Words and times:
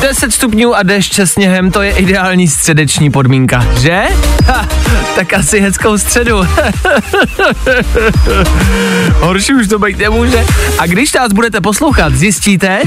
10 0.00 0.32
stupňů 0.32 0.74
a 0.74 0.82
déšť 0.82 1.14
se 1.14 1.26
sněhem, 1.26 1.70
to 1.70 1.82
je 1.82 1.90
ideální 1.92 2.48
středeční 2.48 3.10
podmínka, 3.10 3.66
že? 3.80 4.02
Ha, 4.46 4.68
tak 5.14 5.32
asi 5.32 5.60
hezkou 5.60 5.98
středu. 5.98 6.36
Horší 9.20 9.54
už 9.54 9.68
to 9.68 9.78
být 9.78 9.98
nemůže. 9.98 10.44
A 10.78 10.86
když 10.86 11.12
nás 11.12 11.32
budete 11.32 11.60
poslouchat, 11.60 12.14
zjistíte, 12.14 12.80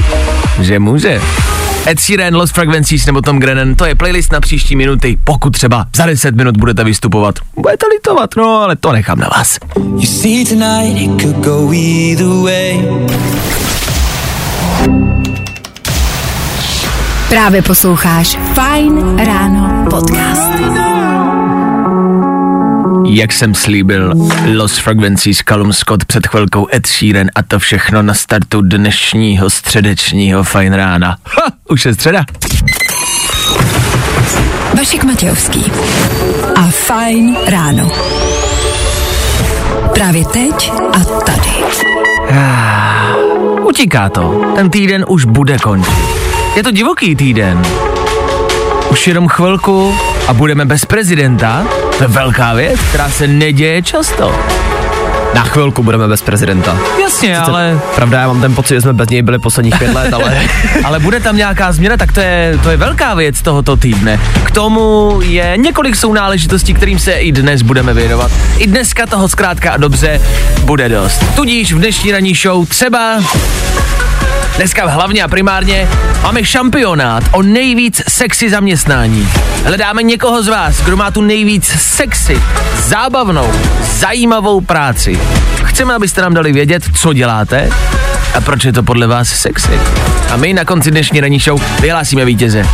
že 0.60 0.78
může. 0.78 1.20
Ed 1.86 2.00
Sheeran, 2.00 2.34
Lost 2.34 2.54
Frequencies 2.54 3.06
nebo 3.06 3.20
Tom 3.20 3.38
Grennan, 3.38 3.74
to 3.74 3.84
je 3.84 3.94
playlist 3.94 4.32
na 4.32 4.40
příští 4.40 4.76
minuty, 4.76 5.18
pokud 5.24 5.50
třeba 5.50 5.86
za 5.96 6.06
10 6.06 6.34
minut 6.34 6.56
budete 6.56 6.84
vystupovat. 6.84 7.34
Budete 7.56 7.86
litovat, 7.86 8.30
no 8.36 8.60
ale 8.60 8.76
to 8.76 8.92
nechám 8.92 9.18
na 9.18 9.28
vás. 9.36 9.58
You 9.76 10.06
see 10.06 10.44
tonight 10.44 11.00
it 11.00 11.22
could 11.22 11.36
go. 11.44 11.64
Právě 17.34 17.62
posloucháš 17.62 18.38
Fajn 18.54 19.16
ráno 19.16 19.86
podcast. 19.90 20.52
Jak 23.06 23.32
jsem 23.32 23.54
slíbil, 23.54 24.12
Lost 24.56 24.78
Frequencies, 24.78 25.42
Callum 25.48 25.72
Scott 25.72 26.04
před 26.04 26.26
chvilkou 26.26 26.66
Ed 26.74 26.86
Sheeran 26.86 27.26
a 27.34 27.42
to 27.42 27.58
všechno 27.58 28.02
na 28.02 28.14
startu 28.14 28.60
dnešního 28.60 29.50
středečního 29.50 30.44
fajn 30.44 30.72
rána. 30.72 31.16
Ha, 31.24 31.52
už 31.68 31.86
je 31.86 31.94
středa. 31.94 32.24
Vašek 34.78 35.04
Matějovský 35.04 35.64
a 36.56 36.62
Fajn 36.62 37.36
ráno. 37.46 37.90
Právě 39.94 40.24
teď 40.24 40.72
a 40.92 41.20
tady. 41.20 41.50
Utíká 43.62 44.08
to. 44.08 44.52
Ten 44.54 44.70
týden 44.70 45.04
už 45.08 45.24
bude 45.24 45.58
končit. 45.58 46.23
Je 46.56 46.62
to 46.62 46.70
divoký 46.70 47.16
týden. 47.16 47.62
Už 48.90 49.06
jenom 49.06 49.28
chvilku 49.28 49.94
a 50.28 50.32
budeme 50.32 50.64
bez 50.64 50.84
prezidenta. 50.84 51.66
To 51.98 52.04
je 52.04 52.08
velká 52.08 52.54
věc, 52.54 52.80
která 52.88 53.08
se 53.08 53.26
neděje 53.26 53.82
často. 53.82 54.34
Na 55.34 55.42
chvilku 55.42 55.82
budeme 55.82 56.08
bez 56.08 56.22
prezidenta. 56.22 56.78
Jasně, 57.02 57.38
ale, 57.38 57.80
Pravda, 57.94 58.20
já 58.20 58.26
mám 58.26 58.40
ten 58.40 58.54
pocit, 58.54 58.74
že 58.74 58.80
jsme 58.80 58.92
bez 58.92 59.08
něj 59.08 59.22
byli 59.22 59.38
posledních 59.38 59.78
pět 59.78 59.94
let, 59.94 60.12
ale 60.14 60.42
ale 60.84 61.00
bude 61.00 61.20
tam 61.20 61.36
nějaká 61.36 61.72
změna, 61.72 61.96
tak 61.96 62.12
to 62.12 62.20
je, 62.20 62.58
to 62.62 62.70
je 62.70 62.76
velká 62.76 63.14
věc 63.14 63.42
tohoto 63.42 63.76
týdne. 63.76 64.20
K 64.44 64.50
tomu 64.50 65.18
je 65.22 65.52
několik 65.56 65.96
sounáležitostí, 65.96 66.74
kterým 66.74 66.98
se 66.98 67.12
i 67.12 67.32
dnes 67.32 67.62
budeme 67.62 67.94
věnovat. 67.94 68.30
I 68.58 68.66
dneska 68.66 69.06
toho 69.06 69.28
zkrátka 69.28 69.72
a 69.72 69.76
dobře 69.76 70.20
bude 70.64 70.88
dost. 70.88 71.24
Tudíž 71.34 71.72
v 71.72 71.78
dnešní 71.78 72.12
ranní 72.12 72.34
show 72.34 72.66
třeba 72.66 73.20
Dneska 74.56 74.88
hlavně 74.88 75.22
a 75.22 75.28
primárně 75.28 75.88
máme 76.22 76.44
šampionát 76.44 77.24
o 77.32 77.42
nejvíc 77.42 78.02
sexy 78.08 78.50
zaměstnání. 78.50 79.28
Hledáme 79.64 80.02
někoho 80.02 80.42
z 80.42 80.48
vás, 80.48 80.80
kdo 80.80 80.96
má 80.96 81.10
tu 81.10 81.20
nejvíc 81.20 81.64
sexy, 81.66 82.42
zábavnou, 82.78 83.52
zajímavou 83.80 84.60
práci. 84.60 85.20
Chceme, 85.64 85.94
abyste 85.94 86.22
nám 86.22 86.34
dali 86.34 86.52
vědět, 86.52 86.82
co 86.94 87.12
děláte 87.12 87.70
a 88.34 88.40
proč 88.40 88.64
je 88.64 88.72
to 88.72 88.82
podle 88.82 89.06
vás 89.06 89.28
sexy. 89.28 89.80
A 90.30 90.36
my 90.36 90.52
na 90.52 90.64
konci 90.64 90.90
dnešní 90.90 91.20
ranní 91.20 91.38
show 91.38 91.62
vyhlásíme 91.80 92.24
vítěze. 92.24 92.66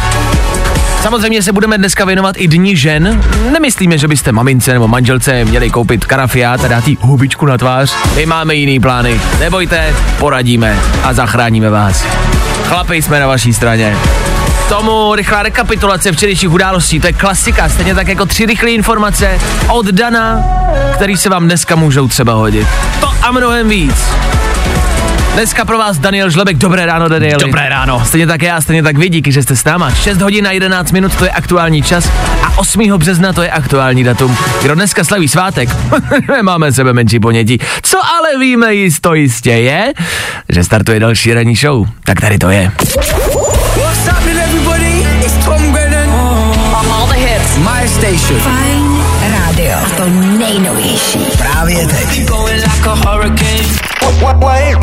Samozřejmě 1.03 1.43
se 1.43 1.53
budeme 1.53 1.79
dneska 1.79 2.05
věnovat 2.05 2.37
i 2.39 2.49
dní 2.49 2.77
žen. 2.77 3.23
Nemyslíme, 3.53 3.99
že 3.99 4.09
byste 4.09 4.33
mamince 4.33 4.73
nebo 4.73 4.89
manželce 4.89 5.45
měli 5.45 5.71
koupit 5.71 6.05
karafiát 6.05 6.65
a 6.65 6.69
dát 6.69 6.89
jí 6.89 6.99
hubičku 7.01 7.47
na 7.47 7.59
tvář. 7.59 7.97
My 8.17 8.27
máme 8.27 8.55
jiný 8.55 8.81
plány. 8.81 9.21
Nebojte, 9.39 9.95
poradíme 10.19 10.79
a 11.03 11.13
zachráníme 11.13 11.71
vás. 11.71 12.07
Chlapi 12.65 13.03
jsme 13.03 13.21
na 13.21 13.27
vaší 13.27 13.55
straně. 13.55 13.97
Tomu 14.69 15.15
rychlá 15.15 15.43
rekapitulace 15.43 16.13
včerejších 16.13 16.51
událostí, 16.51 17.01
to 17.01 17.07
je 17.07 17.13
klasika, 17.13 17.69
stejně 17.69 17.95
tak 17.95 18.09
jako 18.09 18.27
tři 18.27 18.47
rychlé 18.47 18.71
informace 18.71 19.41
od 19.69 19.87
Dana, 19.87 20.45
který 20.95 21.17
se 21.17 21.29
vám 21.29 21.45
dneska 21.45 21.77
můžou 21.77 22.09
třeba 22.09 22.33
hodit. 22.33 22.67
To 23.01 23.09
a 23.23 23.31
mnohem 23.31 23.69
víc. 23.69 24.05
Dneska 25.35 25.65
pro 25.65 25.79
vás 25.79 25.99
Daniel 25.99 26.31
Žlebek. 26.31 26.57
Dobré 26.57 26.87
ráno, 26.87 27.09
Daniel. 27.09 27.39
Dobré 27.39 27.69
ráno. 27.69 28.05
Stejně 28.05 28.27
tak 28.27 28.43
já, 28.43 28.61
stejně 28.61 28.83
tak 28.83 28.97
vy, 28.99 29.09
díky, 29.09 29.33
že 29.33 29.43
jste 29.43 29.57
s 29.57 29.65
náma. 29.65 29.91
6 29.91 30.21
hodin 30.21 30.47
a 30.47 30.51
11 30.51 30.93
minut, 30.93 31.17
to 31.17 31.25
je 31.25 31.31
aktuální 31.31 31.83
čas 31.83 32.11
a 32.43 32.59
8. 32.59 32.99
března 32.99 33.33
to 33.33 33.43
je 33.43 33.51
aktuální 33.51 34.05
datum. 34.05 34.37
Kdo 34.63 34.75
dneska 34.75 35.05
slaví 35.05 35.29
svátek? 35.29 35.69
Nemáme 36.33 36.73
sebe 36.73 36.93
menší 36.93 37.21
ponětí. 37.21 37.59
Co 37.83 37.99
ale 37.99 38.39
víme 38.39 38.75
jisto 38.75 39.15
jistě 39.15 39.51
je, 39.51 39.93
že 40.49 40.65
startuje 40.65 41.01
další 41.01 41.35
ranní 41.35 41.57
show. 41.57 41.89
Tak 42.05 42.21
tady 42.21 42.39
to 42.39 42.51
je. 42.51 42.73
What's 43.77 44.07
happening, 44.07 44.39
everybody? 44.39 45.07
It's 45.21 45.45
Tom 45.45 45.73
Grennan. 45.73 46.11
All 46.91 47.07
the 47.07 47.15
hits. 47.15 47.57
My 47.57 47.89
station. 47.89 48.41
Fajn 48.41 49.03
rádio. 49.33 49.79
A 49.87 49.91
to 49.97 50.09
nejnovější. 50.39 51.19
Právě 51.39 51.87
teď. 51.87 52.31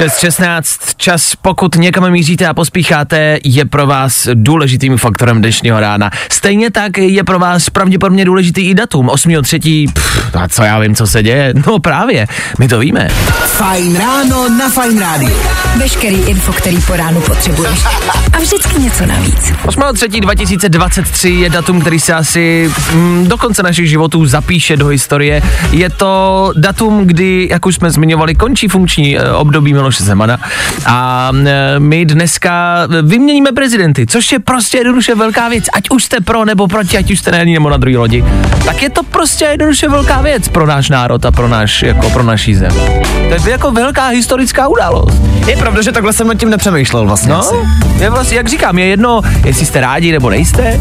6.16, 0.00 0.94
čas, 0.96 1.36
pokud 1.42 1.74
někam 1.76 2.10
míříte 2.10 2.46
a 2.46 2.54
pospícháte, 2.54 3.38
je 3.44 3.64
pro 3.64 3.86
vás 3.86 4.28
důležitým 4.34 4.96
faktorem 4.96 5.38
dnešního 5.38 5.80
rána. 5.80 6.10
Stejně 6.32 6.70
tak 6.70 6.98
je 6.98 7.24
pro 7.24 7.38
vás 7.38 7.70
pravděpodobně 7.70 8.24
důležitý 8.24 8.60
i 8.60 8.74
datum, 8.74 9.06
8.3. 9.06 9.92
Pff, 9.92 10.36
a 10.36 10.48
co 10.48 10.62
já 10.62 10.78
vím, 10.78 10.94
co 10.94 11.06
se 11.06 11.22
děje? 11.22 11.54
No 11.66 11.78
právě, 11.78 12.26
my 12.58 12.68
to 12.68 12.78
víme. 12.78 13.08
Fajn 13.46 13.96
ráno 13.96 14.48
na 14.48 14.68
Fajn 14.68 14.98
rádiu. 14.98 15.36
Veškerý 15.76 16.16
info, 16.16 16.52
který 16.52 16.80
po 16.80 16.96
ránu 16.96 17.20
potřebuješ. 17.20 17.84
A 18.32 18.38
vždycky 18.38 18.80
něco 18.80 19.06
navíc. 19.06 19.52
8.3.2023 19.66 21.38
je 21.38 21.50
datum, 21.50 21.80
který 21.80 22.00
se 22.00 22.14
asi 22.14 22.70
mm, 22.92 23.26
do 23.28 23.38
konce 23.38 23.62
našich 23.62 23.88
životů 23.88 24.26
zapíše 24.26 24.76
do 24.76 24.86
historie. 24.86 25.42
Je 25.70 25.90
to 25.90 26.52
datum, 26.56 27.06
kdy, 27.06 27.48
jak 27.50 27.66
už 27.66 27.74
jsme 27.74 27.90
zmiňovali, 27.90 28.34
končí 28.34 28.68
funkční 28.68 29.18
eh, 29.18 29.32
období 29.32 29.72
Miloše 29.90 30.04
Zemana 30.04 30.38
a 30.86 31.30
eh, 31.46 31.74
my 31.78 32.04
dneska 32.04 32.86
vyměníme 33.02 33.52
prezidenty, 33.52 34.06
což 34.06 34.32
je 34.32 34.38
prostě 34.38 34.78
jednoduše 34.78 35.14
velká 35.14 35.48
věc. 35.48 35.64
Ať 35.72 35.90
už 35.90 36.04
jste 36.04 36.20
pro 36.20 36.44
nebo 36.44 36.68
proti, 36.68 36.98
ať 36.98 37.10
už 37.10 37.18
jste 37.18 37.30
na 37.30 37.38
jedné 37.38 37.52
nebo 37.54 37.70
na 37.70 37.76
druhé 37.76 37.96
lodi, 37.96 38.24
tak 38.64 38.82
je 38.82 38.90
to 38.90 39.02
prostě 39.02 39.44
jednoduše 39.44 39.88
velká 39.88 40.20
věc 40.20 40.48
pro 40.48 40.66
náš 40.66 40.88
národ 40.88 41.24
a 41.26 41.30
pro, 41.30 41.48
náš, 41.48 41.82
jako 41.82 42.10
pro 42.10 42.22
naší 42.22 42.54
zem. 42.54 42.72
To 43.28 43.34
je 43.34 43.50
jako 43.50 43.70
velká 43.70 44.06
historická 44.06 44.68
událost. 44.68 45.16
je 45.46 45.56
pravda, 45.56 45.82
že 45.82 45.92
takhle 45.92 46.12
jsem 46.12 46.26
nad 46.28 46.34
tím 46.34 46.50
nepřemýšlel 46.50 47.06
vlastně. 47.06 47.32
No, 47.32 47.42
je 47.98 48.10
vlastně, 48.10 48.36
jak 48.36 48.48
říkám, 48.48 48.78
je 48.78 48.86
jedno, 48.86 49.20
jestli 49.44 49.66
jste 49.66 49.80
rádi 49.80 50.12
nebo 50.12 50.30
nejste. 50.30 50.80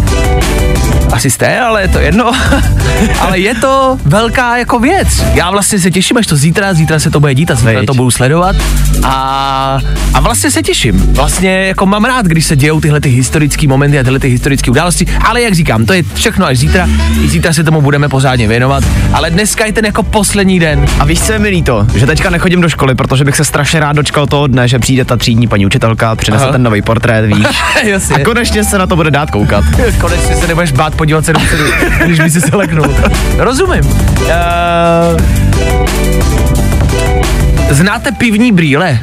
Asi 1.20 1.30
jste, 1.30 1.60
ale 1.60 1.82
je 1.82 1.88
to 1.88 2.00
jedno. 2.00 2.32
ale 3.20 3.40
je 3.40 3.56
to 3.56 3.98
velká 4.06 4.58
jako 4.58 4.80
věc. 4.80 5.08
Já 5.34 5.52
vlastně 5.52 5.80
se 5.80 5.92
těším, 5.92 6.18
až 6.18 6.28
to 6.28 6.36
zítra, 6.36 6.74
zítra 6.74 7.00
se 7.00 7.12
to 7.12 7.20
bude 7.20 7.36
dít 7.36 7.52
a 7.52 7.56
zítra 7.56 7.74
Veď. 7.74 7.86
to 7.86 7.94
budu 7.94 8.12
sledovat. 8.12 8.56
A, 9.04 9.80
a 10.14 10.20
vlastně 10.20 10.52
se 10.52 10.64
těším. 10.64 11.14
Vlastně 11.14 11.68
jako 11.68 11.86
mám 11.86 12.06
rád, 12.06 12.26
když 12.26 12.46
se 12.46 12.56
dějou 12.56 12.82
tyhle 12.82 13.02
ty 13.02 13.10
historické 13.10 13.68
momenty 13.68 14.00
a 14.00 14.04
tyhle 14.04 14.20
ty 14.20 14.30
historické 14.30 14.72
události, 14.72 15.06
ale 15.26 15.42
jak 15.42 15.54
říkám, 15.54 15.86
to 15.86 15.94
je 15.94 16.04
všechno 16.14 16.46
až 16.46 16.58
zítra. 16.58 16.90
I 17.24 17.28
zítra 17.28 17.54
se 17.54 17.64
tomu 17.64 17.82
budeme 17.82 18.10
pořádně 18.10 18.48
věnovat. 18.48 18.84
Ale 19.14 19.30
dneska 19.30 19.66
je 19.66 19.74
ten 19.74 19.86
jako 19.86 20.04
poslední 20.04 20.60
den. 20.60 20.86
A 21.00 21.06
víš, 21.06 21.22
co 21.22 21.34
je 21.34 21.40
mi 21.40 21.50
líto? 21.50 21.88
Že 21.96 22.06
teďka 22.06 22.30
nechodím 22.30 22.62
do 22.62 22.70
školy, 22.70 22.96
protože 22.96 23.24
bych 23.24 23.36
se 23.36 23.46
strašně 23.46 23.80
rád 23.80 23.96
dočkal 23.96 24.28
toho 24.28 24.48
dne, 24.48 24.68
že 24.68 24.80
přijde 24.80 25.06
ta 25.06 25.18
třídní 25.18 25.48
paní 25.48 25.66
učitelka, 25.66 26.16
přinese 26.16 26.44
Aha. 26.44 26.52
ten 26.52 26.64
nový 26.64 26.82
portrét, 26.82 27.26
víš. 27.26 27.46
A 28.16 28.20
konečně 28.20 28.64
se 28.64 28.78
na 28.78 28.88
to 28.88 28.96
bude 28.96 29.12
dát 29.12 29.32
koukat. 29.32 29.64
Konečně 30.02 30.36
se 30.36 30.48
nebudeš 30.48 30.72
bát 30.72 30.96
podívat 30.96 31.09
se 31.26 31.34
dopředu, 31.34 31.64
když 32.06 32.20
by 32.20 32.30
si 32.30 32.42
se 32.42 32.56
leknul. 32.56 32.96
Rozumím. 33.38 33.86
Uh, 33.86 33.98
znáte 37.70 38.12
pivní 38.12 38.52
brýle? 38.52 39.00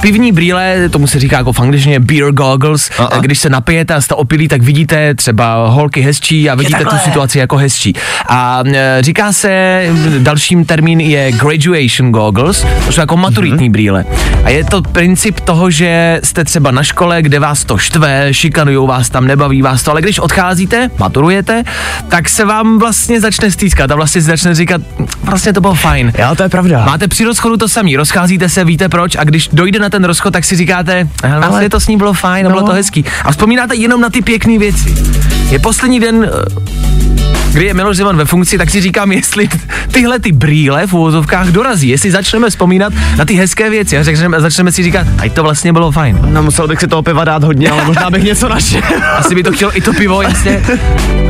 Pivní 0.00 0.32
brýle, 0.32 0.88
tomu 0.88 1.06
se 1.06 1.20
říká 1.20 1.36
jako 1.38 1.52
v 1.52 1.60
angličtině 1.60 2.00
beer 2.00 2.32
goggles, 2.32 2.90
Aha. 2.98 3.20
když 3.20 3.38
se 3.38 3.50
napijete 3.50 3.94
a 3.94 4.00
jste 4.00 4.14
opilí, 4.14 4.48
tak 4.48 4.62
vidíte 4.62 5.14
třeba 5.14 5.68
holky 5.68 6.00
hezčí 6.00 6.50
a 6.50 6.54
vidíte 6.54 6.84
tu 6.84 6.96
situaci 7.04 7.38
jako 7.38 7.56
hezčí. 7.56 7.94
A 8.28 8.62
e, 8.66 8.98
říká 9.00 9.32
se, 9.32 9.82
dalším 10.18 10.64
termín 10.64 11.00
je 11.00 11.32
graduation 11.32 12.12
goggles, 12.12 12.66
to 12.86 12.92
jsou 12.92 13.00
jako 13.00 13.16
maturitní 13.16 13.70
brýle. 13.70 14.04
A 14.44 14.50
je 14.50 14.64
to 14.64 14.82
princip 14.82 15.40
toho, 15.40 15.70
že 15.70 16.20
jste 16.24 16.44
třeba 16.44 16.70
na 16.70 16.82
škole, 16.82 17.22
kde 17.22 17.38
vás 17.38 17.64
to 17.64 17.78
štve, 17.78 18.34
šikanujou 18.34 18.86
vás 18.86 19.10
tam, 19.10 19.26
nebaví 19.26 19.62
vás 19.62 19.82
to, 19.82 19.90
ale 19.90 20.02
když 20.02 20.18
odcházíte, 20.18 20.90
maturujete, 20.98 21.62
tak 22.08 22.28
se 22.28 22.44
vám 22.44 22.78
vlastně 22.78 23.20
začne 23.20 23.50
stýskat 23.50 23.90
a 23.90 23.94
vlastně 23.94 24.20
si 24.20 24.26
začne 24.26 24.54
říkat, 24.54 24.80
vlastně 25.22 25.52
to 25.52 25.60
bylo 25.60 25.74
fajn. 25.74 26.12
Jo, 26.18 26.34
to 26.36 26.42
je 26.42 26.48
pravda. 26.48 26.84
Máte 26.86 27.08
při 27.08 27.24
rozchodu 27.24 27.56
to 27.56 27.68
samý, 27.68 27.96
rozcházíte 27.96 28.48
se, 28.48 28.64
víte 28.64 28.88
proč, 28.88 29.16
a 29.16 29.24
když 29.24 29.48
dojde 29.52 29.78
na 29.78 29.85
ten 29.90 30.04
rozchod, 30.04 30.32
tak 30.32 30.44
si 30.44 30.56
říkáte, 30.56 31.08
ale 31.22 31.32
vlastně 31.38 31.56
Ale- 31.58 31.68
to 31.68 31.80
s 31.80 31.88
ní 31.88 31.96
bylo 31.96 32.12
fajn, 32.12 32.44
no. 32.44 32.50
bylo 32.50 32.62
to 32.62 32.72
hezký. 32.72 33.04
A 33.24 33.30
vzpomínáte 33.30 33.76
jenom 33.76 34.00
na 34.00 34.10
ty 34.10 34.22
pěkné 34.22 34.58
věci. 34.58 34.94
Je 35.50 35.58
poslední 35.58 36.00
den, 36.00 36.24
eh, 36.24 36.76
kdy 37.52 37.64
je 37.64 37.74
Miloš 37.74 37.96
Zeman 37.96 38.16
ve 38.16 38.24
funkci, 38.24 38.58
tak 38.58 38.70
si 38.70 38.80
říkám, 38.80 39.12
jestli 39.12 39.48
tyhle 39.90 40.18
ty 40.18 40.32
brýle 40.32 40.86
v 40.86 40.94
uvozovkách 40.94 41.46
dorazí, 41.48 41.88
jestli 41.88 42.10
začneme 42.10 42.50
vzpomínat 42.50 42.92
na 43.16 43.24
ty 43.24 43.34
hezké 43.34 43.70
věci 43.70 43.98
a 43.98 44.04
začneme, 44.04 44.40
začneme 44.40 44.72
si 44.72 44.82
říkat, 44.82 45.06
ať 45.18 45.32
to 45.32 45.42
vlastně 45.42 45.72
bylo 45.72 45.92
fajn. 45.92 46.18
No, 46.30 46.42
musel 46.42 46.68
bych 46.68 46.80
si 46.80 46.86
toho 46.88 47.02
piva 47.02 47.24
dát 47.24 47.44
hodně, 47.44 47.70
ale 47.70 47.84
možná 47.84 48.10
bych 48.10 48.24
něco 48.24 48.48
našel. 48.48 48.82
Asi 49.18 49.34
by 49.34 49.42
to 49.42 49.52
chtělo 49.52 49.76
i 49.76 49.80
to 49.80 49.92
pivo, 49.92 50.22
jasně. 50.22 50.62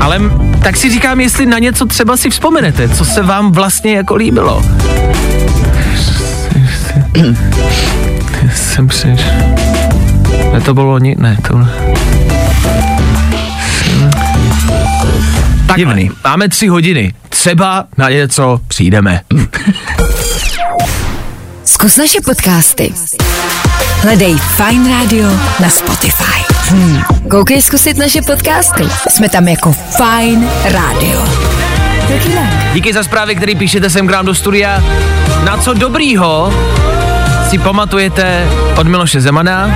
Ale 0.01 0.21
tak 0.63 0.77
si 0.77 0.91
říkám, 0.91 1.21
jestli 1.21 1.47
na 1.47 1.59
něco 1.59 1.87
třeba 1.87 2.17
si 2.17 2.31
vzpomenete, 2.31 2.89
co 2.89 3.05
se 3.05 3.23
vám 3.23 3.53
vlastně 3.53 3.97
jako 3.97 4.15
líbilo. 4.15 4.63
Jsem 8.57 8.89
přiš. 8.89 9.21
Ne, 10.53 10.61
to 10.61 10.75
bylo 10.75 10.99
ni... 10.99 11.17
Ne, 11.19 11.37
to... 11.49 11.59
Tak 15.67 15.77
Divný. 15.77 16.11
máme 16.25 16.49
tři 16.49 16.67
hodiny. 16.69 17.13
Třeba 17.29 17.85
na 17.99 18.11
něco 18.11 18.61
přijdeme. 18.69 19.21
Zkus 21.65 21.97
naše 21.97 22.21
podcasty. 22.25 22.95
Hledej 24.03 24.37
Fine 24.39 24.91
Radio 24.91 25.29
na 25.61 25.69
Spotify. 25.69 26.45
Hmm. 26.69 27.03
Koukej 27.31 27.63
zkusit 27.63 27.97
naše 27.97 28.23
podcasty. 28.23 28.85
Jsme 29.11 29.29
tam 29.29 29.49
jako 29.49 29.73
Fine 29.73 30.49
Radio. 30.65 31.25
Díky 32.75 32.93
za 32.93 33.03
zprávy, 33.03 33.35
které 33.35 33.55
píšete 33.55 33.91
sem 33.91 34.09
k 34.09 34.11
nám 34.11 34.27
do 34.27 34.35
studia. 34.35 34.83
Na 35.45 35.57
co 35.57 35.75
dobrýho 35.75 36.53
si 37.51 37.59
pamatujete 37.59 38.49
od 38.77 38.87
Miloše 38.87 39.21
Zemana? 39.21 39.75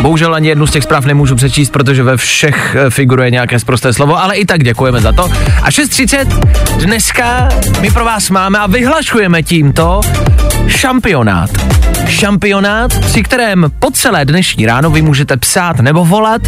Bohužel 0.00 0.34
ani 0.34 0.48
jednu 0.48 0.66
z 0.66 0.70
těch 0.70 0.82
zpráv 0.82 1.04
nemůžu 1.04 1.36
přečíst, 1.36 1.70
protože 1.70 2.02
ve 2.02 2.16
všech 2.16 2.76
eh, 2.78 2.90
figuruje 2.90 3.30
nějaké 3.30 3.58
zprosté 3.58 3.92
slovo, 3.92 4.22
ale 4.22 4.36
i 4.36 4.44
tak 4.44 4.64
děkujeme 4.64 5.00
za 5.00 5.12
to. 5.12 5.24
A 5.62 5.70
6.30 5.70 6.26
dneska 6.78 7.48
my 7.80 7.90
pro 7.90 8.04
vás 8.04 8.30
máme 8.30 8.58
a 8.58 8.66
vyhlašujeme 8.66 9.42
tímto 9.42 10.00
šampionát. 10.66 11.50
Šampionát, 12.08 13.00
při 13.00 13.22
kterém 13.22 13.66
po 13.78 13.90
celé 13.90 14.24
dnešní 14.24 14.66
ráno 14.66 14.90
vy 14.90 15.02
můžete 15.02 15.36
psát 15.36 15.80
nebo 15.80 16.04
volat 16.04 16.42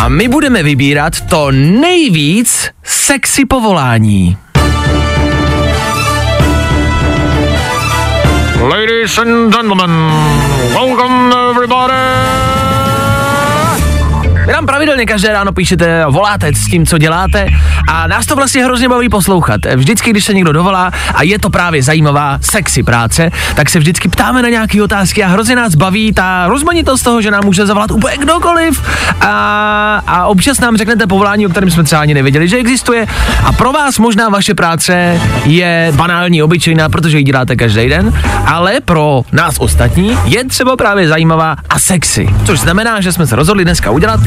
a 0.00 0.08
my 0.08 0.28
budeme 0.28 0.62
vybírat 0.62 1.20
to 1.20 1.50
nejvíc 1.50 2.70
sexy 2.82 3.44
povolání. 3.44 4.43
Ladies 8.70 9.18
and 9.18 9.52
gentlemen, 9.52 9.90
welcome 10.72 11.32
everybody. 11.50 12.13
Vy 14.46 14.52
nám 14.52 14.66
pravidelně 14.66 15.06
každé 15.06 15.32
ráno 15.32 15.52
píšete, 15.52 16.04
voláte 16.10 16.54
s 16.54 16.66
tím, 16.66 16.86
co 16.86 16.98
děláte 16.98 17.48
a 17.88 18.06
nás 18.06 18.26
to 18.26 18.36
vlastně 18.36 18.64
hrozně 18.64 18.88
baví 18.88 19.08
poslouchat. 19.08 19.60
Vždycky, 19.76 20.10
když 20.10 20.24
se 20.24 20.34
někdo 20.34 20.52
dovolá 20.52 20.90
a 21.14 21.22
je 21.22 21.38
to 21.38 21.50
právě 21.50 21.82
zajímavá 21.82 22.38
sexy 22.40 22.82
práce, 22.82 23.30
tak 23.54 23.70
se 23.70 23.78
vždycky 23.78 24.08
ptáme 24.08 24.42
na 24.42 24.48
nějaké 24.48 24.82
otázky 24.82 25.24
a 25.24 25.28
hrozně 25.28 25.56
nás 25.56 25.74
baví 25.74 26.12
ta 26.12 26.46
rozmanitost 26.46 27.04
toho, 27.04 27.22
že 27.22 27.30
nám 27.30 27.44
může 27.44 27.66
zavolat 27.66 27.90
úplně 27.90 28.16
kdokoliv 28.16 28.82
a, 29.20 30.02
a 30.06 30.26
občas 30.26 30.60
nám 30.60 30.76
řeknete 30.76 31.06
povolání, 31.06 31.46
o 31.46 31.50
kterém 31.50 31.70
jsme 31.70 31.84
třeba 31.84 32.00
ani 32.00 32.14
nevěděli, 32.14 32.48
že 32.48 32.56
existuje 32.56 33.06
a 33.44 33.52
pro 33.52 33.72
vás 33.72 33.98
možná 33.98 34.28
vaše 34.28 34.54
práce 34.54 35.20
je 35.44 35.92
banální, 35.96 36.42
obyčejná, 36.42 36.88
protože 36.88 37.18
ji 37.18 37.24
děláte 37.24 37.56
každý 37.56 37.88
den, 37.88 38.12
ale 38.46 38.80
pro 38.80 39.22
nás 39.32 39.54
ostatní 39.58 40.18
je 40.24 40.44
třeba 40.44 40.76
právě 40.76 41.08
zajímavá 41.08 41.56
a 41.70 41.78
sexy. 41.78 42.28
Což 42.44 42.60
znamená, 42.60 43.00
že 43.00 43.12
jsme 43.12 43.26
se 43.26 43.36
rozhodli 43.36 43.64
dneska 43.64 43.90
udělat 43.90 44.20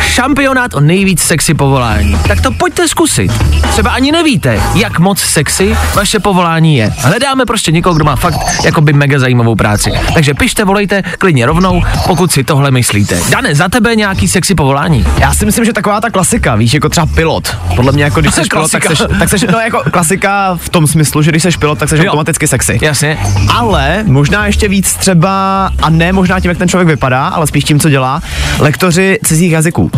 šampionát 0.00 0.74
o 0.74 0.80
nejvíc 0.80 1.22
sexy 1.22 1.54
povolání. 1.54 2.18
Tak 2.28 2.40
to 2.40 2.52
pojďte 2.52 2.88
zkusit. 2.88 3.32
Třeba 3.70 3.90
ani 3.90 4.12
nevíte, 4.12 4.60
jak 4.74 4.98
moc 4.98 5.20
sexy 5.20 5.76
vaše 5.94 6.18
povolání 6.18 6.76
je. 6.76 6.92
Hledáme 6.98 7.46
prostě 7.46 7.72
někoho, 7.72 7.94
kdo 7.94 8.04
má 8.04 8.16
fakt 8.16 8.38
jakoby 8.64 8.92
mega 8.92 9.18
zajímavou 9.18 9.54
práci. 9.54 9.92
Takže 10.14 10.34
pište, 10.34 10.64
volejte 10.64 11.02
klidně 11.02 11.46
rovnou, 11.46 11.82
pokud 12.06 12.32
si 12.32 12.44
tohle 12.44 12.70
myslíte. 12.70 13.20
Dane, 13.30 13.54
za 13.54 13.68
tebe 13.68 13.96
nějaký 13.96 14.28
sexy 14.28 14.54
povolání? 14.54 15.06
Já 15.18 15.34
si 15.34 15.46
myslím, 15.46 15.64
že 15.64 15.72
taková 15.72 16.00
ta 16.00 16.10
klasika, 16.10 16.54
víš, 16.56 16.74
jako 16.74 16.88
třeba 16.88 17.06
pilot. 17.06 17.56
Podle 17.76 17.92
mě 17.92 18.04
jako 18.04 18.20
když 18.20 18.34
jsi 18.34 18.42
pilot, 18.50 18.70
tak 18.70 18.86
seš, 18.86 19.02
tak 19.18 19.28
seš, 19.28 19.44
no 19.52 19.58
jako 19.58 19.82
klasika 19.90 20.58
v 20.60 20.68
tom 20.68 20.86
smyslu, 20.86 21.22
že 21.22 21.30
když 21.30 21.42
jsi 21.42 21.50
pilot, 21.58 21.78
tak 21.78 21.88
jsi 21.88 21.96
Jo. 21.96 22.04
automaticky 22.04 22.48
sexy. 22.48 22.78
Jasně. 22.82 23.18
Ale 23.54 24.04
možná 24.06 24.46
ještě 24.46 24.68
víc 24.68 24.94
třeba, 24.94 25.66
a 25.82 25.90
ne 25.90 26.12
možná 26.12 26.40
tím, 26.40 26.48
jak 26.48 26.58
ten 26.58 26.68
člověk 26.68 26.88
vypadá, 26.88 27.26
ale 27.26 27.46
spíš 27.46 27.64
tím, 27.64 27.80
co 27.80 27.88
dělá, 27.90 28.22
lektoři 28.58 29.18
cizích 29.24 29.47
jazyků. 29.52 29.90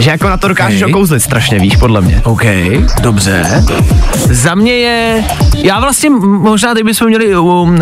Že 0.00 0.10
jako 0.10 0.28
na 0.28 0.36
to 0.36 0.48
dokážeš 0.48 0.82
Okej. 0.82 0.94
okouzlit 0.94 1.22
strašně, 1.22 1.58
víš, 1.58 1.76
podle 1.76 2.00
mě. 2.00 2.20
OK, 2.24 2.42
dobře. 3.02 3.64
Za 4.30 4.54
mě 4.54 4.72
je, 4.72 5.24
já 5.56 5.80
vlastně 5.80 6.10
možná 6.40 6.74
teď 6.74 6.84
bychom 6.84 7.08
měli 7.08 7.36
um, 7.36 7.74
uh, 7.74 7.78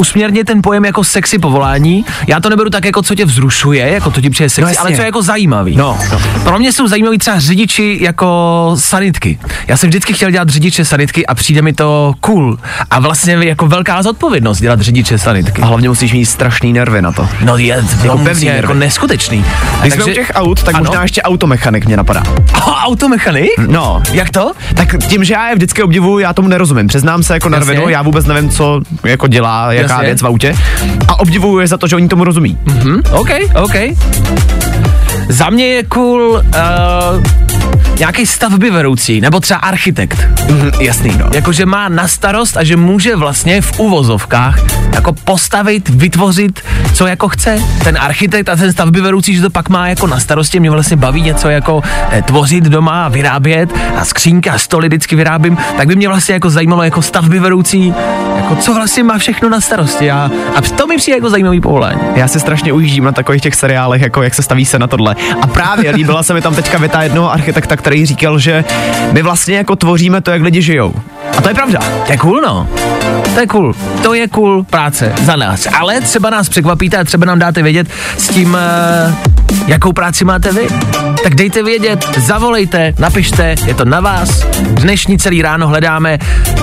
usměrnit 0.00 0.46
ten 0.46 0.62
pojem 0.62 0.84
jako 0.84 1.04
sexy 1.04 1.38
povolání. 1.38 2.04
Já 2.26 2.40
to 2.40 2.50
neberu 2.50 2.70
tak 2.70 2.84
jako 2.84 3.02
co 3.02 3.14
tě 3.14 3.24
vzrušuje, 3.24 3.92
jako 3.92 4.10
to 4.10 4.20
ti 4.20 4.30
přijde 4.30 4.50
sexy, 4.50 4.60
No 4.62 4.68
jasně. 4.68 4.80
ale 4.80 4.92
co 4.96 5.02
je 5.02 5.06
jako 5.06 5.22
zajímavý. 5.22 5.76
No, 5.76 5.98
no. 6.12 6.20
Pro 6.44 6.58
mě 6.58 6.72
jsou 6.72 6.88
zajímaví 6.88 7.18
třeba 7.18 7.38
řidiči 7.40 7.98
jako 8.00 8.26
sanitky. 8.78 9.38
Já 9.68 9.76
jsem 9.76 9.88
vždycky 9.88 10.12
chtěl 10.12 10.30
dělat 10.30 10.48
řidiče 10.48 10.84
sanitky 10.84 11.26
a 11.26 11.34
přijde 11.34 11.62
mi 11.62 11.72
to 11.72 12.12
cool. 12.20 12.58
A 12.90 13.00
vlastně 13.00 13.34
jako 13.34 13.66
velká 13.66 14.02
zodpovědnost 14.02 14.60
dělat 14.60 14.80
řidiče 14.80 15.18
sanitky. 15.18 15.62
A 15.62 15.66
hlavně 15.66 15.88
musíš 15.88 16.12
mít 16.12 16.26
strašný 16.26 16.72
nervy 16.72 17.02
na 17.02 17.12
to. 17.12 17.28
No 17.44 17.56
je, 17.56 17.84
jako 18.02 18.18
pevný 18.18 18.46
jako 18.46 18.74
neskutečný. 18.74 19.44
Když 19.80 19.94
jsme 20.02 20.12
u 20.12 20.14
těch 20.14 20.32
aut, 20.34 20.62
tak 20.62 20.74
ano? 20.74 20.84
možná 20.84 21.02
ještě 21.02 21.22
automechanik 21.22 21.86
mě 21.86 21.96
napadá. 21.96 22.22
automechanik? 22.84 23.50
No, 23.68 24.02
Jak 24.12 24.30
to? 24.30 24.52
tak 24.74 24.96
tím, 25.08 25.24
že 25.24 25.34
já 25.34 25.48
je 25.48 25.54
vždycky 25.54 25.82
obdivuju, 25.82 26.18
já 26.18 26.32
tomu 26.32 26.48
nerozumím. 26.48 26.86
Přiznám 26.86 27.22
se 27.22 27.34
jako 27.34 27.48
na 27.48 27.58
Jasně. 27.58 27.72
rovinu, 27.74 27.88
já 27.88 28.02
vůbec 28.02 28.26
nevím, 28.26 28.50
co 28.50 28.80
jako 29.04 29.26
dělá, 29.28 29.72
jaká 29.72 29.92
Jasně. 29.94 30.06
věc 30.06 30.22
v 30.22 30.26
autě. 30.26 30.56
A 31.08 31.20
obdivuju 31.20 31.58
je 31.58 31.66
za 31.66 31.76
to, 31.78 31.86
že 31.86 31.96
oni 31.96 32.08
tomu 32.08 32.24
rozumí. 32.24 32.58
Hm, 32.68 33.00
OK, 33.12 33.30
OK. 33.62 33.74
Za 35.28 35.50
mě 35.50 35.66
je 35.66 35.82
cool 35.82 36.22
uh, 36.30 36.42
nějaký 37.98 38.26
stavby 38.26 38.70
vedoucí, 38.70 39.20
nebo 39.20 39.40
třeba 39.40 39.60
architekt. 39.60 40.28
Mhm, 40.50 40.70
jasný, 40.80 41.16
no. 41.18 41.26
Jakože 41.34 41.66
má 41.66 41.88
na 41.88 42.08
starost 42.08 42.56
a 42.56 42.64
že 42.64 42.76
může 42.76 43.16
vlastně 43.16 43.60
v 43.60 43.80
uvozovkách 43.80 44.58
jako 44.94 45.12
postavit, 45.12 45.88
vytvořit, 45.88 46.60
co 46.94 47.06
jako 47.06 47.28
chce. 47.28 47.62
Ten 47.84 47.98
architekt 48.00 48.48
a 48.48 48.56
ten 48.56 48.72
stavby 48.72 49.00
vedoucí, 49.00 49.34
že 49.34 49.42
to 49.42 49.50
pak 49.50 49.68
má 49.68 49.88
jako 49.88 50.06
na 50.06 50.20
starosti, 50.20 50.60
mě 50.60 50.70
vlastně 50.70 50.96
baví 50.96 51.22
něco 51.22 51.48
jako 51.48 51.82
eh, 52.10 52.22
tvořit 52.22 52.64
doma, 52.64 53.08
vyrábět 53.08 53.70
a 53.96 54.04
skřínky 54.04 54.50
a 54.50 54.58
stoly 54.58 54.88
vždycky 54.88 55.16
vyrábím, 55.16 55.58
tak 55.76 55.88
by 55.88 55.96
mě 55.96 56.08
vlastně 56.08 56.32
jako 56.32 56.50
zajímalo 56.50 56.82
jako 56.82 57.02
stavby 57.02 57.40
vedoucí, 57.40 57.94
jako 58.36 58.56
co 58.56 58.74
vlastně 58.74 59.02
má 59.02 59.18
všechno 59.18 59.48
na 59.48 59.60
starosti 59.60 60.10
a, 60.10 60.30
a 60.56 60.60
to 60.60 60.86
mi 60.86 60.96
přijde 60.96 61.16
jako 61.16 61.30
zajímavý 61.30 61.60
povolání. 61.60 62.00
Já 62.14 62.28
si 62.28 62.40
strašně 62.40 62.72
ujíždím 62.72 63.04
na 63.04 63.12
takových 63.12 63.42
těch 63.42 63.54
seriálech, 63.54 64.02
jako 64.02 64.22
jak 64.22 64.34
se 64.34 64.42
staví 64.42 64.64
se 64.64 64.78
na 64.78 64.86
tohle. 64.86 65.16
A 65.42 65.46
právě 65.46 65.90
líbila 65.90 66.22
se 66.22 66.34
mi 66.34 66.40
tam 66.40 66.54
teďka 66.54 66.78
věta 66.78 67.02
jednoho 67.02 67.32
architekta, 67.32 67.57
který 67.66 68.06
říkal, 68.06 68.38
že 68.38 68.64
my 69.12 69.22
vlastně 69.22 69.56
jako 69.56 69.76
tvoříme 69.76 70.20
to, 70.20 70.30
jak 70.30 70.42
lidi 70.42 70.62
žijou. 70.62 70.94
A 71.38 71.42
to 71.42 71.48
je 71.48 71.54
pravda. 71.54 71.78
To 72.06 72.12
je 72.12 72.18
cool, 72.18 72.40
no. 72.40 72.68
To 73.34 73.40
je 73.40 73.46
cool. 73.46 73.74
To 74.02 74.14
je 74.14 74.28
cool 74.28 74.64
práce 74.64 75.12
za 75.22 75.36
nás. 75.36 75.68
Ale 75.78 76.00
třeba 76.00 76.30
nás 76.30 76.48
překvapíte 76.48 76.96
a 76.96 77.04
třeba 77.04 77.26
nám 77.26 77.38
dáte 77.38 77.62
vědět 77.62 77.88
s 78.18 78.28
tím, 78.28 78.54
uh, 78.54 79.14
jakou 79.66 79.92
práci 79.92 80.24
máte 80.24 80.52
vy. 80.52 80.68
Tak 81.22 81.34
dejte 81.34 81.62
vědět, 81.62 82.08
zavolejte, 82.16 82.94
napište, 82.98 83.54
je 83.66 83.74
to 83.74 83.84
na 83.84 84.00
vás. 84.00 84.46
Dnešní 84.62 85.18
celý 85.18 85.42
ráno 85.42 85.68
hledáme 85.68 86.18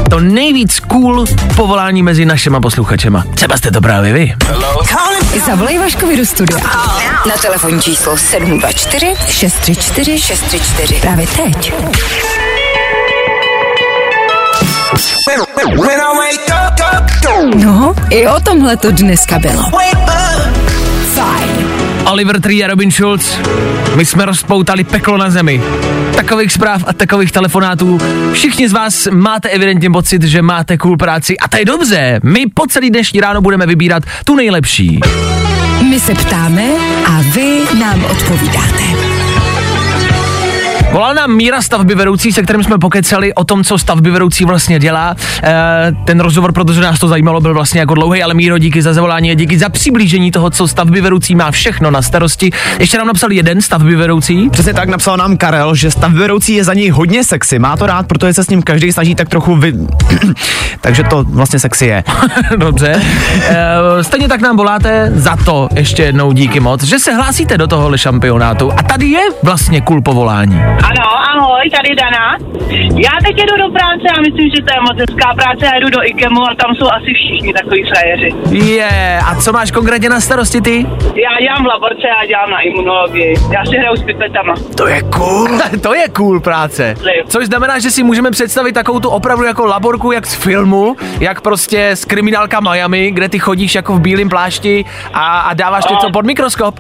to 0.10 0.20
nejvíc 0.20 0.80
cool 0.80 1.26
povolání 1.56 2.04
mezi 2.04 2.26
našima 2.26 2.60
posluchačema. 2.60 3.24
Třeba 3.36 3.58
jste 3.58 3.72
to 3.72 3.82
právě 3.82 4.14
vy. 4.14 4.34
Zavolej 5.40 5.78
Vaškovi 5.80 6.18
do 6.18 6.26
studia. 6.26 6.58
Na 7.26 7.38
telefonní 7.42 7.82
číslo 7.82 8.18
724 8.18 9.14
634 9.30 10.20
634. 10.20 11.00
Právě 11.02 11.28
teď. 11.28 11.74
No, 17.56 17.96
i 18.10 18.28
o 18.28 18.40
tomhle 18.40 18.78
to 18.78 18.92
dneska 18.92 19.40
bylo. 19.40 19.64
Fajn. 21.14 21.68
Oliver 22.06 22.42
Tree 22.42 22.64
a 22.64 22.68
Robin 22.68 22.92
Schulz. 22.92 23.38
My 23.96 24.06
jsme 24.06 24.26
rozpoutali 24.26 24.84
peklo 24.84 25.18
na 25.18 25.30
zemi. 25.30 25.62
Takových 26.26 26.52
zpráv 26.52 26.84
a 26.88 26.94
takových 26.94 27.32
telefonátů. 27.32 28.00
Všichni 28.34 28.70
z 28.70 28.74
vás 28.74 29.08
máte 29.12 29.50
evidentně 29.50 29.90
pocit, 29.90 30.24
že 30.24 30.42
máte 30.42 30.78
cool 30.78 30.98
práci 30.98 31.38
a 31.38 31.48
to 31.48 31.58
je 31.58 31.66
dobře. 31.66 32.20
My 32.24 32.46
po 32.54 32.68
celý 32.68 32.90
dnešní 32.90 33.20
ráno 33.20 33.42
budeme 33.42 33.66
vybírat 33.66 34.04
tu 34.26 34.36
nejlepší. 34.36 35.00
My 35.90 36.00
se 36.00 36.14
ptáme 36.14 36.64
a 37.06 37.22
vy 37.22 37.62
nám 37.80 38.06
odpovídáte. 38.06 38.95
Volal 40.96 41.14
nám 41.14 41.32
Míra 41.32 41.62
stavby 41.62 41.96
vedoucí, 41.96 42.32
se 42.32 42.44
kterým 42.44 42.64
jsme 42.64 42.78
pokecali 42.78 43.34
o 43.34 43.44
tom, 43.44 43.64
co 43.64 43.78
stavby 43.78 44.12
vedoucí 44.12 44.46
vlastně 44.46 44.80
dělá. 44.80 45.16
E, 45.44 45.96
ten 46.06 46.20
rozhovor, 46.20 46.52
protože 46.52 46.82
nás 46.82 47.00
to 47.00 47.08
zajímalo, 47.08 47.42
byl 47.42 47.54
vlastně 47.54 47.80
jako 47.80 47.94
dlouhý, 47.94 48.24
ale 48.24 48.34
Míro, 48.34 48.58
díky 48.58 48.82
za 48.82 48.94
zavolání 48.94 49.32
a 49.32 49.34
díky 49.34 49.58
za 49.60 49.70
přiblížení 49.70 50.32
toho, 50.32 50.50
co 50.50 50.68
stavby 50.68 51.02
vedoucí 51.02 51.36
má 51.36 51.52
všechno 51.52 51.92
na 51.92 52.02
starosti. 52.02 52.52
Ještě 52.80 52.98
nám 52.98 53.08
napsal 53.08 53.32
jeden 53.32 53.62
stavby 53.62 53.96
vedoucí. 53.96 54.50
Přesně 54.50 54.74
tak 54.74 54.90
napsal 54.90 55.18
nám 55.18 55.38
Karel, 55.38 55.76
že 55.76 55.92
stavby 55.92 56.20
vedoucí 56.20 56.54
je 56.54 56.64
za 56.64 56.74
něj 56.74 56.90
hodně 56.90 57.24
sexy. 57.24 57.60
Má 57.60 57.78
to 57.78 57.86
rád, 57.86 58.08
protože 58.08 58.34
se 58.34 58.44
s 58.44 58.50
ním 58.50 58.64
každý 58.64 58.92
snaží 58.92 59.16
tak 59.16 59.30
trochu 59.30 59.56
vy... 59.56 59.74
Takže 60.82 61.04
to 61.04 61.24
vlastně 61.24 61.60
sexy 61.60 61.86
je. 61.86 62.04
Dobře. 62.58 63.02
E, 63.48 64.04
stejně 64.04 64.28
tak 64.28 64.42
nám 64.42 64.58
voláte 64.58 65.12
za 65.16 65.36
to 65.36 65.70
ještě 65.76 66.04
jednou 66.04 66.32
díky 66.32 66.60
moc, 66.60 66.84
že 66.84 67.00
se 67.00 67.14
hlásíte 67.14 67.58
do 67.58 67.68
tohohle 67.68 67.98
šampionátu. 67.98 68.72
A 68.72 68.84
tady 68.84 69.06
je 69.06 69.22
vlastně 69.44 69.82
cool 69.82 70.02
povolání. 70.02 70.62
Ano, 70.90 71.06
ahoj, 71.30 71.70
tady 71.70 71.96
Dana. 71.96 72.38
Já 72.96 73.12
teď 73.26 73.38
jedu 73.40 73.58
do 73.58 73.70
práce 73.70 74.08
a 74.18 74.22
myslím, 74.22 74.50
že 74.56 74.62
to 74.64 74.74
je 74.76 74.82
moc 74.82 74.98
hezká 74.98 75.34
práce. 75.34 75.66
Já 75.66 75.76
jedu 75.76 75.90
do 75.90 76.00
IKEMu 76.04 76.42
a 76.42 76.56
tam 76.56 76.76
jsou 76.76 76.88
asi 76.98 77.14
všichni 77.14 77.54
takový 77.54 77.84
frajeři. 77.90 78.30
Je, 78.52 78.76
yeah. 78.76 79.32
a 79.32 79.36
co 79.36 79.54
máš 79.54 79.72
konkrétně 79.72 80.10
na 80.10 80.20
starosti 80.20 80.62
ty? 80.62 80.86
Já 81.02 81.32
dělám 81.42 81.64
v 81.64 81.68
laborce 81.68 82.08
a 82.22 82.26
dělám 82.26 82.50
na 82.50 82.60
imunologii. 82.60 83.36
Já 83.54 83.66
si 83.66 83.78
hraju 83.78 83.96
s 83.96 84.04
pipetama. 84.04 84.54
To 84.78 84.88
je 84.88 85.02
cool. 85.02 85.50
to 85.82 85.94
je 85.94 86.10
cool 86.10 86.40
práce. 86.40 86.96
Což 87.28 87.46
znamená, 87.46 87.80
že 87.80 87.92
si 87.92 88.04
můžeme 88.04 88.32
představit 88.32 88.74
takovou 88.74 89.00
tu 89.00 89.10
opravdu 89.10 89.46
jako 89.46 89.66
laborku, 89.66 90.12
jak 90.12 90.26
z 90.26 90.36
filmu, 90.36 90.96
jak 91.20 91.42
prostě 91.42 91.92
z 91.96 92.06
kriminálka 92.06 92.60
Miami, 92.60 93.12
kde 93.12 93.30
ty 93.30 93.40
chodíš 93.40 93.76
jako 93.76 93.94
v 93.94 94.02
bílém 94.02 94.30
plášti 94.30 94.86
a, 95.14 95.40
a 95.40 95.54
dáváš 95.54 95.88
něco 95.88 96.10
pod 96.10 96.26
mikroskop. 96.26 96.80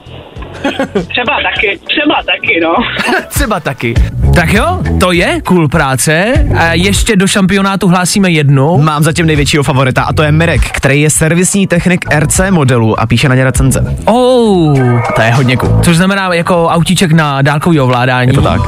Třeba 0.92 1.36
taky, 1.44 1.80
třeba 1.88 2.16
taky, 2.26 2.60
no. 2.64 2.76
Třeba 3.30 3.60
taky. 3.60 3.94
Tak 4.36 4.54
jo, 4.54 4.80
to 5.00 5.12
je 5.12 5.42
cool 5.42 5.68
práce. 5.68 6.34
A 6.58 6.74
ještě 6.74 7.16
do 7.16 7.28
šampionátu 7.28 7.88
hlásíme 7.88 8.30
jednu. 8.32 8.78
Mám 8.78 9.04
zatím 9.04 9.26
největšího 9.26 9.64
favorita 9.64 10.04
a 10.04 10.14
to 10.14 10.24
je 10.24 10.32
Mirek, 10.32 10.62
který 10.72 11.02
je 11.02 11.10
servisní 11.10 11.68
technik 11.68 12.06
RC 12.20 12.40
modelu 12.50 13.00
a 13.00 13.06
píše 13.06 13.30
na 13.30 13.36
ně 13.36 13.44
recenze. 13.44 13.96
Oh, 14.06 14.80
To 15.16 15.22
je 15.22 15.32
hodně 15.32 15.58
cool. 15.58 15.80
což 15.84 15.98
znamená 15.98 16.34
jako 16.34 16.68
autíček 16.68 17.12
na 17.12 17.42
dálkový 17.42 17.80
ovládání. 17.80 18.28
Je 18.30 18.34
to 18.34 18.42
tak. 18.42 18.62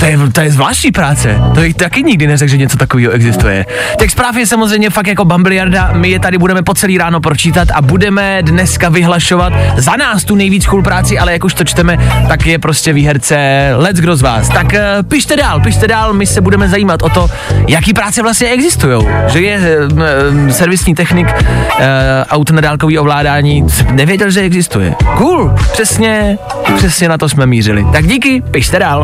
To 0.00 0.06
je, 0.06 0.18
to 0.32 0.40
je 0.40 0.50
zvláštní 0.50 0.92
práce. 0.92 1.38
To 1.54 1.60
je 1.60 1.74
taky 1.74 2.02
nikdy 2.02 2.26
neřekl, 2.26 2.50
že 2.50 2.56
něco 2.56 2.76
takového 2.76 3.12
existuje. 3.12 3.66
Těch 3.98 4.10
zpráv 4.10 4.36
je 4.36 4.46
samozřejmě 4.46 4.90
fakt 4.90 5.06
jako 5.06 5.24
bambiliarda. 5.24 5.90
My 5.92 6.08
je 6.10 6.20
tady 6.20 6.38
budeme 6.38 6.62
po 6.62 6.74
celý 6.74 6.98
ráno 6.98 7.20
pročítat 7.20 7.68
a 7.74 7.82
budeme 7.82 8.38
dneska 8.42 8.88
vyhlašovat 8.88 9.52
za 9.76 9.96
nás 9.96 10.24
tu 10.24 10.34
nejvíc 10.34 10.66
cool 10.70 10.82
práci, 10.82 11.18
ale 11.18 11.32
jak 11.32 11.44
už 11.44 11.54
to 11.54 11.64
čteme, 11.64 11.98
tak 12.28 12.46
je 12.46 12.58
prostě 12.58 12.92
výherce 12.92 13.36
Let's 13.76 14.00
kdo 14.00 14.16
z 14.16 14.22
vás. 14.22 14.48
Tak 14.48 14.66
uh, 14.66 15.08
pište 15.08 15.36
dál, 15.36 15.60
pište 15.60 15.88
dál, 15.88 16.12
my 16.12 16.26
se 16.26 16.40
budeme 16.40 16.68
zajímat 16.68 17.02
o 17.02 17.08
to, 17.08 17.30
jaký 17.68 17.92
práce 17.92 18.22
vlastně 18.22 18.48
existují. 18.48 19.06
Že 19.26 19.40
je 19.40 19.58
uh, 19.78 20.48
servisní 20.50 20.94
technik 20.94 21.26
uh, 21.26 21.84
aut 22.28 22.50
na 22.50 22.60
dálkový 22.60 22.98
ovládání, 22.98 23.66
nevěděl, 23.90 24.30
že 24.30 24.40
existuje. 24.40 24.94
Cool, 25.16 25.54
přesně, 25.72 26.38
přesně 26.76 27.08
na 27.08 27.18
to 27.18 27.28
jsme 27.28 27.46
mířili. 27.46 27.86
Tak 27.92 28.06
díky, 28.06 28.42
pište 28.50 28.78
dál. 28.78 29.02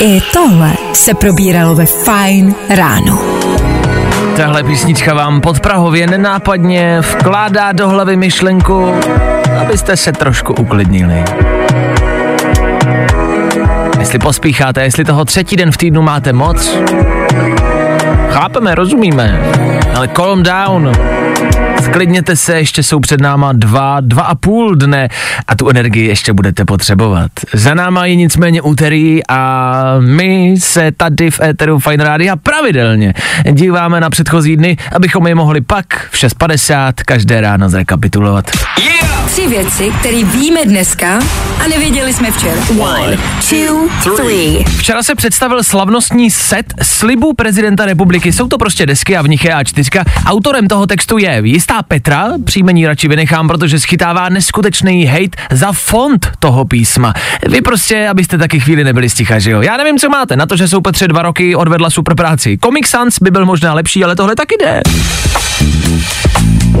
I 0.00 0.20
tohle 0.32 0.72
se 0.92 1.14
probíralo 1.14 1.74
ve 1.74 1.86
Fajn 1.86 2.54
ráno. 2.68 3.35
Tahle 4.36 4.62
písnička 4.62 5.14
vám 5.14 5.40
pod 5.40 5.60
Prahově 5.60 6.06
nenápadně 6.06 7.00
vkládá 7.00 7.72
do 7.72 7.88
hlavy 7.88 8.16
myšlenku, 8.16 8.94
abyste 9.60 9.96
se 9.96 10.12
trošku 10.12 10.54
uklidnili. 10.54 11.24
Jestli 13.98 14.18
pospícháte, 14.18 14.82
jestli 14.82 15.04
toho 15.04 15.24
třetí 15.24 15.56
den 15.56 15.72
v 15.72 15.76
týdnu 15.76 16.02
máte 16.02 16.32
moc, 16.32 16.78
chápeme, 18.30 18.74
rozumíme, 18.74 19.40
ale 19.96 20.08
calm 20.08 20.42
down, 20.42 20.92
Sklidněte 21.86 22.36
se, 22.36 22.58
ještě 22.58 22.82
jsou 22.82 23.00
před 23.00 23.20
náma 23.20 23.52
dva, 23.52 24.00
dva 24.00 24.22
a 24.22 24.34
půl 24.34 24.74
dne 24.74 25.08
a 25.48 25.54
tu 25.56 25.68
energii 25.68 26.06
ještě 26.06 26.32
budete 26.32 26.64
potřebovat. 26.64 27.30
Za 27.52 27.74
náma 27.74 28.06
je 28.06 28.16
nicméně 28.16 28.62
úterý 28.62 29.20
a 29.28 29.72
my 30.00 30.54
se 30.58 30.92
tady 30.96 31.30
v 31.30 31.40
Eteru 31.40 31.78
Fine 31.78 32.04
Rádia 32.04 32.36
pravidelně 32.36 33.14
díváme 33.52 34.00
na 34.00 34.10
předchozí 34.10 34.56
dny, 34.56 34.76
abychom 34.96 35.26
je 35.26 35.34
mohli 35.34 35.60
pak 35.60 35.86
v 36.10 36.14
6.50 36.14 36.92
každé 37.06 37.40
ráno 37.40 37.68
zrekapitulovat. 37.68 38.50
Tři 39.26 39.48
věci, 39.48 39.92
které 40.00 40.24
víme 40.24 40.64
dneska 40.64 41.18
a 41.64 41.68
nevěděli 41.68 42.14
jsme 42.14 42.30
včera. 42.30 42.60
One, 42.78 43.18
two, 43.50 43.88
three. 44.16 44.64
Včera 44.64 45.02
se 45.02 45.14
představil 45.14 45.62
slavnostní 45.64 46.30
set 46.30 46.74
slibů 46.82 47.32
prezidenta 47.34 47.84
republiky. 47.84 48.32
Jsou 48.32 48.48
to 48.48 48.58
prostě 48.58 48.86
desky 48.86 49.16
a 49.16 49.22
v 49.22 49.28
nich 49.28 49.44
je 49.44 49.50
A4. 49.54 50.04
Autorem 50.26 50.68
toho 50.68 50.86
textu 50.86 51.18
je 51.18 51.40
jistá 51.44 51.75
Petra, 51.82 52.28
příjmení 52.44 52.86
radši 52.86 53.08
vynechám, 53.08 53.48
protože 53.48 53.80
schytává 53.80 54.28
neskutečný 54.28 55.04
hate 55.04 55.42
za 55.50 55.72
font 55.72 56.30
toho 56.38 56.64
písma. 56.64 57.14
Vy 57.48 57.60
prostě, 57.60 58.08
abyste 58.08 58.38
taky 58.38 58.60
chvíli 58.60 58.84
nebyli 58.84 59.10
sticha, 59.10 59.38
že 59.38 59.50
jo? 59.50 59.62
Já 59.62 59.76
nevím, 59.76 59.98
co 59.98 60.08
máte, 60.08 60.36
na 60.36 60.46
to, 60.46 60.56
že 60.56 60.68
jsou 60.68 60.80
Petře 60.80 61.08
dva 61.08 61.22
roky 61.22 61.54
odvedla 61.56 61.90
super 61.90 62.14
práci. 62.14 62.58
Comic 62.64 62.86
Sans 62.86 63.18
by 63.22 63.30
byl 63.30 63.46
možná 63.46 63.74
lepší, 63.74 64.04
ale 64.04 64.16
tohle 64.16 64.34
taky 64.34 64.54
jde. 64.60 64.80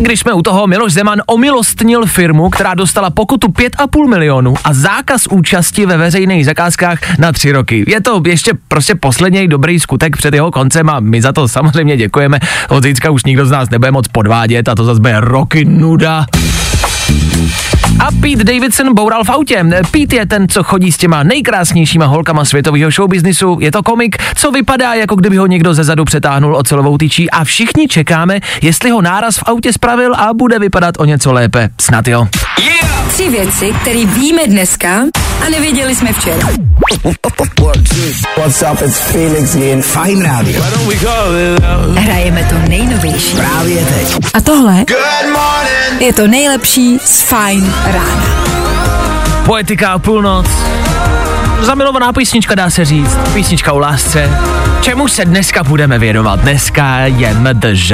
Když 0.00 0.20
jsme 0.20 0.32
u 0.32 0.42
toho, 0.42 0.66
Miloš 0.66 0.92
Zeman 0.92 1.22
omilostnil 1.26 2.06
firmu, 2.06 2.50
která 2.50 2.74
dostala 2.74 3.10
pokutu 3.10 3.46
5,5 3.48 4.08
milionů 4.08 4.54
a 4.64 4.74
zákaz 4.74 5.26
účasti 5.26 5.86
ve 5.86 5.96
veřejných 5.96 6.44
zakázkách 6.44 7.18
na 7.18 7.32
tři 7.32 7.52
roky. 7.52 7.84
Je 7.88 8.00
to 8.00 8.22
ještě 8.26 8.52
prostě 8.68 8.94
poslední 8.94 9.48
dobrý 9.48 9.80
skutek 9.80 10.16
před 10.16 10.34
jeho 10.34 10.50
koncem 10.50 10.90
a 10.90 11.00
my 11.00 11.22
za 11.22 11.32
to 11.32 11.48
samozřejmě 11.48 11.96
děkujeme. 11.96 12.38
Od 12.68 12.84
už 13.10 13.24
nikdo 13.24 13.46
z 13.46 13.50
nás 13.50 13.70
nebude 13.70 13.90
moc 13.90 14.08
podvádět 14.08 14.68
a 14.68 14.74
to 14.74 14.84
zase 14.84 15.00
bude 15.00 15.20
roky 15.20 15.64
nuda. 15.64 16.26
A 18.00 18.08
Pete 18.20 18.44
Davidson 18.44 18.94
boural 18.94 19.24
v 19.24 19.30
autě. 19.30 19.64
Pete 19.90 20.16
je 20.16 20.26
ten, 20.26 20.48
co 20.48 20.62
chodí 20.62 20.92
s 20.92 20.96
těma 20.96 21.22
nejkrásnějšíma 21.22 22.06
holkama 22.06 22.44
světového 22.44 22.90
showbiznisu. 22.90 23.58
Je 23.60 23.72
to 23.72 23.82
komik, 23.82 24.16
co 24.34 24.50
vypadá, 24.50 24.94
jako 24.94 25.14
kdyby 25.16 25.36
ho 25.36 25.46
někdo 25.46 25.74
ze 25.74 25.84
zadu 25.84 26.04
přetáhnul 26.04 26.56
ocelovou 26.56 26.98
tyčí 26.98 27.30
a 27.30 27.44
všichni 27.44 27.88
čekáme, 27.88 28.40
jestli 28.62 28.90
ho 28.90 29.02
náraz 29.02 29.36
v 29.36 29.42
autě 29.46 29.72
spravil 29.72 30.14
a 30.14 30.34
bude 30.34 30.58
vypadat 30.58 30.94
o 30.98 31.04
něco 31.04 31.32
lépe. 31.32 31.68
Snad 31.80 32.08
jo. 32.08 32.28
Tři 33.16 33.28
věci, 33.28 33.72
které 33.80 34.06
víme 34.06 34.46
dneska 34.46 34.90
a 35.46 35.48
nevěděli 35.50 35.94
jsme 35.94 36.12
včera. 36.12 36.48
What's 38.36 38.64
up, 38.72 38.82
it's 38.82 39.00
Felix 39.00 39.54
here. 39.54 39.82
Fine 39.82 40.28
Radio. 40.28 40.62
Hrajeme 41.96 42.44
to 42.44 42.68
nejnovější. 42.68 43.36
Právě 43.36 43.84
teď. 43.84 44.16
A 44.34 44.40
tohle 44.40 44.84
je 46.00 46.12
to 46.12 46.26
nejlepší 46.26 46.98
z 47.04 47.22
Fajn 47.22 47.72
rána. 47.86 48.24
Poetika 49.44 49.88
a 49.88 49.98
půlnoc. 49.98 50.46
Zamilovaná 51.60 52.12
písnička 52.12 52.54
dá 52.54 52.70
se 52.70 52.84
říct. 52.84 53.16
Písnička 53.34 53.72
o 53.72 53.78
lásce. 53.78 54.30
Čemu 54.80 55.08
se 55.08 55.24
dneska 55.24 55.64
budeme 55.64 55.98
věnovat? 55.98 56.40
Dneska 56.40 56.98
je 56.98 57.34
MDŽ. 57.34 57.92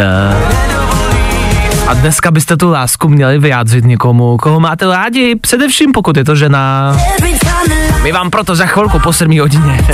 A 1.87 1.95
dneska 1.95 2.31
byste 2.31 2.57
tu 2.57 2.71
lásku 2.71 3.09
měli 3.09 3.39
vyjádřit 3.39 3.85
někomu, 3.85 4.37
koho 4.37 4.61
máte 4.61 4.87
rádi, 4.87 5.37
především 5.37 5.93
pokud 5.93 6.17
je 6.17 6.25
to 6.25 6.37
žena. 6.37 6.97
My 8.03 8.13
vám 8.13 8.31
proto 8.31 8.57
za 8.57 8.67
chvilku 8.67 8.99
po 8.99 9.13
7 9.13 9.41
hodině 9.41 9.87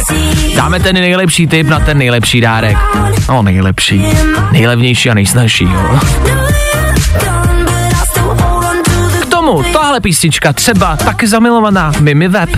dáme 0.56 0.80
ten 0.80 0.94
nejlepší 0.94 1.46
tip 1.46 1.68
na 1.68 1.80
ten 1.80 1.98
nejlepší 1.98 2.40
dárek. 2.40 2.76
No 3.28 3.42
nejlepší, 3.42 4.06
nejlevnější 4.52 5.10
a 5.10 5.14
nejsnažší, 5.14 5.64
jo. 5.64 6.00
K 9.22 9.26
tomu 9.26 9.62
tahle 9.72 10.00
písnička 10.00 10.52
třeba 10.52 10.96
taky 10.96 11.26
zamilovaná 11.26 11.92
Mimi 12.00 12.28
Web. 12.28 12.50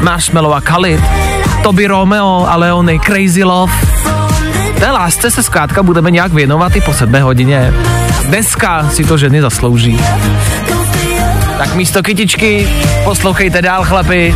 Marshmallow 0.00 0.54
a 0.54 0.60
Khalid, 0.60 1.00
Toby 1.62 1.86
Romeo 1.86 2.46
a 2.48 2.56
Leony 2.56 3.00
Crazy 3.00 3.44
Love. 3.44 3.72
Té 4.80 4.90
lásce 4.90 5.30
se 5.30 5.42
zkrátka 5.42 5.82
budeme 5.82 6.10
nějak 6.10 6.32
věnovat 6.32 6.76
i 6.76 6.80
po 6.80 6.92
sedmé 6.92 7.22
hodině. 7.22 7.74
Dneska 8.24 8.90
si 8.90 9.04
to 9.04 9.18
ženy 9.18 9.40
zaslouží. 9.40 10.00
Tak 11.58 11.74
místo 11.74 12.02
kytičky 12.02 12.68
poslouchejte 13.04 13.62
dál, 13.62 13.84
chlapi. 13.84 14.34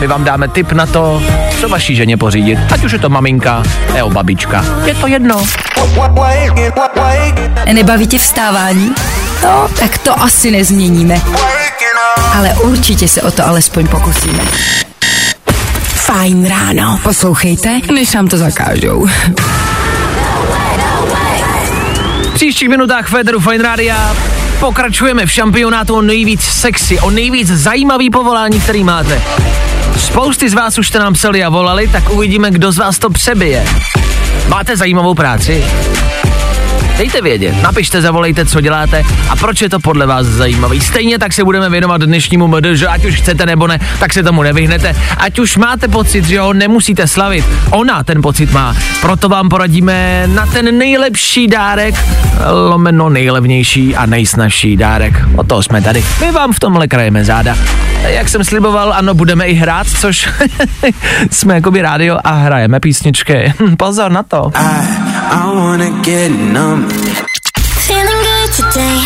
My 0.00 0.06
vám 0.06 0.24
dáme 0.24 0.48
tip 0.48 0.72
na 0.72 0.86
to, 0.86 1.22
co 1.60 1.68
vaší 1.68 1.96
ženě 1.96 2.16
pořídit. 2.16 2.58
Ať 2.72 2.84
už 2.84 2.92
je 2.92 2.98
to 2.98 3.08
maminka 3.08 3.62
nebo 3.94 4.10
babička. 4.10 4.64
Je 4.84 4.94
to 4.94 5.06
jedno. 5.06 5.44
Nebaví 7.72 8.06
tě 8.06 8.18
vstávání? 8.18 8.94
No, 9.42 9.68
tak 9.78 9.98
to 9.98 10.22
asi 10.22 10.50
nezměníme. 10.50 11.20
Ale 12.34 12.54
určitě 12.54 13.08
se 13.08 13.22
o 13.22 13.30
to 13.30 13.46
alespoň 13.46 13.88
pokusíme. 13.88 14.42
Fajn 15.84 16.48
ráno. 16.48 17.00
Poslouchejte, 17.02 17.80
než 17.94 18.14
nám 18.14 18.28
to 18.28 18.38
zakážou. 18.38 19.06
V 22.42 22.44
příštích 22.44 22.68
minutách 22.68 23.08
Federu 23.08 23.40
Fine 23.40 23.64
Rádia 23.64 24.16
pokračujeme 24.60 25.26
v 25.26 25.32
šampionátu 25.32 25.94
o 25.94 26.02
nejvíc 26.02 26.42
sexy, 26.42 27.00
o 27.00 27.10
nejvíc 27.10 27.48
zajímavý 27.48 28.10
povolání, 28.10 28.60
který 28.60 28.84
máte. 28.84 29.22
Spousty 29.96 30.48
z 30.50 30.54
vás 30.54 30.78
už 30.78 30.88
jste 30.88 30.98
nám 30.98 31.12
psali 31.12 31.44
a 31.44 31.48
volali, 31.48 31.88
tak 31.88 32.10
uvidíme, 32.10 32.50
kdo 32.50 32.72
z 32.72 32.78
vás 32.78 32.98
to 32.98 33.10
přebije. 33.10 33.66
Máte 34.48 34.76
zajímavou 34.76 35.14
práci? 35.14 35.64
Dejte 37.02 37.22
vědět, 37.22 37.62
napište, 37.62 38.02
zavolejte, 38.02 38.46
co 38.46 38.60
děláte 38.60 39.04
a 39.30 39.36
proč 39.36 39.62
je 39.62 39.68
to 39.68 39.80
podle 39.80 40.06
vás 40.06 40.26
zajímavý. 40.26 40.80
Stejně 40.80 41.18
tak 41.18 41.32
se 41.32 41.44
budeme 41.44 41.70
věnovat 41.70 42.00
dnešnímu 42.00 42.48
MD, 42.48 42.66
že 42.72 42.86
ať 42.86 43.04
už 43.04 43.14
chcete 43.14 43.46
nebo 43.46 43.66
ne, 43.66 43.78
tak 43.98 44.12
se 44.12 44.22
tomu 44.22 44.42
nevyhnete. 44.42 44.96
Ať 45.16 45.38
už 45.38 45.56
máte 45.56 45.88
pocit, 45.88 46.24
že 46.24 46.40
ho 46.40 46.52
nemusíte 46.52 47.06
slavit, 47.06 47.44
ona 47.70 48.04
ten 48.04 48.22
pocit 48.22 48.52
má. 48.52 48.76
Proto 49.00 49.28
vám 49.28 49.48
poradíme 49.48 50.24
na 50.26 50.46
ten 50.46 50.78
nejlepší 50.78 51.46
dárek, 51.46 51.94
lomeno 52.68 53.08
nejlevnější 53.08 53.96
a 53.96 54.06
nejsnažší 54.06 54.76
dárek. 54.76 55.22
O 55.36 55.44
toho 55.44 55.62
jsme 55.62 55.82
tady. 55.82 56.04
My 56.20 56.32
vám 56.32 56.52
v 56.52 56.60
tomhle 56.60 56.88
krajeme 56.88 57.24
záda. 57.24 57.56
Jak 58.02 58.28
jsem 58.28 58.44
sliboval, 58.44 58.92
ano, 58.92 59.14
budeme 59.14 59.44
i 59.46 59.54
hrát, 59.54 59.86
což 59.86 60.28
jsme 61.30 61.54
jakoby 61.54 61.82
rádio 61.82 62.18
a 62.24 62.32
hrajeme 62.32 62.80
písničky. 62.80 63.54
Pozor 63.76 64.12
na 64.12 64.22
to. 64.22 64.52
I 64.54 65.01
wanna 65.30 65.90
get 66.02 66.30
numb. 66.30 66.88
Feeling 67.86 68.22
good 68.22 68.50
today. 68.56 69.02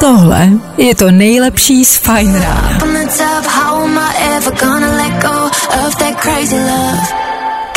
Tohle 0.00 0.48
je 0.76 0.94
to 0.94 1.10
nejlepší 1.10 1.84
z 1.84 1.96
Fajn 1.96 2.34
rána. 2.34 2.78
On 2.82 2.92
the 2.92 3.06
top, 3.06 3.46
how 3.46 3.82
am 3.82 3.98
I 3.98 4.36
ever 4.36 4.54
gonna 4.60 4.96
let 4.96 5.22
go 5.22 5.50
of 5.86 5.96
that 5.96 6.20
crazy 6.20 6.56
love? 6.56 7.28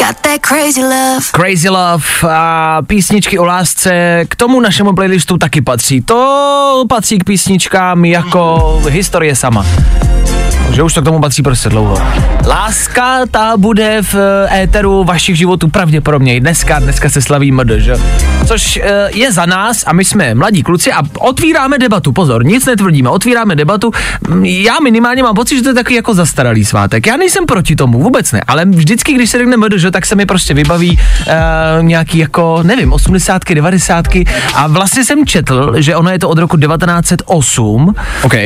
Got 0.08 0.22
that 0.22 0.42
crazy 0.42 0.82
love. 0.82 1.32
Crazy 1.32 1.70
Love 1.70 2.06
a 2.30 2.82
písničky 2.88 3.40
o 3.40 3.46
lásce 3.46 4.24
k 4.28 4.36
tomu 4.36 4.60
našemu 4.60 4.94
playlistu 4.94 5.38
taky 5.38 5.62
patří. 5.62 6.02
To 6.02 6.86
patří 6.90 7.20
k 7.20 7.24
písničkám 7.24 8.06
jako 8.06 8.82
historie 8.90 9.36
sama. 9.36 9.66
Že 10.72 10.84
už 10.84 10.94
to 10.94 11.02
k 11.02 11.06
tomu 11.06 11.20
patří 11.20 11.42
prostě 11.44 11.70
dlouho. 11.70 11.98
Láska, 12.48 13.26
ta 13.32 13.58
bude 13.58 14.02
v 14.02 14.16
eh, 14.50 14.64
éteru 14.64 15.04
vašich 15.04 15.38
životů 15.38 15.68
pravděpodobně 15.68 16.36
i 16.36 16.40
dneska, 16.40 16.80
dneska 16.80 17.10
se 17.10 17.22
slaví 17.22 17.52
MD, 17.52 17.70
že? 17.78 17.96
Což 18.48 18.80
eh, 18.84 19.10
je 19.14 19.32
za 19.32 19.46
nás 19.46 19.84
a 19.88 19.94
my 19.94 20.06
jsme 20.06 20.36
mladí 20.36 20.64
kluci 20.64 20.92
a 20.92 21.02
otvíráme 21.20 21.80
debatu, 21.80 22.12
pozor, 22.12 22.46
nic 22.46 22.66
netvrdíme, 22.66 23.10
otvíráme 23.10 23.56
debatu. 23.56 23.92
Mm, 24.30 24.46
Já 24.46 24.74
minimálně 24.84 25.24
mám 25.24 25.36
pocit, 25.36 25.56
že 25.56 25.62
to 25.62 25.70
je 25.70 25.74
takový 25.76 25.96
jako 25.96 26.14
zastaralý 26.14 26.66
svátek. 26.66 27.08
Já 27.08 27.18
nejsem 27.18 27.46
proti 27.46 27.76
tomu, 27.76 28.00
vůbec 28.00 28.32
ne, 28.32 28.42
ale 28.48 28.66
vždycky, 28.66 29.14
když 29.14 29.30
se 29.30 29.38
řekne 29.38 29.58
MD, 29.58 29.74
že, 29.76 29.92
tak 29.92 30.06
se 30.06 30.16
mi 30.16 30.26
prostě 30.26 30.54
vybaví 30.54 31.00
uh, 31.28 31.34
nějaký 31.84 32.18
jako, 32.18 32.60
nevím, 32.64 32.94
80 32.94 33.42
90 33.54 34.06
a 34.56 34.68
vlastně 34.68 35.06
jsem 35.06 35.26
četl, 35.26 35.74
že 35.78 35.96
ono 35.96 36.10
je 36.10 36.20
to 36.20 36.30
od 36.30 36.38
roku 36.38 36.58
1908 36.58 37.96
OK. 38.24 38.34
uh, 38.34 38.40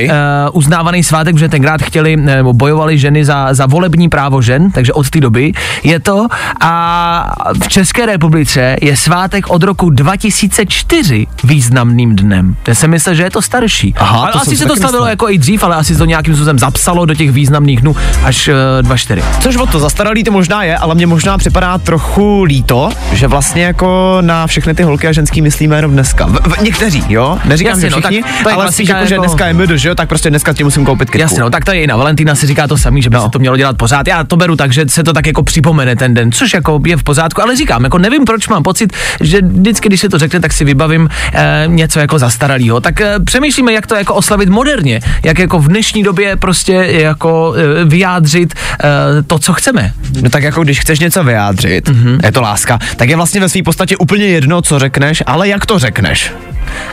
uznávaný 0.53 1.03
svátek, 1.03 1.37
že 1.37 1.49
tenkrát 1.49 1.81
chtěli 1.81 2.14
nebo 2.15 2.53
bojovali 2.53 2.97
ženy 2.97 3.25
za, 3.25 3.53
za 3.53 3.65
volební 3.65 4.09
právo 4.09 4.41
žen, 4.41 4.71
takže 4.71 4.93
od 4.93 5.09
té 5.09 5.19
doby 5.19 5.51
je 5.83 5.99
to. 5.99 6.27
A 6.61 7.35
v 7.63 7.67
České 7.67 8.05
republice 8.05 8.75
je 8.81 8.97
svátek 8.97 9.49
od 9.49 9.63
roku 9.63 9.89
2004 9.89 11.27
významným 11.43 12.15
dnem. 12.15 12.55
Já 12.67 12.75
jsem 12.75 12.91
myslel, 12.91 13.15
že 13.15 13.23
je 13.23 13.31
to 13.31 13.41
starší. 13.41 13.93
Aha, 13.97 14.19
ale 14.19 14.31
to 14.31 14.41
asi 14.41 14.57
se 14.57 14.65
to 14.65 14.75
stavilo 14.75 14.91
myslel. 14.91 15.07
jako 15.09 15.29
i 15.29 15.37
dřív, 15.37 15.63
ale 15.63 15.75
asi 15.75 15.95
to 15.95 16.05
nějakým 16.05 16.35
způsobem 16.35 16.59
zapsalo 16.59 17.05
do 17.05 17.13
těch 17.15 17.31
významných 17.31 17.81
dnů 17.81 17.95
až 18.23 18.47
uh, 18.47 18.53
24. 18.81 19.23
Což 19.39 19.55
o 19.55 19.65
to 19.65 19.79
zastaralý 19.79 20.23
to 20.23 20.31
možná 20.31 20.63
je, 20.63 20.77
ale 20.77 20.95
mně 20.95 21.07
možná 21.07 21.37
připadá 21.37 21.77
trochu 21.77 22.43
líto, 22.43 22.89
že 23.13 23.27
vlastně 23.27 23.63
jako 23.63 24.17
na 24.21 24.47
všechny 24.47 24.73
ty 24.73 24.83
holky 24.83 25.07
a 25.07 25.11
ženský 25.11 25.41
myslíme 25.41 25.75
jenom 25.75 25.91
dneska. 25.91 26.25
V, 26.25 26.39
v, 26.55 26.61
někteří, 26.61 27.03
jo? 27.09 27.37
Neříkám, 27.45 27.69
Jasně, 27.69 27.89
že 27.89 27.95
no, 27.95 28.01
tak 28.01 28.11
všichni, 28.11 28.33
to 28.43 28.49
je 28.49 28.55
ale 28.55 28.71
spíš 28.71 28.75
klasika 28.75 28.97
jako, 28.97 29.07
že 29.07 29.15
jako- 29.15 29.25
dneska 29.25 29.47
je 29.47 29.53
MD, 29.53 29.69
že 29.75 29.89
jo? 29.89 29.95
Tak 29.95 30.09
prostě 30.09 30.29
dneska 30.29 30.53
ti 30.53 30.63
musím 30.63 30.85
koupit 30.85 31.09
kytku. 31.09 31.21
Jasně, 31.21 31.39
no 31.39 31.49
tak 31.49 31.65
to 31.65 31.71
je 31.71 31.81
i 31.83 31.87
na 31.87 31.95
Valentína 32.05 32.35
si 32.35 32.47
říká 32.47 32.67
to 32.67 32.77
samý, 32.77 33.01
že 33.01 33.09
by 33.09 33.15
no. 33.15 33.23
se 33.23 33.29
to 33.29 33.39
mělo 33.39 33.57
dělat 33.57 33.77
pořád. 33.77 34.07
Já 34.07 34.23
to 34.23 34.35
beru 34.37 34.55
tak, 34.55 34.73
že 34.73 34.85
se 34.87 35.03
to 35.03 35.13
tak 35.13 35.27
jako 35.27 35.43
připomene 35.43 35.95
ten 35.95 36.13
den, 36.13 36.31
což 36.31 36.53
jako 36.53 36.81
je 36.85 36.97
v 36.97 37.03
pořádku, 37.03 37.41
ale 37.41 37.55
říkám, 37.55 37.83
jako 37.83 37.97
nevím, 37.97 38.25
proč 38.25 38.47
mám 38.47 38.63
pocit, 38.63 38.93
že 39.21 39.41
vždycky, 39.41 39.89
když 39.89 39.99
se 40.01 40.09
to 40.09 40.17
řekne, 40.19 40.39
tak 40.39 40.53
si 40.53 40.65
vybavím 40.65 41.09
eh, 41.33 41.63
něco 41.67 41.99
jako 41.99 42.19
zastaralého. 42.19 42.81
Tak 42.81 43.01
eh, 43.01 43.19
přemýšlíme, 43.25 43.73
jak 43.73 43.87
to 43.87 43.95
jako 43.95 44.13
oslavit 44.13 44.49
moderně, 44.49 44.99
jak 45.23 45.39
jako 45.39 45.59
v 45.59 45.67
dnešní 45.67 46.03
době 46.03 46.35
prostě 46.35 46.73
jako 46.73 47.53
eh, 47.57 47.85
vyjádřit 47.85 48.53
eh, 48.83 48.87
to, 49.27 49.39
co 49.39 49.53
chceme. 49.53 49.93
No 50.21 50.29
tak 50.29 50.43
jako 50.43 50.63
když 50.63 50.79
chceš 50.79 50.99
něco 50.99 51.23
vyjádřit, 51.23 51.89
Mhm. 51.89 52.05
mm-hmm. 52.17 52.25
je 52.25 52.31
to 52.31 52.41
láska, 52.41 52.79
tak 52.95 53.09
je 53.09 53.15
vlastně 53.15 53.41
ve 53.41 53.49
své 53.49 53.63
podstatě 53.63 53.97
úplně 53.97 54.25
jedno, 54.25 54.61
co 54.61 54.79
řekneš, 54.79 55.23
ale 55.25 55.47
jak 55.47 55.65
to 55.65 55.79
řekneš. 55.79 56.31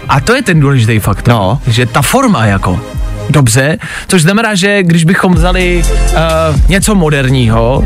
A 0.09 0.21
to 0.21 0.35
je 0.35 0.43
ten 0.43 0.61
důležitý 0.61 0.99
fakt. 0.99 1.29
No. 1.29 1.61
Že 1.67 1.87
ta 1.87 2.03
forma 2.03 2.47
jako 2.47 2.81
dobře, 3.31 3.79
což 4.09 4.23
znamená, 4.23 4.55
že 4.55 4.83
když 4.83 5.05
bychom 5.05 5.35
vzali 5.35 5.83
uh, 5.85 6.69
něco 6.69 6.95
moderního, 6.95 7.85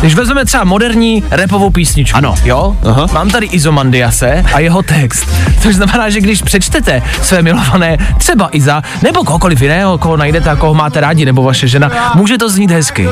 když 0.00 0.14
vezmeme 0.14 0.44
třeba 0.44 0.64
moderní 0.64 1.22
repovou 1.30 1.70
písničku, 1.70 2.16
Ano. 2.16 2.34
jo, 2.44 2.76
Aha. 2.84 3.06
mám 3.12 3.30
tady 3.30 3.46
Izomandiase 3.46 4.44
a 4.54 4.60
jeho 4.60 4.82
text, 4.82 5.28
což 5.62 5.74
znamená, 5.74 6.10
že 6.10 6.20
když 6.20 6.42
přečtete 6.42 7.02
své 7.22 7.42
milované, 7.42 7.98
třeba 8.18 8.48
Iza, 8.52 8.82
nebo 9.02 9.24
kohokoliv 9.24 9.62
jiného, 9.62 9.98
koho 9.98 10.16
najdete 10.16 10.50
a 10.50 10.56
koho 10.56 10.74
máte 10.74 11.00
rádi, 11.00 11.24
nebo 11.24 11.42
vaše 11.42 11.68
žena, 11.68 12.12
může 12.14 12.38
to 12.38 12.48
znít 12.50 12.70
hezky. 12.70 13.08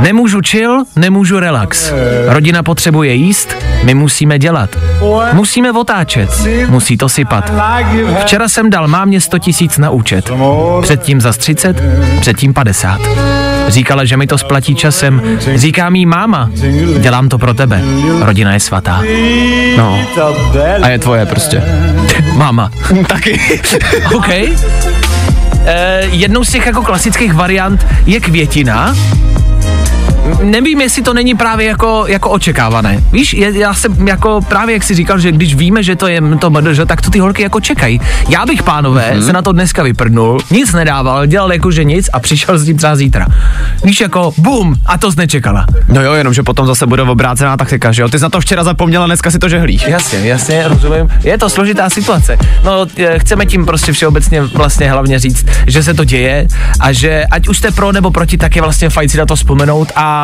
Nemůžu 0.00 0.40
chill, 0.46 0.84
nemůžu 0.96 1.38
relax. 1.40 1.92
Rodina 2.26 2.62
potřebuje 2.62 3.14
jíst, 3.14 3.56
my 3.84 3.94
musíme 3.94 4.38
dělat. 4.38 4.70
Musíme 5.32 5.72
otáčet, 5.72 6.30
musí 6.68 6.96
to 6.96 7.08
sypat. 7.08 7.52
Včera 8.20 8.48
jsem 8.48 8.70
dal 8.70 8.88
mámě 8.88 9.20
100 9.20 9.38
tisíc 9.38 9.78
na 9.78 9.90
účet. 9.90 10.30
Předtím 10.82 11.20
za 11.20 11.32
30, 11.32 11.82
předtím 12.20 12.54
50. 12.54 13.00
Říkala, 13.68 14.04
že 14.04 14.16
mi 14.16 14.26
to 14.26 14.38
splatí 14.38 14.74
časem. 14.74 15.22
Říká 15.54 15.90
mi 15.90 16.06
máma, 16.06 16.50
dělám 16.98 17.28
to 17.28 17.38
pro 17.38 17.54
tebe. 17.54 17.82
Rodina 18.20 18.52
je 18.52 18.60
svatá. 18.60 19.02
No. 19.76 19.98
A 20.82 20.88
je 20.88 20.98
tvoje 20.98 21.26
prostě. 21.26 21.62
Máma. 22.34 22.70
Taky. 23.08 23.40
OK. 24.14 24.28
Eh, 24.28 26.00
jednou 26.10 26.44
z 26.44 26.50
těch 26.50 26.66
jako 26.66 26.82
klasických 26.82 27.34
variant 27.34 27.86
je 28.06 28.20
květina. 28.20 28.94
Nevím, 30.42 30.80
jestli 30.80 31.02
to 31.02 31.14
není 31.14 31.34
právě 31.34 31.66
jako, 31.66 32.04
jako 32.08 32.30
očekávané. 32.30 33.02
Víš, 33.12 33.34
je, 33.34 33.58
já 33.58 33.74
jsem 33.74 34.08
jako 34.08 34.40
právě 34.48 34.72
jak 34.72 34.82
si 34.82 34.94
říkal, 34.94 35.18
že 35.18 35.32
když 35.32 35.54
víme, 35.54 35.82
že 35.82 35.96
to 35.96 36.06
je 36.08 36.20
to 36.38 36.50
MDŽ, 36.50 36.80
tak 36.86 37.00
to 37.02 37.10
ty 37.10 37.18
holky 37.18 37.42
jako 37.42 37.60
čekají. 37.60 38.00
Já 38.28 38.46
bych, 38.46 38.62
pánové, 38.62 39.02
Mhm. 39.10 39.20
mm-hmm. 39.20 39.26
se 39.26 39.32
na 39.32 39.42
to 39.42 39.52
dneska 39.52 39.82
vyprdnul, 39.82 40.38
nic 40.50 40.72
nedával, 40.72 41.26
dělal 41.26 41.52
jako, 41.52 41.70
že 41.70 41.84
nic 41.84 42.10
a 42.12 42.20
přišel 42.20 42.58
s 42.58 42.64
tím 42.64 42.76
třeba 42.76 42.96
zítra. 42.96 43.26
Víš, 43.84 44.00
jako 44.00 44.32
bum, 44.38 44.74
a 44.86 44.98
to 44.98 45.12
jsi 45.12 45.18
nečekala. 45.18 45.66
No 45.88 46.02
jo, 46.02 46.12
jenom 46.12 46.34
že 46.34 46.42
potom 46.42 46.66
zase 46.66 46.86
bude 46.86 47.02
obrácená 47.02 47.56
taktika, 47.56 47.92
že 47.92 48.02
jo? 48.02 48.08
Ty 48.08 48.18
jsi 48.18 48.22
na 48.22 48.28
to 48.30 48.40
včera 48.40 48.64
zapomněla, 48.64 49.06
dneska 49.06 49.30
si 49.30 49.38
to 49.38 49.48
žehlíš. 49.48 49.84
Jasně, 49.88 50.18
jasně, 50.18 50.68
rozumím. 50.68 51.08
Je 51.24 51.38
to 51.38 51.50
složitá 51.50 51.90
situace. 51.90 52.38
No, 52.64 52.86
chceme 53.18 53.46
tím 53.46 53.66
prostě 53.66 53.92
všeobecně 53.92 54.42
vlastně 54.42 54.90
hlavně 54.90 55.18
říct, 55.18 55.46
že 55.66 55.82
se 55.82 55.94
to 55.94 56.04
děje 56.04 56.46
a 56.80 56.92
že 56.92 57.24
ať 57.30 57.48
už 57.48 57.58
jste 57.58 57.70
pro 57.70 57.92
nebo 57.92 58.10
proti, 58.10 58.38
tak 58.38 58.56
je 58.56 58.62
vlastně 58.62 58.90
fajn 58.90 59.08
si 59.08 59.18
na 59.18 59.26
to 59.26 59.36
vzpomenout 59.36 59.92
a, 59.96 60.21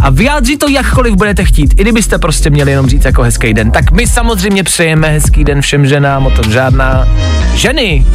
a 0.00 0.10
vyjádřit 0.10 0.56
to 0.56 0.68
jakkoliv 0.68 1.14
budete 1.14 1.44
chtít. 1.44 1.74
I 1.76 1.82
kdybyste 1.82 2.18
prostě 2.18 2.50
měli 2.50 2.70
jenom 2.70 2.86
říct 2.86 3.04
jako 3.04 3.22
hezký 3.22 3.54
den. 3.54 3.70
Tak 3.70 3.90
my 3.90 4.06
samozřejmě 4.06 4.64
přejeme 4.64 5.08
hezký 5.08 5.44
den 5.44 5.60
všem 5.60 5.86
ženám, 5.86 6.26
o 6.26 6.30
tom 6.30 6.52
žádná. 6.52 7.08
Ženy, 7.54 8.06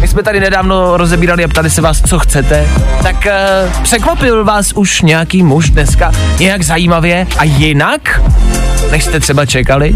my 0.00 0.08
jsme 0.08 0.22
tady 0.22 0.40
nedávno 0.40 0.96
rozebírali 0.96 1.44
a 1.44 1.48
ptali 1.48 1.70
se 1.70 1.80
vás, 1.80 2.02
co 2.02 2.18
chcete. 2.18 2.68
Tak 3.02 3.26
uh, 3.26 3.82
překvapil 3.82 4.44
vás 4.44 4.72
už 4.72 5.02
nějaký 5.02 5.42
muž 5.42 5.70
dneska 5.70 6.12
nějak 6.38 6.62
zajímavě 6.62 7.26
a 7.38 7.44
jinak, 7.44 8.20
než 8.90 9.04
jste 9.04 9.20
třeba 9.20 9.46
čekali? 9.46 9.94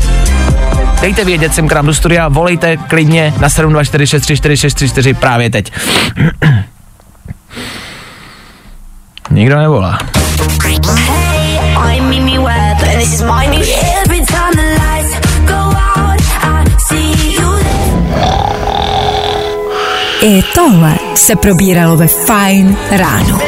Dejte 1.01 1.25
vědět 1.25 1.55
sem 1.55 1.69
k 1.69 1.73
nám 1.73 1.87
do 1.87 1.95
studia, 1.95 2.29
volejte 2.29 2.77
klidně 2.77 3.35
na 3.39 3.49
724634634 3.49 5.15
právě 5.15 5.51
teď. 5.51 5.73
Nikdo 9.31 9.59
nevolá. 9.59 9.99
Hey, 10.63 11.61
I 20.23 20.43
tohle 20.55 20.95
se 21.15 21.37
probíralo 21.37 21.97
ve 21.97 22.07
Fine 22.07 22.77
ráno. 22.91 23.39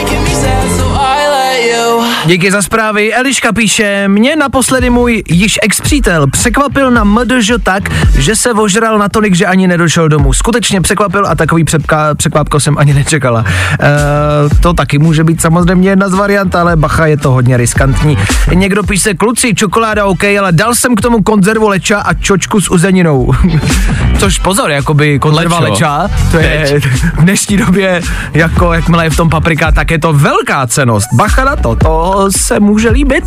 Díky 2.26 2.50
za 2.50 2.62
zprávy. 2.62 3.14
Eliška 3.14 3.52
píše, 3.52 4.08
mě 4.08 4.36
naposledy 4.36 4.90
můj 4.90 5.22
již 5.28 5.58
ex-přítel 5.62 6.26
překvapil 6.26 6.90
na 6.90 7.04
MDŽ 7.04 7.52
tak, 7.62 7.82
že 8.18 8.36
se 8.36 8.52
ožral 8.52 8.98
natolik, 8.98 9.34
že 9.34 9.46
ani 9.46 9.68
nedošel 9.68 10.08
domů. 10.08 10.32
Skutečně 10.32 10.80
překvapil 10.80 11.26
a 11.26 11.34
takový 11.34 11.64
přepka, 11.64 12.14
překvapko 12.14 12.60
jsem 12.60 12.78
ani 12.78 12.94
nečekala. 12.94 13.44
E, 13.80 14.58
to 14.60 14.74
taky 14.74 14.98
může 14.98 15.24
být 15.24 15.40
samozřejmě 15.40 15.90
jedna 15.90 16.08
z 16.08 16.14
variant, 16.14 16.54
ale 16.54 16.76
bacha, 16.76 17.06
je 17.06 17.16
to 17.16 17.30
hodně 17.30 17.56
riskantní. 17.56 18.18
Někdo 18.54 18.82
píše, 18.82 19.14
kluci, 19.14 19.54
čokoláda 19.54 20.04
OK, 20.04 20.24
ale 20.24 20.52
dal 20.52 20.74
jsem 20.74 20.94
k 20.94 21.00
tomu 21.00 21.22
konzervu 21.22 21.68
leča 21.68 21.98
a 21.98 22.14
čočku 22.14 22.60
s 22.60 22.70
uzeninou. 22.70 23.32
Což 24.22 24.38
pozor, 24.38 24.70
jakoby 24.70 25.18
konzerva 25.18 25.58
Lečo. 25.58 25.72
leča, 25.72 26.10
to 26.30 26.38
je 26.38 26.80
v 27.18 27.22
dnešní 27.22 27.56
době, 27.56 28.02
jako 28.34 28.72
jakmile 28.72 29.06
je 29.06 29.10
v 29.10 29.16
tom 29.16 29.30
paprika, 29.30 29.72
tak 29.72 29.90
je 29.90 29.98
to 29.98 30.12
velká 30.12 30.66
cenost. 30.66 31.08
Bacha 31.12 31.44
na 31.44 31.56
to, 31.56 31.76
to 31.76 32.26
se 32.36 32.60
může 32.60 32.90
líbit. 32.90 33.24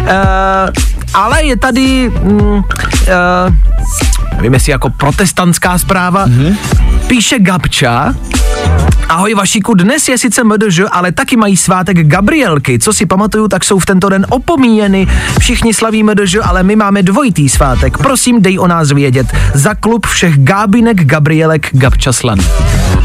Uh, 0.00 0.08
ale 1.14 1.44
je 1.44 1.56
tady, 1.56 2.10
mm, 2.22 2.40
uh, 2.40 2.62
nevím 4.36 4.54
jestli 4.54 4.72
jako 4.72 4.90
protestantská 4.90 5.78
zpráva, 5.78 6.26
mm-hmm. 6.26 6.56
píše 7.06 7.38
Gabča, 7.38 8.14
Ahoj 9.08 9.34
Vašíku, 9.34 9.74
dnes 9.74 10.08
je 10.08 10.18
sice 10.18 10.44
MDŽ, 10.44 10.80
ale 10.90 11.12
taky 11.12 11.36
mají 11.36 11.56
svátek 11.56 12.06
Gabrielky. 12.06 12.78
Co 12.78 12.92
si 12.92 13.06
pamatuju, 13.06 13.48
tak 13.48 13.64
jsou 13.64 13.78
v 13.78 13.86
tento 13.86 14.08
den 14.08 14.26
opomíjeny. 14.28 15.06
Všichni 15.38 15.74
slaví 15.74 16.02
MDŽ, 16.02 16.36
ale 16.42 16.62
my 16.62 16.76
máme 16.76 17.02
dvojitý 17.02 17.48
svátek. 17.48 17.98
Prosím, 17.98 18.42
dej 18.42 18.58
o 18.58 18.66
nás 18.66 18.92
vědět. 18.92 19.26
Za 19.54 19.74
klub 19.74 20.06
všech 20.06 20.38
Gábinek, 20.38 21.04
Gabrielek, 21.04 21.68
Gabčaslan. 21.72 22.38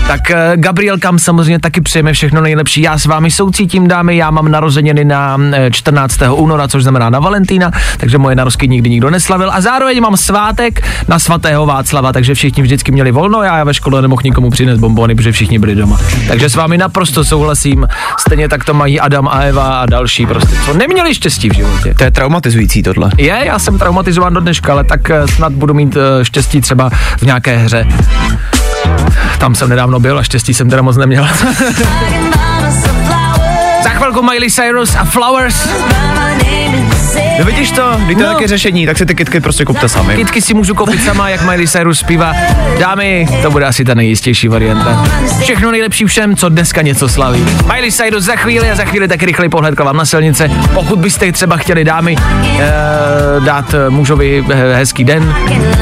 Tak 0.07 0.31
eh, 0.31 0.51
Gabrielkám 0.55 1.19
samozřejmě 1.19 1.59
taky 1.59 1.81
přejeme 1.81 2.13
všechno 2.13 2.41
nejlepší. 2.41 2.81
Já 2.81 2.97
s 2.97 3.05
vámi 3.05 3.31
soucítím, 3.31 3.87
dámy, 3.87 4.17
já 4.17 4.31
mám 4.31 4.51
narozeniny 4.51 5.05
na 5.05 5.37
eh, 5.53 5.71
14. 5.71 6.19
února, 6.31 6.67
což 6.67 6.83
znamená 6.83 7.09
na 7.09 7.19
Valentína, 7.19 7.71
takže 7.97 8.17
moje 8.17 8.35
narozky 8.35 8.67
nikdy 8.67 8.89
nikdo 8.89 9.09
neslavil. 9.09 9.51
A 9.53 9.61
zároveň 9.61 10.01
mám 10.01 10.17
svátek 10.17 10.87
na 11.07 11.19
svatého 11.19 11.65
Václava, 11.65 12.13
takže 12.13 12.33
všichni 12.33 12.63
vždycky 12.63 12.91
měli 12.91 13.11
volno, 13.11 13.43
já 13.43 13.63
ve 13.63 13.73
škole 13.73 14.01
nemohl 14.01 14.21
nikomu 14.25 14.49
přinést 14.49 14.79
bombony, 14.79 15.15
protože 15.15 15.31
všichni 15.31 15.59
byli 15.59 15.75
doma. 15.75 15.99
Takže 16.27 16.49
s 16.49 16.55
vámi 16.55 16.77
naprosto 16.77 17.25
souhlasím. 17.25 17.87
Stejně 18.19 18.49
tak 18.49 18.63
to 18.63 18.73
mají 18.73 18.99
Adam 18.99 19.27
a 19.27 19.39
Eva 19.39 19.79
a 19.79 19.85
další 19.85 20.25
prostě, 20.25 20.55
co 20.65 20.73
neměli 20.73 21.15
štěstí 21.15 21.49
v 21.49 21.53
životě. 21.53 21.93
To 21.97 22.03
je 22.03 22.11
traumatizující 22.11 22.83
tohle. 22.83 23.11
Je, 23.17 23.41
já 23.43 23.59
jsem 23.59 23.77
traumatizován 23.77 24.33
do 24.33 24.39
dneška, 24.39 24.71
ale 24.71 24.83
tak 24.83 25.09
eh, 25.09 25.27
snad 25.27 25.53
budu 25.53 25.73
mít 25.73 25.97
eh, 25.97 26.25
štěstí 26.25 26.61
třeba 26.61 26.89
v 27.17 27.21
nějaké 27.21 27.57
hře. 27.57 27.87
Tam 29.39 29.55
jsem 29.55 29.69
nedávno 29.69 29.99
byl 29.99 30.19
a 30.19 30.23
štěstí 30.23 30.53
jsem 30.53 30.69
teda 30.69 30.81
moc 30.81 30.97
neměl. 30.97 31.27
Za 33.83 33.89
chvilku 33.89 34.21
Miley 34.23 34.51
Cyrus 34.51 34.95
a 34.95 35.03
Flowers. 35.05 35.67
No 37.39 37.45
vidíš 37.45 37.71
to, 37.71 37.91
když 38.05 38.15
to 38.17 38.21
je 38.23 38.27
No. 38.27 38.33
taky 38.33 38.47
řešení, 38.47 38.85
tak 38.85 38.97
si 38.97 39.05
ty 39.05 39.15
kitky 39.15 39.39
prostě 39.39 39.65
kupte 39.65 39.89
sami. 39.89 40.15
Kitky 40.15 40.41
si 40.41 40.53
můžu 40.53 40.75
koupit 40.75 41.03
sama, 41.03 41.29
jak 41.29 41.41
Miley 41.41 41.67
Cyrus 41.67 41.99
zpívá. 41.99 42.33
Dámy, 42.79 43.27
to 43.41 43.51
bude 43.51 43.65
asi 43.65 43.85
ta 43.85 43.93
nejistější 43.93 44.47
varianta. 44.47 45.05
Všechno 45.41 45.71
nejlepší 45.71 46.05
všem, 46.05 46.35
co 46.35 46.49
dneska 46.49 46.81
něco 46.81 47.09
slaví. 47.09 47.45
Miley 47.73 47.91
Cyrus 47.91 48.23
za 48.23 48.35
chvíli 48.35 48.71
a 48.71 48.75
za 48.75 48.83
chvíli 48.85 49.07
taky 49.07 49.25
rychlý 49.25 49.49
pohled 49.49 49.75
k 49.75 49.79
vám 49.79 49.97
na 49.97 50.05
silnice. 50.05 50.49
Pokud 50.73 50.99
byste 50.99 51.31
třeba 51.31 51.57
chtěli 51.57 51.83
dámy 51.83 52.15
eh, 52.59 52.69
dát 53.39 53.75
mužovi 53.89 54.45
hezký 54.73 55.03
den, 55.03 55.35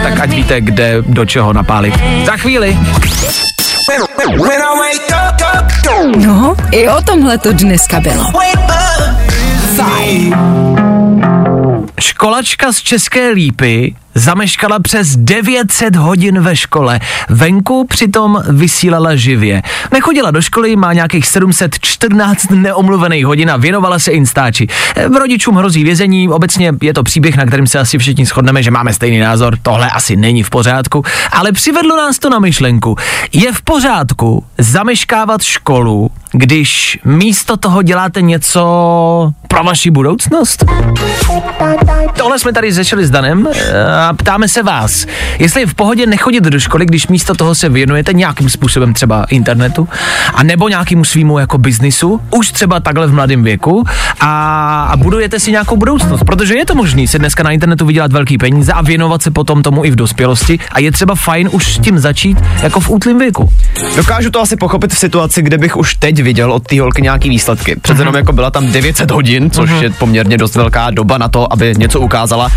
tak 0.03 0.19
ať 0.19 0.29
víte, 0.29 0.61
kde 0.61 0.95
do 1.01 1.25
čeho 1.25 1.53
napálit. 1.53 1.93
Za 2.25 2.37
chvíli. 2.37 2.77
No, 6.07 6.55
i 6.71 6.89
o 6.89 7.01
tomhle 7.01 7.37
to 7.37 7.53
dneska 7.53 7.99
bylo. 7.99 8.25
Fajn. 9.75 10.35
Školačka 11.99 12.73
z 12.73 12.77
České 12.77 13.29
Lípy 13.29 13.95
zameškala 14.15 14.79
přes 14.79 15.15
900 15.15 15.95
hodin 15.95 16.39
ve 16.39 16.55
škole. 16.55 16.99
Venku 17.29 17.85
přitom 17.89 18.43
vysílala 18.49 19.15
živě. 19.15 19.61
Nechodila 19.93 20.31
do 20.31 20.41
školy, 20.41 20.75
má 20.75 20.93
nějakých 20.93 21.27
714 21.27 22.49
neomluvených 22.49 23.25
hodin 23.25 23.51
a 23.51 23.57
věnovala 23.57 23.99
se 23.99 24.11
instáči. 24.11 24.67
V 25.09 25.15
rodičům 25.15 25.55
hrozí 25.55 25.83
vězení, 25.83 26.29
obecně 26.29 26.73
je 26.81 26.93
to 26.93 27.03
příběh, 27.03 27.37
na 27.37 27.45
kterým 27.45 27.67
se 27.67 27.79
asi 27.79 27.97
všichni 27.97 28.25
shodneme, 28.25 28.63
že 28.63 28.71
máme 28.71 28.93
stejný 28.93 29.19
názor, 29.19 29.57
tohle 29.61 29.89
asi 29.89 30.15
není 30.15 30.43
v 30.43 30.49
pořádku, 30.49 31.03
ale 31.31 31.51
přivedlo 31.51 31.97
nás 31.97 32.19
to 32.19 32.29
na 32.29 32.39
myšlenku. 32.39 32.95
Je 33.33 33.53
v 33.53 33.61
pořádku 33.61 34.43
zameškávat 34.57 35.41
školu, 35.41 36.11
když 36.31 36.99
místo 37.05 37.57
toho 37.57 37.81
děláte 37.81 38.21
něco 38.21 38.61
pro 39.47 39.63
vaši 39.63 39.91
budoucnost? 39.91 40.65
Tohle 42.17 42.39
jsme 42.39 42.53
tady 42.53 42.71
řešili 42.71 43.05
s 43.05 43.11
Danem 43.11 43.47
eh, 43.47 44.00
a 44.01 44.13
ptáme 44.13 44.47
se 44.47 44.63
vás, 44.63 45.05
jestli 45.39 45.61
je 45.61 45.67
v 45.67 45.73
pohodě 45.73 46.05
nechodit 46.05 46.43
do 46.43 46.59
školy, 46.59 46.85
když 46.85 47.07
místo 47.07 47.33
toho 47.35 47.55
se 47.55 47.69
věnujete 47.69 48.13
nějakým 48.13 48.49
způsobem 48.49 48.93
třeba 48.93 49.25
internetu, 49.29 49.89
a 50.33 50.43
nebo 50.43 50.69
nějakému 50.69 51.03
svýmu 51.03 51.39
jako 51.39 51.57
biznisu, 51.57 52.21
už 52.31 52.51
třeba 52.51 52.79
takhle 52.79 53.07
v 53.07 53.13
mladém 53.13 53.43
věku 53.43 53.83
a, 54.19 54.83
a 54.91 54.97
budujete 54.97 55.39
si 55.39 55.51
nějakou 55.51 55.77
budoucnost, 55.77 56.23
protože 56.25 56.55
je 56.55 56.65
to 56.65 56.75
možný 56.75 57.07
si 57.07 57.19
dneska 57.19 57.43
na 57.43 57.51
internetu 57.51 57.85
vydělat 57.85 58.11
velký 58.11 58.37
peníze 58.37 58.73
a 58.73 58.81
věnovat 58.81 59.21
se 59.21 59.31
potom 59.31 59.63
tomu 59.63 59.85
i 59.85 59.91
v 59.91 59.95
dospělosti 59.95 60.59
a 60.71 60.79
je 60.79 60.91
třeba 60.91 61.15
fajn 61.15 61.49
už 61.51 61.73
s 61.75 61.79
tím 61.79 61.99
začít 61.99 62.37
jako 62.63 62.79
v 62.79 62.89
útlém 62.89 63.19
věku. 63.19 63.49
Dokážu 63.95 64.29
to 64.31 64.41
asi 64.41 64.55
pochopit 64.55 64.93
v 64.93 64.97
situaci, 64.97 65.41
kde 65.41 65.57
bych 65.57 65.77
už 65.77 65.95
teď 65.95 66.21
viděl 66.23 66.53
od 66.53 66.67
té 66.67 66.81
holky 66.81 67.01
nějaký 67.01 67.29
výsledky. 67.29 67.75
Přece 67.81 67.93
Mhm. 67.93 68.01
jenom 68.01 68.15
jako 68.15 68.33
byla 68.33 68.51
tam 68.51 68.71
900 68.71 69.11
hodin, 69.11 69.51
což 69.51 69.69
je 69.81 69.89
poměrně 69.89 70.37
dost 70.37 70.55
velká 70.55 70.89
doba 70.91 71.17
na 71.17 71.27
to, 71.27 71.53
aby 71.53 71.73
něco 71.77 71.99
ukázala. 71.99 72.49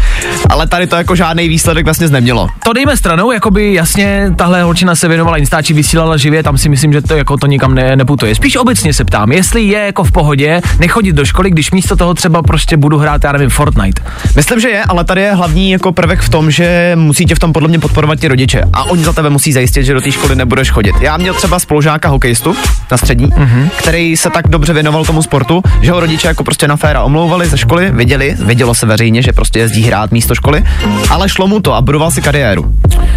Ale 0.51 0.67
tady 0.67 0.87
to 0.87 0.97
jako 0.97 1.17
žádný 1.35 1.49
výsledek 1.49 1.85
vlastně 1.85 2.09
nemělo. 2.09 2.49
To 2.65 2.73
dejme 2.73 2.97
stranou, 2.97 3.33
jakoby 3.33 3.75
jasně 3.75 4.33
tahle 4.37 4.63
holčina 4.63 4.95
se 4.95 5.09
věnovala 5.09 5.37
Instači, 5.37 5.75
vysílala 5.75 6.17
živě, 6.17 6.43
tam 6.43 6.59
si 6.59 6.69
myslím, 6.69 6.93
že 6.93 7.03
to 7.03 7.17
jako 7.17 7.37
to 7.37 7.47
nikam 7.47 7.75
ne, 7.75 7.97
neputuje. 7.97 8.35
Spíš 8.35 8.57
obecně 8.57 8.95
se 8.95 9.05
ptám, 9.05 9.33
jestli 9.33 9.63
je 9.63 9.79
jako 9.79 10.05
v 10.05 10.13
pohodě 10.13 10.61
nechodit 10.79 11.17
do 11.17 11.25
školy, 11.25 11.51
když 11.51 11.71
místo 11.71 11.97
toho 11.97 12.15
třeba 12.15 12.43
prostě 12.43 12.77
budu 12.77 12.99
hrát, 12.99 13.25
já 13.25 13.33
nevím, 13.33 13.51
Fortnite. 13.51 14.03
Myslím, 14.37 14.61
že 14.61 14.69
je, 14.69 14.85
ale 14.85 15.05
tady 15.05 15.21
je 15.21 15.35
hlavní 15.35 15.71
jako 15.71 15.93
prvek 15.93 16.21
v 16.21 16.29
tom, 16.29 16.51
že 16.51 16.93
musí 16.95 17.25
tě 17.25 17.35
v 17.35 17.39
tom 17.39 17.53
podle 17.53 17.69
mě 17.69 17.79
podporovat 17.79 18.21
ti 18.21 18.29
rodiče. 18.29 18.63
A 18.73 18.85
oni 18.85 19.05
za 19.05 19.13
tebe 19.13 19.31
musí 19.31 19.53
zajistit, 19.53 19.85
že 19.85 19.95
do 19.95 20.01
té 20.01 20.13
školy 20.13 20.37
nebudeš 20.37 20.71
chodit. 20.71 20.95
Já 21.01 21.17
měl 21.17 21.35
třeba 21.35 21.59
spolužáka 21.59 22.09
hokejistu 22.09 22.57
na 22.91 22.97
střední, 22.97 23.27
mm-hmm. 23.27 23.69
který 23.77 24.17
se 24.17 24.31
tak 24.31 24.49
dobře 24.49 24.73
věnoval 24.73 25.05
tomu 25.05 25.23
sportu, 25.23 25.63
že 25.83 25.93
ho 25.93 26.01
rodiče 26.01 26.29
jako 26.29 26.45
prostě 26.45 26.69
na 26.69 26.77
féra 26.77 27.03
omlouvali 27.03 27.47
ze 27.47 27.59
školy, 27.59 27.91
viděli, 27.91 28.37
vidělo 28.45 28.75
se 28.75 28.87
veřejně, 28.87 29.23
že 29.23 29.33
prostě 29.33 29.59
jezdí 29.59 29.83
hrát 29.83 30.13
místo 30.13 30.35
školy, 30.35 30.65
ale 31.11 31.24
šlo 31.29 31.47
mu 31.47 31.61
to 31.61 31.75
a 31.75 31.81
budoval 31.81 32.11
si 32.11 32.23
kariéru. 32.23 32.75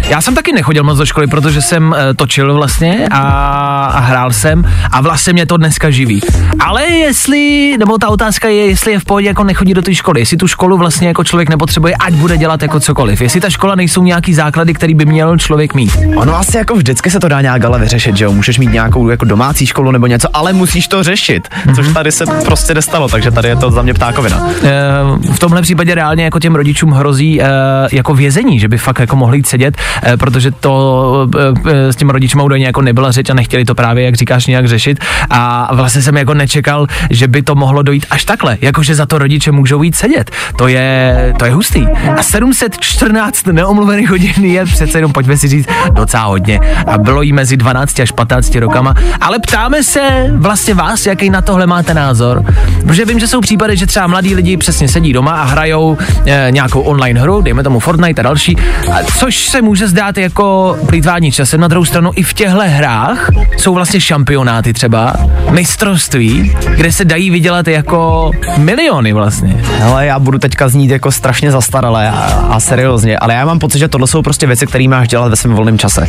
Já 0.08 0.20
jsem 0.20 0.34
taky 0.34 0.52
nechodil 0.52 0.84
moc 0.84 0.98
do 0.98 1.06
školy, 1.06 1.26
protože 1.26 1.62
jsem 1.62 1.94
e, 1.94 2.14
točil 2.14 2.54
vlastně 2.54 3.08
a, 3.10 3.20
a 3.84 4.00
hrál 4.00 4.32
jsem 4.32 4.64
a 4.90 5.00
vlastně 5.00 5.32
mě 5.32 5.46
to 5.46 5.56
dneska 5.56 5.90
živí. 5.90 6.20
Ale 6.60 6.86
jestli, 6.86 7.74
nebo 7.78 7.98
ta 7.98 8.08
otázka 8.08 8.48
je, 8.48 8.66
jestli 8.66 8.92
je 8.92 8.98
v 8.98 9.04
pohodě 9.04 9.28
jako 9.28 9.44
nechodit 9.44 9.74
do 9.74 9.82
té 9.82 9.94
školy, 9.94 10.20
jestli 10.20 10.36
tu 10.36 10.48
školu 10.48 10.78
vlastně 10.78 11.08
jako 11.08 11.24
člověk 11.24 11.48
nepotřebuje, 11.48 11.94
ať 11.94 12.14
bude 12.14 12.36
dělat 12.36 12.62
jako 12.62 12.80
cokoliv. 12.80 13.20
Jestli 13.20 13.40
ta 13.40 13.50
škola 13.50 13.74
nejsou 13.74 14.02
nějaký 14.02 14.34
základy, 14.34 14.74
který 14.74 14.94
by 14.94 15.04
měl 15.04 15.38
člověk 15.38 15.74
mít. 15.74 15.98
Ono 16.16 16.38
asi 16.38 16.56
jako 16.56 16.74
vždycky 16.74 17.10
se 17.10 17.20
to 17.20 17.28
dá 17.28 17.40
nějak 17.40 17.64
ale 17.64 17.78
vyřešit, 17.78 18.16
že 18.16 18.24
jo? 18.24 18.32
Můžeš 18.32 18.58
mít 18.58 18.72
nějakou 18.72 19.08
jako 19.08 19.24
domácí 19.24 19.66
školu 19.66 19.90
nebo 19.90 20.06
něco, 20.06 20.28
ale 20.32 20.52
musíš 20.52 20.88
to 20.88 21.02
řešit, 21.02 21.48
mm-hmm. 21.48 21.74
což 21.74 21.94
tady 21.94 22.12
se 22.12 22.24
prostě 22.44 22.74
nestalo, 22.74 23.08
takže 23.08 23.30
tady 23.30 23.48
je 23.48 23.56
to 23.56 23.70
za 23.70 23.82
mě 23.82 23.94
ptákovina. 23.94 24.48
Eh, 24.62 25.32
v 25.32 25.38
tomhle 25.38 25.62
případě 25.62 25.94
reálně 25.94 26.24
jako 26.24 26.38
těm 26.38 26.54
rodičům 26.54 26.90
hrozí 26.90 27.42
eh, 27.42 27.46
jako 27.98 28.14
vězení, 28.14 28.58
že 28.58 28.68
by 28.68 28.78
fakt 28.78 28.98
jako 28.98 29.16
mohli 29.16 29.38
jít 29.38 29.46
sedět, 29.46 29.76
eh, 30.02 30.16
protože 30.16 30.50
to 30.50 31.28
eh, 31.66 31.92
s 31.92 31.96
těm 31.96 32.10
rodičem 32.10 32.40
údajně 32.40 32.66
jako 32.66 32.82
nebyla 32.82 33.12
řeč 33.12 33.30
a 33.30 33.34
nechtěli 33.34 33.64
to 33.64 33.74
právě, 33.74 34.04
jak 34.04 34.14
říkáš, 34.14 34.46
nějak 34.46 34.68
řešit. 34.68 35.04
A 35.30 35.74
vlastně 35.74 36.02
jsem 36.02 36.16
jako 36.16 36.34
nečekal, 36.34 36.86
že 37.10 37.28
by 37.28 37.42
to 37.42 37.54
mohlo 37.54 37.82
dojít 37.82 38.06
až 38.10 38.24
takhle, 38.24 38.58
jakože 38.60 38.94
za 38.94 39.06
to 39.06 39.18
rodiče 39.18 39.52
můžou 39.52 39.82
jít 39.82 39.96
sedět. 39.96 40.30
To 40.56 40.68
je, 40.68 41.34
to 41.38 41.44
je 41.44 41.50
hustý. 41.52 41.86
A 42.16 42.22
714 42.22 43.46
neomluvených 43.46 44.10
hodin 44.10 44.44
je 44.44 44.64
přece 44.64 44.98
jenom, 44.98 45.12
pojďme 45.12 45.36
si 45.36 45.48
říct, 45.48 45.68
docela 45.90 46.24
hodně. 46.24 46.60
A 46.86 46.98
bylo 46.98 47.22
jí 47.22 47.32
mezi 47.32 47.56
12 47.56 48.00
až 48.00 48.10
15 48.10 48.54
rokama. 48.54 48.94
Ale 49.20 49.38
ptáme 49.38 49.82
se 49.82 50.30
vlastně 50.36 50.74
vás, 50.74 51.06
jaký 51.06 51.30
na 51.30 51.42
tohle 51.42 51.66
máte 51.66 51.94
názor. 51.94 52.44
Protože 52.86 53.04
vím, 53.04 53.18
že 53.18 53.28
jsou 53.28 53.40
případy, 53.40 53.76
že 53.76 53.86
třeba 53.86 54.06
mladí 54.06 54.34
lidi 54.34 54.56
přesně 54.56 54.88
sedí 54.88 55.12
doma 55.12 55.32
a 55.32 55.44
hrajou 55.44 55.98
e, 56.26 56.46
nějakou 56.50 56.80
online 56.80 57.20
hru, 57.20 57.42
dejme 57.42 57.62
tomu 57.62 57.78
Fortnite 57.88 58.20
a 58.20 58.22
další, 58.22 58.56
a 58.92 59.02
což 59.18 59.48
se 59.48 59.62
může 59.62 59.88
zdát 59.88 60.18
jako 60.18 60.76
plýtvání 60.86 61.32
časem. 61.32 61.60
Na 61.60 61.68
druhou 61.68 61.84
stranu 61.84 62.10
i 62.16 62.22
v 62.22 62.34
těchto 62.34 62.60
hrách 62.60 63.30
jsou 63.56 63.74
vlastně 63.74 64.00
šampionáty 64.00 64.72
třeba, 64.72 65.14
mistrovství, 65.50 66.56
kde 66.76 66.92
se 66.92 67.04
dají 67.04 67.30
vydělat 67.30 67.68
jako 67.68 68.30
miliony 68.56 69.12
vlastně. 69.12 69.64
Hele, 69.78 70.06
já 70.06 70.18
budu 70.18 70.38
teďka 70.38 70.68
znít 70.68 70.90
jako 70.90 71.12
strašně 71.12 71.52
zastaralé 71.52 72.10
a, 72.10 72.48
a 72.50 72.60
seriózně, 72.60 73.18
ale 73.18 73.34
já 73.34 73.44
mám 73.44 73.58
pocit, 73.58 73.78
že 73.78 73.88
tohle 73.88 74.06
jsou 74.06 74.22
prostě 74.22 74.46
věci, 74.46 74.66
které 74.66 74.88
máš 74.88 75.08
dělat 75.08 75.28
ve 75.28 75.36
svém 75.36 75.54
volném 75.54 75.78
čase. 75.78 76.08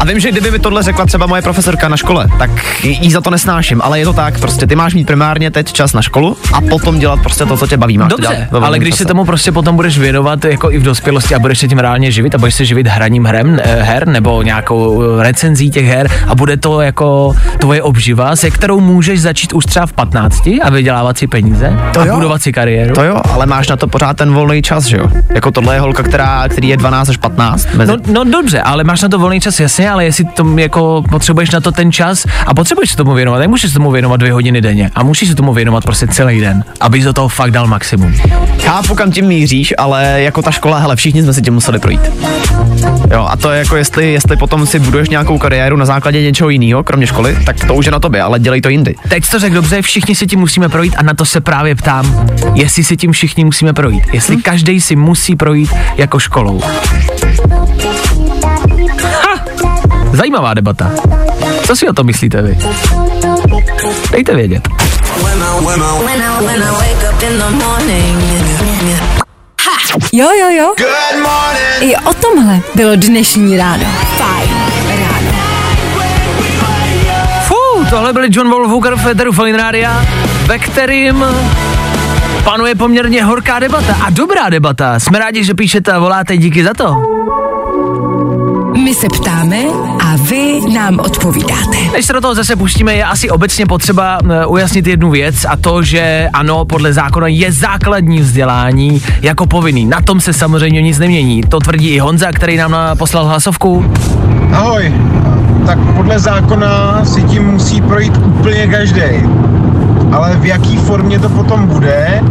A 0.00 0.04
vím, 0.04 0.20
že 0.20 0.30
kdyby 0.30 0.50
mi 0.50 0.58
tohle 0.58 0.82
řekla 0.82 1.06
třeba 1.06 1.26
moje 1.26 1.42
profesorka 1.42 1.88
na 1.88 1.96
škole, 1.96 2.26
tak 2.38 2.50
jí 2.84 3.10
za 3.10 3.20
to 3.20 3.30
nesnáším, 3.30 3.80
ale 3.84 3.98
je 3.98 4.04
to 4.04 4.12
tak, 4.12 4.40
prostě 4.40 4.66
ty 4.66 4.76
máš 4.76 4.94
mít 4.94 5.06
primárně 5.06 5.50
teď 5.50 5.72
čas 5.72 5.92
na 5.92 6.02
školu 6.02 6.36
a 6.52 6.60
potom 6.60 6.98
dělat 6.98 7.20
prostě 7.22 7.46
to, 7.46 7.56
co 7.56 7.66
tě 7.66 7.76
baví. 7.76 7.98
Máš 7.98 8.10
to 8.10 8.20
dělat 8.20 8.36
Dobře, 8.50 8.66
ale 8.66 8.78
když 8.78 8.94
čase. 8.94 9.02
se 9.02 9.08
tomu 9.08 9.24
prostě 9.24 9.52
potom 9.52 9.76
budeš 9.76 9.98
věnovat 9.98 10.44
jako 10.44 10.70
i 10.70 10.78
v 10.78 10.82
dospělosti 10.82 11.13
a 11.34 11.38
budeš 11.38 11.58
se 11.58 11.68
tím 11.68 11.78
reálně 11.78 12.10
živit 12.10 12.34
a 12.34 12.38
budeš 12.38 12.54
se 12.54 12.64
živit 12.64 12.86
hraním 12.86 13.24
hrem, 13.24 13.60
eh, 13.62 13.82
her 13.82 14.08
nebo 14.08 14.42
nějakou 14.42 15.02
eh, 15.02 15.22
recenzí 15.22 15.70
těch 15.70 15.86
her 15.86 16.10
a 16.26 16.34
bude 16.34 16.56
to 16.56 16.80
jako 16.80 17.34
tvoje 17.60 17.82
obživa, 17.82 18.36
se 18.36 18.50
kterou 18.50 18.80
můžeš 18.80 19.20
začít 19.20 19.52
už 19.52 19.64
třeba 19.66 19.86
v 19.86 19.92
15 19.92 20.60
a 20.62 20.70
vydělávat 20.70 21.18
si 21.18 21.26
peníze 21.26 21.78
To 21.92 22.00
a 22.00 22.06
jo. 22.06 22.14
budovat 22.14 22.42
si 22.42 22.52
kariéru. 22.52 22.94
To 22.94 23.04
jo, 23.04 23.20
ale 23.32 23.46
máš 23.46 23.68
na 23.68 23.76
to 23.76 23.86
pořád 23.86 24.16
ten 24.16 24.34
volný 24.34 24.62
čas, 24.62 24.84
že 24.84 24.96
jo? 24.96 25.08
Jako 25.34 25.50
tohle 25.50 25.74
je 25.74 25.80
holka, 25.80 26.02
která, 26.02 26.48
který 26.48 26.68
je 26.68 26.76
12 26.76 27.08
až 27.08 27.16
15. 27.16 27.68
Mezi... 27.74 27.92
No, 27.92 27.98
no 28.12 28.24
dobře, 28.24 28.62
ale 28.62 28.84
máš 28.84 29.02
na 29.02 29.08
to 29.08 29.18
volný 29.18 29.40
čas, 29.40 29.60
jasně, 29.60 29.90
ale 29.90 30.04
jestli 30.04 30.24
to 30.24 30.58
jako 30.58 31.02
potřebuješ 31.10 31.50
na 31.50 31.60
to 31.60 31.72
ten 31.72 31.92
čas 31.92 32.26
a 32.46 32.54
potřebuješ 32.54 32.90
se 32.90 32.96
tomu 32.96 33.14
věnovat, 33.14 33.38
nemůžeš 33.38 33.70
se 33.70 33.74
tomu 33.74 33.90
věnovat 33.90 34.16
dvě 34.16 34.32
hodiny 34.32 34.60
denně 34.60 34.90
a 34.94 35.02
musíš 35.02 35.28
se 35.28 35.34
tomu 35.34 35.52
věnovat 35.54 35.84
prostě 35.84 36.06
celý 36.06 36.40
den, 36.40 36.64
abys 36.80 37.04
do 37.04 37.12
toho 37.12 37.28
fakt 37.28 37.50
dal 37.50 37.66
maximum. 37.66 38.14
Chápu, 38.62 38.94
kam 38.94 39.12
tím 39.12 39.26
míříš, 39.26 39.74
ale 39.78 40.22
jako 40.22 40.42
ta 40.42 40.50
škola, 40.50 40.78
hele, 40.78 40.96
všichni 41.04 41.22
jsme 41.22 41.34
si 41.34 41.42
tím 41.42 41.54
museli 41.54 41.78
projít. 41.78 42.00
Jo, 43.12 43.26
a 43.30 43.36
to 43.36 43.50
je 43.50 43.58
jako 43.58 43.76
jestli, 43.76 44.12
jestli 44.12 44.36
potom 44.36 44.66
si 44.66 44.78
buduješ 44.78 45.08
nějakou 45.08 45.38
kariéru 45.38 45.76
na 45.76 45.86
základě 45.86 46.22
něčeho 46.22 46.50
jiného, 46.50 46.84
kromě 46.84 47.06
školy, 47.06 47.38
tak 47.46 47.64
to 47.66 47.74
už 47.74 47.86
je 47.86 47.92
na 47.92 47.98
tobě, 47.98 48.22
ale 48.22 48.38
dělej 48.38 48.60
to 48.60 48.68
jindy. 48.68 48.94
Teď 49.08 49.30
to 49.30 49.38
řekl 49.38 49.54
dobře, 49.54 49.82
všichni 49.82 50.14
si 50.14 50.26
tím 50.26 50.40
musíme 50.40 50.68
projít 50.68 50.94
a 50.96 51.02
na 51.02 51.14
to 51.14 51.24
se 51.24 51.40
právě 51.40 51.74
ptám, 51.74 52.26
jestli 52.54 52.84
si 52.84 52.96
tím 52.96 53.12
všichni 53.12 53.44
musíme 53.44 53.72
projít. 53.72 54.04
Jestli 54.12 54.36
každý 54.36 54.80
si 54.80 54.96
musí 54.96 55.36
projít 55.36 55.70
jako 55.96 56.18
školou. 56.18 56.60
Ha! 59.02 59.44
Zajímavá 60.12 60.54
debata. 60.54 60.90
Co 61.66 61.76
si 61.76 61.88
o 61.88 61.92
tom 61.92 62.06
myslíte 62.06 62.42
vy? 62.42 62.58
Dejte 64.12 64.34
vědět. 64.34 64.68
When 65.22 65.42
I, 65.42 65.64
when 65.64 66.62
I 66.62 66.72
wake 66.72 67.04
up 67.10 67.14
morning. 69.94 70.12
Jo, 70.12 70.28
jo, 70.40 70.48
jo. 70.50 70.74
I 71.80 71.96
o 71.96 72.14
tomhle 72.14 72.60
bylo 72.74 72.96
dnešní 72.96 73.56
ráno. 73.56 73.84
Fajn 74.18 74.50
ráno. 74.88 75.38
Fú, 77.48 77.84
tohle 77.90 78.12
byli 78.12 78.28
John 78.30 78.50
Wolfhooker 78.50 78.96
Fine 79.32 79.58
Rádia, 79.58 80.06
ve 80.46 80.58
kterým 80.58 81.24
panuje 82.44 82.74
poměrně 82.74 83.24
horká 83.24 83.58
debata 83.58 83.96
a 84.06 84.10
dobrá 84.10 84.48
debata. 84.48 85.00
Jsme 85.00 85.18
rádi, 85.18 85.44
že 85.44 85.54
píšete 85.54 85.92
a 85.92 85.98
voláte, 85.98 86.36
díky 86.36 86.64
za 86.64 86.74
to. 86.74 86.96
My 88.76 88.94
se 88.94 89.06
ptáme 89.08 89.56
a 90.04 90.16
vy 90.16 90.60
nám 90.74 90.98
odpovídáte. 90.98 91.76
Než 91.92 92.06
se 92.06 92.12
do 92.12 92.20
toho 92.20 92.34
zase 92.34 92.56
pustíme, 92.56 92.94
je 92.94 93.04
asi 93.04 93.30
obecně 93.30 93.66
potřeba 93.66 94.18
eh, 94.30 94.46
ujasnit 94.46 94.86
jednu 94.86 95.10
věc 95.10 95.44
a 95.48 95.56
to, 95.56 95.82
že 95.82 96.28
ano, 96.32 96.64
podle 96.64 96.92
zákona 96.92 97.26
je 97.26 97.52
základní 97.52 98.18
vzdělání 98.18 99.02
jako 99.20 99.46
povinný. 99.46 99.86
Na 99.86 100.00
tom 100.00 100.20
se 100.20 100.32
samozřejmě 100.32 100.82
nic 100.82 100.98
nemění. 100.98 101.42
To 101.42 101.60
tvrdí 101.60 101.88
i 101.88 101.98
Honza, 101.98 102.32
který 102.32 102.56
nám 102.56 102.76
poslal 102.98 103.26
hlasovku. 103.26 103.92
Ahoj, 104.52 104.92
tak 105.66 105.78
podle 105.96 106.18
zákona 106.18 107.04
si 107.04 107.22
tím 107.22 107.42
musí 107.46 107.80
projít 107.80 108.16
úplně 108.16 108.66
každý. 108.66 109.02
Ale 110.12 110.36
v 110.36 110.44
jaký 110.44 110.76
formě 110.76 111.18
to 111.18 111.28
potom 111.28 111.66
bude, 111.66 112.22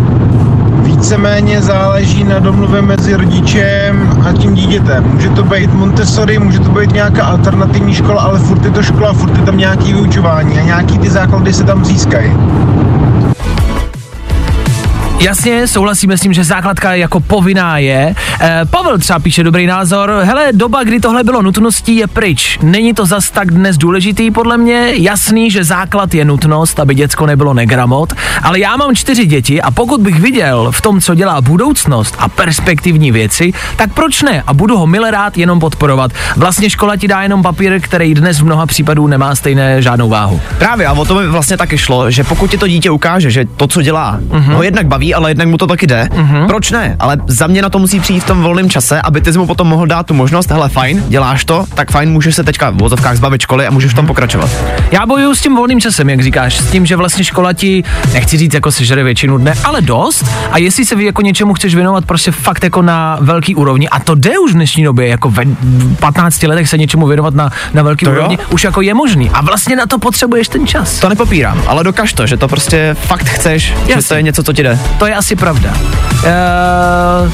víceméně 0.83 1.61
záleží 1.61 2.23
na 2.23 2.39
domluvě 2.39 2.81
mezi 2.81 3.15
rodičem 3.15 4.23
a 4.27 4.33
tím 4.33 4.53
dítětem. 4.53 5.03
Může 5.03 5.29
to 5.29 5.43
být 5.43 5.73
Montessori, 5.73 6.39
může 6.39 6.59
to 6.59 6.69
být 6.69 6.93
nějaká 6.93 7.25
alternativní 7.25 7.93
škola, 7.93 8.21
ale 8.21 8.39
furt 8.39 8.65
je 8.65 8.71
to 8.71 8.83
škola, 8.83 9.13
furt 9.13 9.37
je 9.37 9.43
tam 9.43 9.57
nějaký 9.57 9.93
vyučování 9.93 10.59
a 10.59 10.61
nějaký 10.61 10.97
ty 10.97 11.09
základy 11.09 11.53
se 11.53 11.63
tam 11.63 11.85
získají. 11.85 12.31
Jasně, 15.19 15.67
souhlasíme 15.67 16.17
s 16.17 16.21
tím, 16.21 16.33
že 16.33 16.43
základka 16.43 16.93
jako 16.93 17.19
povinná 17.19 17.77
je. 17.77 18.15
E, 18.41 18.65
Pavel 18.65 18.97
třeba 18.97 19.19
píše 19.19 19.43
dobrý 19.43 19.67
názor. 19.67 20.21
Hele, 20.23 20.47
doba, 20.51 20.83
kdy 20.83 20.99
tohle 20.99 21.23
bylo 21.23 21.41
nutností, 21.41 21.95
je 21.95 22.07
pryč. 22.07 22.59
Není 22.61 22.93
to 22.93 23.05
zas 23.05 23.31
tak 23.31 23.51
dnes 23.51 23.77
důležitý, 23.77 24.31
podle 24.31 24.57
mě. 24.57 24.91
Jasný, 24.93 25.51
že 25.51 25.63
základ 25.63 26.13
je 26.13 26.25
nutnost, 26.25 26.79
aby 26.79 26.95
děcko 26.95 27.25
nebylo 27.25 27.53
negramot. 27.53 28.13
Ale 28.43 28.59
já 28.59 28.77
mám 28.77 28.95
čtyři 28.95 29.25
děti 29.25 29.61
a 29.61 29.71
pokud 29.71 30.01
bych 30.01 30.19
viděl 30.19 30.71
v 30.71 30.81
tom, 30.81 31.01
co 31.01 31.15
dělá 31.15 31.41
budoucnost 31.41 32.15
a 32.19 32.29
perspektivní 32.29 33.11
věci, 33.11 33.53
tak 33.75 33.93
proč 33.93 34.21
ne? 34.21 34.43
A 34.47 34.53
budu 34.53 34.77
ho 34.77 34.87
mile 34.87 35.11
rád 35.11 35.37
jenom 35.37 35.59
podporovat. 35.59 36.11
Vlastně 36.35 36.69
škola 36.69 36.95
ti 36.95 37.07
dá 37.07 37.21
jenom 37.21 37.43
papír, 37.43 37.79
který 37.81 38.13
dnes 38.13 38.39
v 38.39 38.45
mnoha 38.45 38.65
případů 38.65 39.07
nemá 39.07 39.35
stejné 39.35 39.81
žádnou 39.81 40.09
váhu. 40.09 40.41
Právě, 40.57 40.87
a 40.87 40.93
o 40.93 41.05
to 41.05 41.15
mi 41.15 41.27
vlastně 41.27 41.57
taky 41.57 41.77
šlo, 41.77 42.11
že 42.11 42.23
pokud 42.23 42.51
ti 42.51 42.57
to 42.57 42.67
dítě 42.67 42.91
ukáže, 42.91 43.31
že 43.31 43.45
to, 43.57 43.67
co 43.67 43.81
dělá, 43.81 44.19
uh-huh. 44.29 44.53
ho 44.53 44.63
jednak 44.63 44.87
baví, 44.87 45.12
ale 45.13 45.31
jednak 45.31 45.47
mu 45.47 45.57
to 45.57 45.67
taky 45.67 45.87
jde, 45.87 46.09
uh-huh. 46.11 46.47
proč 46.47 46.71
ne? 46.71 46.95
Ale 46.99 47.17
za 47.27 47.47
mě 47.47 47.61
na 47.61 47.69
to 47.69 47.79
musí 47.79 47.99
přijít 47.99 48.19
v 48.19 48.27
tom 48.27 48.41
volném 48.41 48.69
čase, 48.69 49.01
aby 49.01 49.21
ty 49.21 49.33
jsi 49.33 49.39
mu 49.39 49.47
potom 49.47 49.67
mohl 49.67 49.87
dát 49.87 50.05
tu 50.05 50.13
možnost, 50.13 50.51
hele, 50.51 50.69
fajn, 50.69 51.03
děláš 51.07 51.45
to, 51.45 51.65
tak 51.73 51.91
fajn, 51.91 52.09
můžeš 52.11 52.35
se 52.35 52.43
teďka 52.43 52.69
v 52.69 52.75
vozovkách 52.75 53.15
zbavit 53.17 53.41
školy 53.41 53.67
a 53.67 53.71
můžeš 53.71 53.91
v 53.91 53.95
tom 53.95 54.07
pokračovat. 54.07 54.49
Já 54.91 55.05
bojuju 55.05 55.35
s 55.35 55.41
tím 55.41 55.55
volným 55.55 55.81
časem, 55.81 56.09
jak 56.09 56.21
říkáš, 56.21 56.57
s 56.57 56.71
tím, 56.71 56.85
že 56.85 56.95
vlastně 56.95 57.23
škola 57.23 57.53
ti, 57.53 57.83
nechci 58.13 58.37
říct, 58.37 58.53
jako 58.53 58.71
sežere 58.71 59.03
většinu 59.03 59.37
dne, 59.37 59.53
ale 59.63 59.81
dost. 59.81 60.25
A 60.51 60.57
jestli 60.57 60.85
se 60.85 60.95
vy 60.95 61.05
jako 61.05 61.21
něčemu 61.21 61.53
chceš 61.53 61.75
věnovat 61.75 62.05
prostě 62.05 62.31
fakt 62.31 62.63
jako 62.63 62.81
na 62.81 63.17
velký 63.21 63.55
úrovni, 63.55 63.89
a 63.89 63.99
to 63.99 64.15
jde 64.15 64.39
už 64.39 64.51
v 64.51 64.53
dnešní 64.53 64.83
době, 64.83 65.07
jako 65.07 65.29
ve 65.29 65.43
15 65.99 66.43
letech 66.43 66.69
se 66.69 66.77
něčemu 66.77 67.07
věnovat 67.07 67.33
na, 67.33 67.49
na 67.73 67.83
velký 67.83 68.05
To 68.05 68.11
jo. 68.11 68.17
úrovni, 68.17 68.37
už 68.49 68.63
jako 68.63 68.81
je 68.81 68.93
možný. 68.93 69.29
A 69.33 69.41
vlastně 69.41 69.75
na 69.75 69.85
to 69.85 69.99
potřebuješ 69.99 70.47
ten 70.47 70.67
čas. 70.67 70.99
To 70.99 71.09
nepopírám, 71.09 71.61
ale 71.67 71.83
dokaž 71.83 72.13
to, 72.13 72.27
že 72.27 72.37
to 72.37 72.47
prostě 72.47 72.95
fakt 72.99 73.25
chceš, 73.25 73.63
že 73.63 73.73
Jasně. 73.87 74.07
to 74.07 74.15
je 74.15 74.21
něco, 74.21 74.43
co 74.43 74.53
ti 74.53 74.63
jde. 74.63 74.79
To 74.99 75.07
je 75.07 75.15
asi 75.15 75.35
pravda. 75.35 75.73
Uh, 76.23 77.31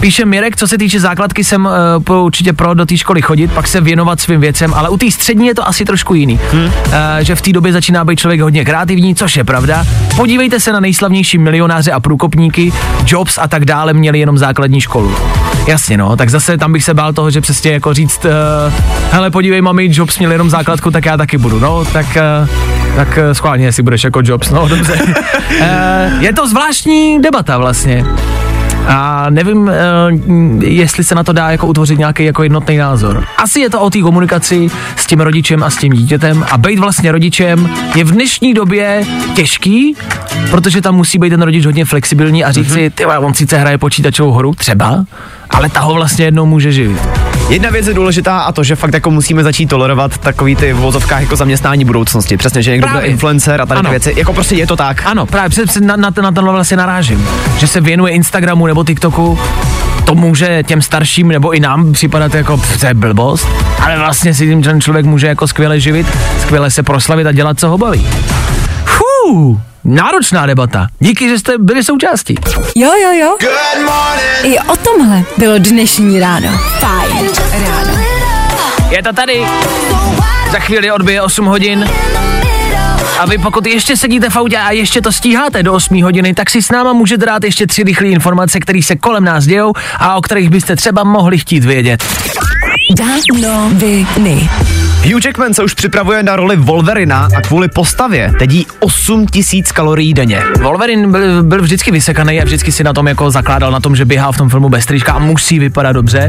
píše 0.00 0.24
Mirek, 0.24 0.56
co 0.56 0.68
se 0.68 0.78
týče 0.78 1.00
základky, 1.00 1.44
jsem 1.44 1.64
uh, 1.64 1.72
po, 2.04 2.22
určitě 2.22 2.52
pro 2.52 2.74
do 2.74 2.86
té 2.86 2.96
školy 2.96 3.22
chodit, 3.22 3.52
pak 3.52 3.68
se 3.68 3.80
věnovat 3.80 4.20
svým 4.20 4.40
věcem, 4.40 4.74
ale 4.74 4.88
u 4.88 4.96
té 4.96 5.10
střední 5.10 5.46
je 5.46 5.54
to 5.54 5.68
asi 5.68 5.84
trošku 5.84 6.14
jiný. 6.14 6.40
Hmm. 6.52 6.64
Uh, 6.64 6.70
že 7.20 7.34
v 7.34 7.42
té 7.42 7.52
době 7.52 7.72
začíná 7.72 8.04
být 8.04 8.18
člověk 8.18 8.40
hodně 8.40 8.64
kreativní, 8.64 9.14
což 9.14 9.36
je 9.36 9.44
pravda. 9.44 9.84
Podívejte 10.16 10.60
se 10.60 10.72
na 10.72 10.80
nejslavnější 10.80 11.38
milionáře 11.38 11.92
a 11.92 12.00
průkopníky, 12.00 12.72
Jobs 13.06 13.38
a 13.38 13.48
tak 13.48 13.64
dále 13.64 13.92
měli 13.92 14.18
jenom 14.18 14.38
základní 14.38 14.80
školu. 14.80 15.14
Jasně 15.66 15.96
no, 15.96 16.16
tak 16.16 16.30
zase 16.30 16.58
tam 16.58 16.72
bych 16.72 16.84
se 16.84 16.94
bál 16.94 17.12
toho, 17.12 17.30
že 17.30 17.40
přesně 17.40 17.72
jako 17.72 17.94
říct, 17.94 18.24
uh, 18.24 18.72
hele 19.10 19.30
podívej 19.30 19.60
mami, 19.60 19.88
Jobs 19.92 20.18
měl 20.18 20.32
jenom 20.32 20.50
základku, 20.50 20.90
tak 20.90 21.04
já 21.06 21.16
taky 21.16 21.38
budu, 21.38 21.60
no, 21.60 21.84
tak, 21.84 22.06
uh, 22.42 22.79
tak 22.96 23.08
uh, 23.08 23.32
schválně, 23.32 23.64
jestli 23.64 23.82
budeš 23.82 24.04
jako 24.04 24.20
Jobs, 24.24 24.50
no 24.50 24.68
dobře. 24.68 24.94
uh, 25.02 25.66
je 26.22 26.32
to 26.32 26.48
zvláštní 26.48 27.22
debata 27.22 27.58
vlastně. 27.58 28.04
A 28.86 29.26
nevím, 29.30 29.58
uh, 29.58 30.64
jestli 30.64 31.04
se 31.04 31.14
na 31.14 31.24
to 31.24 31.32
dá 31.32 31.50
jako 31.50 31.66
utvořit 31.66 31.98
nějaký 31.98 32.24
jako 32.24 32.42
jednotný 32.42 32.76
názor. 32.76 33.24
Asi 33.36 33.60
je 33.60 33.70
to 33.70 33.80
o 33.80 33.90
té 33.90 34.00
komunikaci 34.00 34.68
s 34.96 35.06
tím 35.06 35.20
rodičem 35.20 35.62
a 35.62 35.70
s 35.70 35.76
tím 35.76 35.92
dítětem 35.92 36.44
a 36.50 36.58
být 36.58 36.78
vlastně 36.78 37.12
rodičem 37.12 37.70
je 37.94 38.04
v 38.04 38.12
dnešní 38.12 38.54
době 38.54 39.04
těžký, 39.34 39.96
protože 40.50 40.80
tam 40.80 40.96
musí 40.96 41.18
být 41.18 41.30
ten 41.30 41.42
rodič 41.42 41.66
hodně 41.66 41.84
flexibilní 41.84 42.44
a 42.44 42.52
říct 42.52 42.72
si, 42.72 42.90
ty 42.90 43.06
on 43.06 43.34
sice 43.34 43.58
hraje 43.58 43.78
počítačovou 43.78 44.32
hru, 44.32 44.54
třeba, 44.54 45.04
ale 45.50 45.68
ta 45.68 45.80
ho 45.80 45.94
vlastně 45.94 46.24
jednou 46.24 46.46
může 46.46 46.72
živit. 46.72 47.00
Jedna 47.48 47.70
věc 47.70 47.86
je 47.86 47.94
důležitá 47.94 48.38
a 48.40 48.52
to, 48.52 48.64
že 48.64 48.76
fakt 48.76 48.94
jako 48.94 49.10
musíme 49.10 49.42
začít 49.44 49.66
tolerovat 49.66 50.18
takový 50.18 50.56
ty 50.56 50.72
v 50.72 50.76
vozovkách 50.76 51.20
jako 51.20 51.36
zaměstnání 51.36 51.84
budoucnosti. 51.84 52.36
Přesně, 52.36 52.62
že 52.62 52.70
někdo 52.70 52.86
bude 52.86 52.92
Právě. 52.92 53.10
influencer 53.10 53.60
a 53.60 53.66
tady 53.66 53.78
ty 53.78 53.80
Ano. 53.80 53.90
věci. 53.90 54.14
Jako 54.16 54.32
prostě 54.32 54.54
je 54.54 54.66
to 54.66 54.76
tak. 54.76 55.02
Ano, 55.06 55.26
právě 55.26 55.48
před, 55.50 55.66
před, 55.68 55.84
na, 55.84 55.96
na, 55.96 56.10
ten- 56.10 56.24
na 56.24 56.32
tenhle 56.32 56.52
vlastně 56.52 56.76
narážím, 56.76 57.28
že 57.58 57.66
se 57.66 57.80
věnuje 57.80 58.12
Instagramu 58.12 58.66
nebo 58.66 58.84
TikToku, 58.84 59.38
to 60.04 60.14
může 60.14 60.62
těm 60.62 60.82
starším 60.82 61.28
nebo 61.28 61.50
i 61.50 61.60
nám 61.60 61.92
připadat 61.92 62.34
jako 62.34 62.56
pff, 62.56 62.80
to 62.80 62.86
je 62.86 62.94
blbost, 62.94 63.46
ale 63.84 63.98
vlastně 63.98 64.34
si 64.34 64.46
tím 64.46 64.62
ten 64.62 64.80
člověk 64.80 65.06
může 65.06 65.26
jako 65.26 65.46
skvěle 65.46 65.80
živit, 65.80 66.06
skvěle 66.42 66.70
se 66.70 66.82
proslavit 66.82 67.26
a 67.26 67.32
dělat, 67.32 67.58
co 67.60 67.68
ho 67.68 67.78
baví. 67.78 68.06
Fú, 68.84 69.60
náročná 69.84 70.46
debata. 70.46 70.86
Díky, 70.98 71.28
že 71.28 71.38
jste 71.38 71.58
byli 71.58 71.84
součástí. 71.84 72.34
Jo, 72.76 72.90
jo, 73.02 73.12
jo. 73.12 73.36
I 74.42 74.58
o 74.58 74.76
tomhle 74.76 75.22
bylo 75.38 75.58
dnešní 75.58 76.20
ráno. 76.20 76.48
Fajn 76.80 77.30
ráno. 77.52 77.98
Je 78.90 79.02
to 79.02 79.12
tady. 79.12 79.46
Za 80.52 80.58
chvíli 80.58 80.92
odbije 80.92 81.22
8 81.22 81.46
hodin 81.46 81.90
A 83.18 83.26
vy 83.26 83.38
pokud 83.38 83.66
ještě 83.66 83.96
sedíte 83.96 84.30
v 84.30 84.36
autě 84.36 84.58
a 84.58 84.70
ještě 84.70 85.00
to 85.00 85.12
stíháte 85.12 85.62
do 85.62 85.72
8 85.72 86.02
hodiny, 86.02 86.34
tak 86.34 86.50
si 86.50 86.62
s 86.62 86.70
náma 86.70 86.92
můžete 86.92 87.26
dát 87.26 87.44
ještě 87.44 87.66
tři 87.66 87.82
rychlé 87.82 88.08
informace, 88.08 88.60
které 88.60 88.82
se 88.82 88.96
kolem 88.96 89.24
nás 89.24 89.44
dějou 89.44 89.72
a 89.98 90.14
o 90.14 90.20
kterých 90.20 90.50
byste 90.50 90.76
třeba 90.76 91.04
mohli 91.04 91.38
chtít 91.38 91.64
vědět. 91.64 92.04
Danoviny. 92.96 94.50
Hugh 95.04 95.24
Jackman 95.24 95.54
se 95.54 95.62
už 95.62 95.74
připravuje 95.74 96.22
na 96.22 96.36
roli 96.36 96.56
Wolverina 96.56 97.28
a 97.36 97.40
kvůli 97.40 97.68
postavě 97.68 98.32
teď 98.38 98.52
jí 98.52 98.66
8 98.80 99.26
tisíc 99.26 99.72
kalorií 99.72 100.14
denně. 100.14 100.42
Wolverine 100.62 101.08
byl, 101.08 101.42
byl 101.42 101.62
vždycky 101.62 101.90
vysekaný 101.90 102.40
a 102.40 102.44
vždycky 102.44 102.72
si 102.72 102.84
na 102.84 102.92
tom 102.92 103.08
jako 103.08 103.30
zakládal 103.30 103.70
na 103.72 103.80
tom, 103.80 103.96
že 103.96 104.04
běhá 104.04 104.32
v 104.32 104.36
tom 104.36 104.48
filmu 104.48 104.68
bez 104.68 104.86
trička 104.86 105.12
a 105.12 105.18
musí 105.18 105.58
vypadat 105.58 105.92
dobře. 105.92 106.26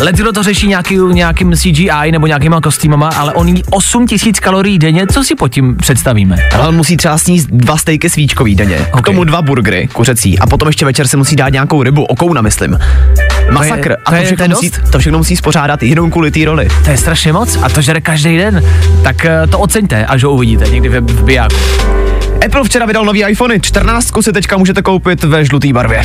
Letilo 0.00 0.32
to 0.32 0.42
řeší 0.42 0.66
nějaký, 0.66 0.98
nějakým 0.98 1.52
CGI 1.56 2.12
nebo 2.12 2.26
nějakýma 2.26 2.60
kostýmama, 2.60 3.08
ale 3.08 3.32
on 3.32 3.48
jí 3.48 3.62
8 3.70 4.06
tisíc 4.06 4.40
kalorií 4.40 4.78
denně, 4.78 5.06
co 5.06 5.24
si 5.24 5.34
pod 5.34 5.48
tím 5.48 5.76
představíme? 5.76 6.36
Ale 6.54 6.68
on 6.68 6.76
musí 6.76 6.96
třeba 6.96 7.18
sníst 7.18 7.48
dva 7.50 7.76
stejky 7.76 8.10
svíčkový 8.10 8.54
denně, 8.54 8.78
k 8.92 8.96
Ok. 8.96 9.04
tomu 9.06 9.24
dva 9.24 9.42
burgery 9.42 9.88
kuřecí 9.92 10.38
a 10.38 10.46
potom 10.46 10.68
ještě 10.68 10.84
večer 10.84 11.08
si 11.08 11.16
musí 11.16 11.36
dát 11.36 11.48
nějakou 11.48 11.82
rybu, 11.82 12.04
okouna 12.04 12.42
myslím. 12.42 12.78
Masakr. 13.54 13.92
a 13.92 13.96
to 13.96 14.10
to, 14.10 14.14
je- 14.14 14.20
to 14.22 14.26
všechno 14.26 14.44
je 14.44 14.48
musí, 14.48 14.70
to 14.92 14.98
všechno 14.98 15.18
musí 15.18 15.36
spořádat 15.36 15.82
jenom 15.82 16.10
kvůli 16.10 16.30
té 16.30 16.44
roli. 16.44 16.68
To 16.84 16.90
je 16.90 16.96
strašně 16.96 17.32
moc 17.32 17.58
a 17.62 17.68
to 17.68 17.80
žere 17.80 18.00
každý 18.00 18.36
den. 18.36 18.64
Tak 19.02 19.24
eh, 19.24 19.46
to 19.50 19.58
oceňte, 19.58 20.06
až 20.06 20.24
ho 20.24 20.30
uvidíte 20.30 20.64
někdy 20.68 20.88
v, 20.88 21.00
v 21.00 21.24
bijáku. 21.24 21.54
Apple 22.46 22.64
včera 22.64 22.86
vydal 22.86 23.04
nový 23.04 23.24
iPhony, 23.24 23.60
14 23.60 24.10
si 24.20 24.32
teďka 24.32 24.56
můžete 24.56 24.82
koupit 24.82 25.24
ve 25.24 25.44
žlutý 25.44 25.72
barvě. 25.72 26.02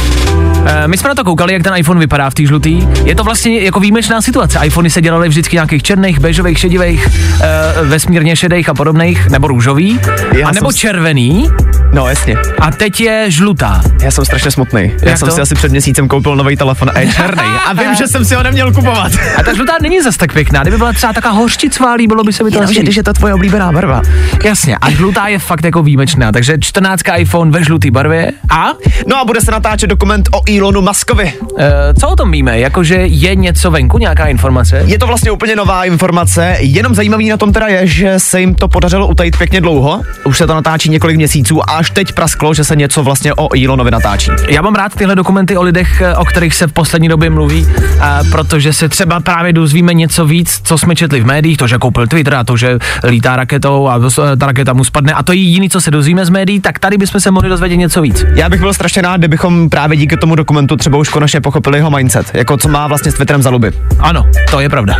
Eh, 0.70 0.88
My 0.88 0.98
jsme 0.98 1.10
na 1.10 1.16
to 1.16 1.24
koukali, 1.24 1.54
jak 1.54 1.64
ten 1.64 1.74
iPhone 1.78 2.00
vypadá 2.00 2.30
v 2.30 2.34
té 2.34 2.46
žlutý. 2.46 2.88
Je 3.04 3.16
to 3.16 3.24
vlastně 3.24 3.60
jako 3.60 3.80
výjimečná 3.80 4.22
situace. 4.22 4.60
iPhony 4.64 4.90
se 4.90 5.02
dělaly 5.02 5.30
vždycky 5.30 5.56
nějakých 5.56 5.84
černých, 5.84 6.20
bežových, 6.20 6.60
šedivých, 6.60 7.08
e, 7.08 7.84
vesmírně 7.84 8.36
šedých 8.36 8.70
a 8.70 8.74
podobných, 8.74 9.30
nebo 9.30 9.48
růžový, 9.48 10.00
Já 10.34 10.48
a 10.48 10.52
nebo 10.52 10.72
jsem 10.72 10.78
červený. 10.80 11.50
No 11.94 12.08
jasně, 12.08 12.36
A 12.60 12.72
teď 12.72 13.02
je 13.02 13.26
žlutá. 13.32 13.82
já 14.02 14.12
jsem 14.12 14.26
strašně 14.26 14.52
smutný. 14.52 14.82
Já 15.02 15.10
Jak 15.10 15.18
jsem 15.18 15.28
to? 15.28 15.36
si 15.36 15.42
asi 15.42 15.56
před 15.56 15.72
měsícem 15.72 16.08
koupil 16.08 16.36
nový 16.36 16.56
telefon 16.58 16.92
a 16.96 17.00
je 17.00 17.14
černý. 17.14 17.44
A 17.68 17.74
vím, 17.74 17.96
že 17.96 18.08
jsem 18.08 18.26
si 18.26 18.36
ho 18.36 18.44
neměl 18.44 18.74
kupovat. 18.74 19.12
A 19.38 19.44
ta 19.44 19.54
žlutá 19.54 19.74
není 19.82 20.02
zas 20.02 20.18
tak 20.18 20.34
pěkná. 20.34 20.62
Kdyby 20.62 20.78
byla 20.78 20.94
třeba 20.94 21.14
taková 21.14 21.34
hořčicová, 21.34 21.94
líbilo 21.94 22.24
by 22.24 22.34
se 22.34 22.44
mi 22.44 22.52
to 22.52 22.58
Jenomže 22.58 22.82
když 22.82 22.96
je 22.96 23.04
to 23.04 23.14
tvoje 23.14 23.34
oblíbená 23.34 23.72
barva. 23.72 24.02
Jasně, 24.44 24.78
a 24.78 24.90
žlutá 24.92 25.28
je 25.28 25.40
fakt 25.40 25.64
jako 25.66 25.84
výjimečná, 25.84 26.32
takže 26.32 26.58
14 26.62 27.02
iPhone 27.18 27.52
ve 27.52 27.64
žlutý 27.64 27.92
barvě. 27.92 28.32
A 28.50 28.68
No 29.08 29.18
a 29.20 29.26
bude 29.26 29.42
se 29.42 29.52
natáčet 29.52 29.90
dokument 29.90 30.30
o 30.32 30.42
Elonu 30.58 30.82
Muskovi. 30.82 31.34
e, 31.58 31.94
co 32.00 32.10
o 32.10 32.16
tom 32.16 32.32
víme? 32.32 32.60
Jakože 32.60 32.96
je 32.96 33.36
něco 33.36 33.72
venku, 33.72 33.98
nějaká 33.98 34.26
informace? 34.26 34.84
Je 34.86 35.00
to 35.00 35.08
vlastně 35.08 35.32
úplně 35.32 35.56
nová 35.56 35.86
informace, 35.86 36.56
jenom 36.60 36.96
zajímavý 36.96 37.30
na 37.30 37.38
tom 37.38 37.54
teda 37.54 37.68
je, 37.68 37.88
že 37.88 38.14
se 38.20 38.40
jim 38.40 38.56
to 38.56 38.68
podařilo 38.68 39.08
utajit 39.08 39.38
pěkně 39.38 39.62
dlouho, 39.62 40.02
už 40.26 40.38
se 40.38 40.48
to 40.48 40.54
natáčí 40.54 40.90
několik 40.90 41.18
měsíců 41.18 41.62
a 41.62 41.74
až 41.74 41.92
teď 41.92 42.14
prasklo, 42.14 42.54
že 42.54 42.64
se 42.64 42.76
něco 42.76 43.04
vlastně 43.04 43.34
o 43.34 43.48
Elonovi 43.64 43.92
natáčí. 43.92 44.32
Já 44.50 44.62
mám 44.62 44.76
rád 44.76 44.96
tyhle 44.96 45.16
dokumenty 45.16 45.58
o 45.58 45.62
lidech, 45.62 46.02
eh, 46.02 46.16
o 46.16 46.26
kterých 46.26 46.54
se 46.56 46.68
v 46.68 46.72
poslední 46.72 47.08
době 47.08 47.30
mluví, 47.30 47.68
a 48.02 48.20
protože 48.32 48.74
se 48.74 48.90
třeba 48.90 49.20
právě 49.20 49.54
dozvíme 49.54 49.94
něco 49.94 50.26
víc, 50.26 50.62
co 50.64 50.78
jsme 50.78 50.96
četli 50.96 51.22
v 51.22 51.26
médiích, 51.26 51.58
to, 51.58 51.68
že 51.68 51.78
koupil 51.78 52.08
Twitter 52.08 52.36
a 52.36 52.44
to, 52.44 52.58
že 52.58 52.80
lítá 53.04 53.36
raketou 53.36 53.88
a 53.88 54.00
eh, 54.34 54.38
ta 54.38 54.46
raketa 54.46 54.74
mu 54.74 54.84
spadne 54.84 55.14
a 55.14 55.24
to 55.24 55.32
je 55.32 55.40
jediný, 55.40 55.70
co 55.70 55.82
se 55.82 55.92
dozvíme 55.92 56.26
z 56.26 56.30
médií, 56.30 56.60
tak 56.60 56.80
tady 56.80 56.98
bychom 56.98 57.22
se 57.22 57.32
mohli 57.32 57.50
dozvědět 57.50 57.78
něco 57.78 58.02
víc. 58.02 58.26
Já 58.36 58.50
bych 58.50 58.60
byl 58.60 58.74
strašně 58.74 59.02
rád, 59.02 59.18
kdybychom 59.18 59.70
právě 59.70 59.98
díky 59.98 60.18
tomu 60.18 60.36
dokumentu 60.48 60.76
třeba 60.76 60.98
už 60.98 61.10
konečně 61.10 61.42
pochopili 61.42 61.78
jeho 61.78 61.92
mindset, 61.92 62.32
jako 62.34 62.58
co 62.58 62.68
má 62.68 62.88
vlastně 62.88 63.12
s 63.12 63.16
Twitterem 63.16 63.42
za 63.42 63.50
luby. 63.50 63.72
Ano, 64.00 64.26
to 64.52 64.60
je 64.60 64.70
pravda. 64.70 64.96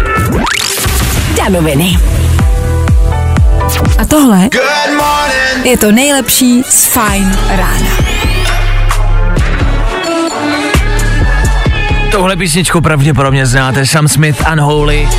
Danoviny. 1.38 1.98
A 4.00 4.06
tohle 4.06 4.50
je 5.64 5.78
to 5.78 5.92
nejlepší 5.92 6.64
z 6.64 6.86
Fine 6.86 7.38
rána. 7.50 7.90
Tohle 12.12 12.36
písničku 12.36 12.82
pravděpodobně 12.82 13.46
znáte, 13.46 13.86
Sam 13.86 14.08
Smith, 14.08 14.44
Unholy. 14.54 15.10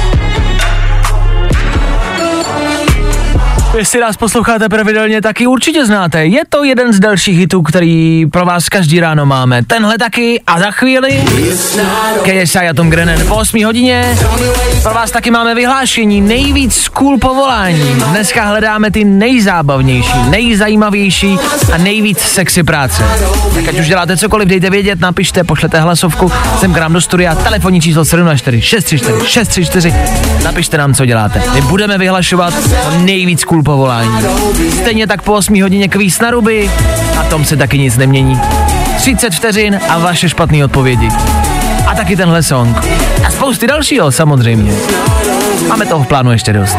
Jestli 3.78 4.00
nás 4.00 4.16
posloucháte 4.16 4.68
pravidelně, 4.68 5.22
taky 5.22 5.46
určitě 5.46 5.86
znáte. 5.86 6.26
Je 6.26 6.42
to 6.48 6.64
jeden 6.64 6.92
z 6.92 7.00
dalších 7.00 7.38
hitů, 7.38 7.62
který 7.62 8.26
pro 8.26 8.44
vás 8.44 8.68
každý 8.68 9.00
ráno 9.00 9.26
máme. 9.26 9.64
Tenhle 9.64 9.98
taky 9.98 10.40
a 10.46 10.60
za 10.60 10.70
chvíli 10.70 11.24
KSI 12.22 12.58
a 12.58 12.74
Tom 12.74 12.90
Grennan 12.90 13.26
po 13.28 13.34
8 13.34 13.64
hodině. 13.64 14.16
Pro 14.82 14.94
vás 14.94 15.10
taky 15.10 15.30
máme 15.30 15.54
vyhlášení 15.54 16.20
nejvíc 16.20 16.88
cool 16.88 17.18
povolání. 17.18 17.94
Dneska 18.10 18.44
hledáme 18.44 18.90
ty 18.90 19.04
nejzábavnější, 19.04 20.18
nejzajímavější 20.30 21.38
a 21.72 21.78
nejvíc 21.78 22.18
sexy 22.18 22.62
práce. 22.62 23.04
Tak 23.54 23.68
ať 23.68 23.80
už 23.80 23.86
děláte 23.86 24.16
cokoliv, 24.16 24.48
dejte 24.48 24.70
vědět, 24.70 25.00
napište, 25.00 25.44
pošlete 25.44 25.80
hlasovku 25.80 26.32
sem 26.60 26.74
k 26.74 26.78
nám 26.78 26.92
do 26.92 27.00
studia, 27.00 27.34
telefonní 27.34 27.80
číslo 27.80 28.04
704 28.04 28.60
634 28.60 29.28
634, 29.28 29.94
napište 30.44 30.78
nám, 30.78 30.94
co 30.94 31.06
děláte. 31.06 31.42
My 31.54 31.60
budeme 31.60 31.98
vyhlašovat 31.98 32.54
nejvíc 32.98 33.44
cool 33.44 33.62
povolání. 33.68 34.10
Stejně 34.80 35.06
tak 35.06 35.22
po 35.22 35.32
8 35.32 35.62
hodině 35.62 35.88
kvíz 35.88 36.20
na 36.20 36.30
ruby 36.30 36.70
a 37.20 37.22
tom 37.22 37.44
se 37.44 37.56
taky 37.56 37.78
nic 37.78 37.96
nemění. 37.96 38.40
30 38.96 39.34
vteřin 39.34 39.80
a 39.88 39.98
vaše 39.98 40.28
špatné 40.28 40.64
odpovědi. 40.64 41.08
A 41.86 41.94
taky 41.94 42.16
tenhle 42.16 42.42
song. 42.42 42.76
A 43.26 43.30
spousty 43.30 43.66
dalšího, 43.66 44.12
samozřejmě. 44.12 44.72
Máme 45.68 45.86
toho 45.86 46.04
v 46.04 46.06
plánu 46.06 46.32
ještě 46.32 46.52
dost. 46.52 46.76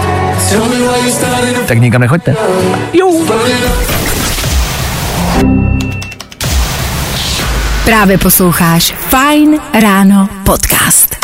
Tak 1.68 1.78
nikam 1.78 2.02
nechoďte. 2.02 2.36
Jo. 2.94 3.08
Právě 7.86 8.18
posloucháš 8.18 8.94
Fine 9.10 9.58
Ráno 9.82 10.30
podcast. 10.46 11.16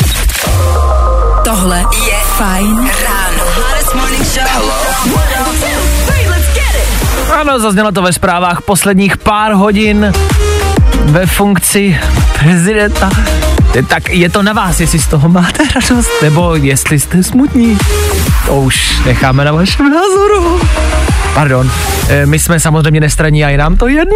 Tohle 1.43 1.77
je 2.07 2.17
Fine 2.37 2.91
Ráno. 3.03 4.84
Ano, 7.35 7.59
zaznělo 7.59 7.91
to 7.91 8.01
ve 8.01 8.13
zprávách 8.13 8.61
posledních 8.61 9.17
pár 9.17 9.51
hodin 9.51 10.13
ve 11.05 11.25
funkci 11.25 11.99
prezidenta. 12.39 13.09
Tak 13.87 14.09
je 14.09 14.29
to 14.29 14.43
na 14.43 14.53
vás, 14.53 14.79
jestli 14.79 14.99
z 14.99 15.07
toho 15.07 15.29
máte 15.29 15.63
radost, 15.75 16.09
nebo 16.21 16.55
jestli 16.55 16.99
jste 16.99 17.23
smutní. 17.23 17.77
To 18.45 18.55
už 18.55 19.01
necháme 19.05 19.45
na 19.45 19.51
vašem 19.51 19.91
názoru. 19.91 20.61
Pardon, 21.35 21.71
e, 22.09 22.25
my 22.25 22.39
jsme 22.39 22.59
samozřejmě 22.59 22.99
nestraní 22.99 23.45
a 23.45 23.49
je 23.49 23.57
nám 23.57 23.77
to 23.77 23.87
jedno, 23.87 24.15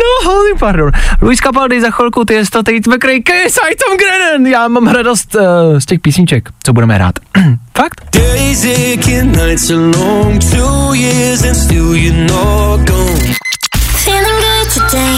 pardon. 0.59 0.91
Luis 1.21 1.39
Capaldi 1.39 1.81
za 1.81 1.91
chvilku, 1.91 2.25
ty 2.25 2.33
jest 2.33 2.49
to 2.49 2.63
teď 2.63 2.87
McRae, 2.87 3.19
KSI 3.19 3.75
Tom 3.87 3.97
Grennan. 3.97 4.47
Já 4.47 4.67
mám 4.67 4.87
radost 4.87 5.35
uh, 5.35 5.41
z 5.79 5.85
těch 5.85 5.99
písniček, 5.99 6.49
co 6.63 6.73
budeme 6.73 6.95
hrát. 6.95 7.15
Fakt? 7.77 8.01
Days 8.13 8.65
aching, 8.65 9.37
nights 9.37 9.69
are 9.69 9.79
long, 9.97 10.39
two 10.51 10.93
years 10.93 11.43
and 11.43 11.55
still 11.55 11.95
you're 11.95 12.23
not 12.23 12.87
gone. 12.87 13.33
Feeling 13.95 14.39
good 14.41 14.73
today. 14.73 15.17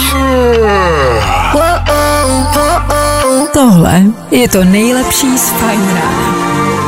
Whoa, 1.53 1.61
oh, 1.89 2.57
oh, 2.57 2.89
oh. 2.89 3.47
Tohle 3.53 4.03
je 4.31 4.49
to 4.49 4.63
nejlepší 4.63 5.37
z 5.37 5.49
Fine 5.49 5.93
Rána. 5.93 6.80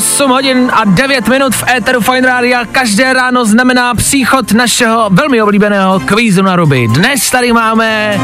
8 0.00 0.30
hodin 0.30 0.70
a 0.72 0.84
9 0.84 1.28
minut 1.28 1.54
v 1.54 1.64
éteru 1.76 2.00
Fine 2.00 2.26
Rádia. 2.26 2.64
Každé 2.64 3.12
ráno 3.12 3.44
znamená 3.44 3.94
příchod 3.94 4.52
našeho 4.52 5.10
velmi 5.12 5.42
oblíbeného 5.42 6.00
kvízu 6.00 6.42
na 6.42 6.56
ruby. 6.56 6.88
Dnes 6.88 7.30
tady 7.30 7.52
máme 7.52 8.20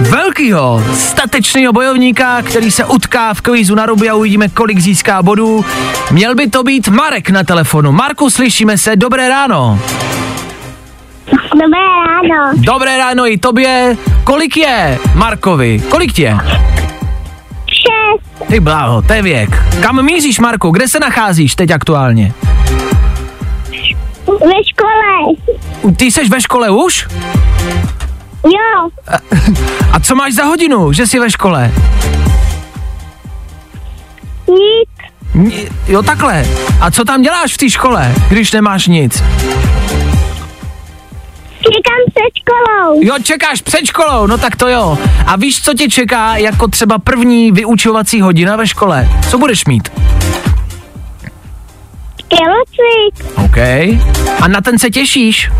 velkýho, 0.00 0.84
statečného 0.94 1.72
bojovníka, 1.72 2.42
který 2.42 2.70
se 2.70 2.84
utká 2.84 3.34
v 3.34 3.40
kvízu 3.40 3.74
na 3.74 3.86
ruby 3.86 4.08
a 4.08 4.14
uvidíme, 4.14 4.48
kolik 4.48 4.78
získá 4.78 5.22
bodů. 5.22 5.64
Měl 6.10 6.34
by 6.34 6.50
to 6.50 6.62
být 6.62 6.88
Marek 6.88 7.30
na 7.30 7.44
telefonu. 7.44 7.92
Marku, 7.92 8.30
slyšíme 8.30 8.78
se, 8.78 8.96
dobré 8.96 9.28
ráno. 9.28 9.78
Dobré 11.52 11.80
ráno. 12.06 12.52
Dobré 12.54 12.98
ráno 12.98 13.26
i 13.26 13.38
tobě. 13.38 13.96
Kolik 14.24 14.56
je 14.56 14.98
Markovi? 15.14 15.82
Kolik 15.90 16.18
je? 16.18 16.38
Šest. 17.74 18.48
Ty 18.48 18.60
bláho, 18.60 19.02
to 19.02 19.12
je 19.12 19.22
věk. 19.22 19.62
Kam 19.82 20.02
míříš, 20.04 20.38
Marku? 20.38 20.70
Kde 20.70 20.88
se 20.88 21.00
nacházíš 21.00 21.54
teď 21.54 21.70
aktuálně? 21.70 22.32
Ve 24.26 24.64
škole. 24.68 25.94
Ty 25.96 26.04
jsi 26.04 26.28
ve 26.28 26.40
škole 26.40 26.70
už? 26.70 27.08
Jo. 28.44 28.88
A 29.92 30.00
co 30.00 30.14
máš 30.14 30.32
za 30.34 30.44
hodinu, 30.44 30.92
že 30.92 31.06
jsi 31.06 31.18
ve 31.18 31.30
škole? 31.30 31.70
Nic. 34.48 34.88
Ni- 35.34 35.68
Jo, 35.88 36.02
takhle. 36.02 36.44
A 36.80 36.90
co 36.90 37.04
tam 37.04 37.22
děláš 37.22 37.54
v 37.54 37.58
té 37.58 37.70
škole, 37.70 38.14
když 38.28 38.52
nemáš 38.52 38.86
nic? 38.86 39.22
Čekám 41.64 42.00
se 42.12 42.24
školou. 42.38 43.00
Jo, 43.02 43.14
čekáš 43.22 43.62
před 43.62 43.86
školou, 43.86 44.26
no 44.26 44.38
tak 44.38 44.56
to 44.56 44.68
jo. 44.68 44.98
A 45.26 45.36
víš, 45.36 45.62
co 45.62 45.74
tě 45.74 45.88
čeká 45.88 46.36
jako 46.36 46.68
třeba 46.68 46.98
první 46.98 47.52
vyučovací 47.52 48.20
hodina 48.20 48.56
ve 48.56 48.66
škole? 48.66 49.08
Co 49.30 49.38
budeš 49.38 49.64
mít? 49.64 49.88
Tělocvik. 52.28 53.34
OK. 53.44 53.56
A 54.40 54.48
na 54.48 54.60
ten 54.60 54.78
se 54.78 54.90
těšíš? 54.90 55.50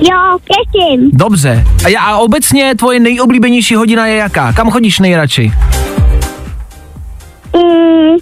Jo, 0.00 0.38
těším. 0.44 1.10
Dobře. 1.12 1.64
A, 1.84 1.88
já, 1.88 2.02
a 2.02 2.16
obecně 2.16 2.74
tvoje 2.74 3.00
nejoblíbenější 3.00 3.74
hodina 3.74 4.06
je 4.06 4.16
jaká? 4.16 4.52
Kam 4.52 4.70
chodíš 4.70 4.98
nejradši? 4.98 5.52
Mm. 7.56 8.16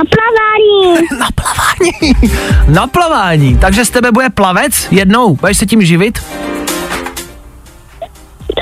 Na 0.00 0.04
plavání. 0.10 1.06
Na 1.18 1.26
plavání. 1.34 2.30
Na 2.68 2.86
plavání. 2.86 3.58
Takže 3.58 3.84
z 3.84 3.90
tebe 3.90 4.12
bude 4.12 4.30
plavec 4.30 4.88
jednou? 4.90 5.34
Budeš 5.36 5.58
se 5.58 5.66
tím 5.66 5.82
živit? 5.82 6.18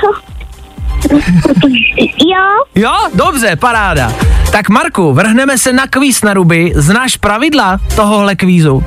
To. 0.01 0.07
Jo, 2.25 2.63
Jo, 2.75 2.91
dobře, 3.13 3.55
paráda. 3.55 4.13
Tak 4.51 4.69
Marku, 4.69 5.13
vrhneme 5.13 5.57
se 5.57 5.73
na 5.73 5.87
kvíz 5.87 6.21
na 6.21 6.33
ruby. 6.33 6.71
Znáš 6.75 7.17
pravidla 7.17 7.79
tohohle 7.95 8.35
kvízu? 8.35 8.83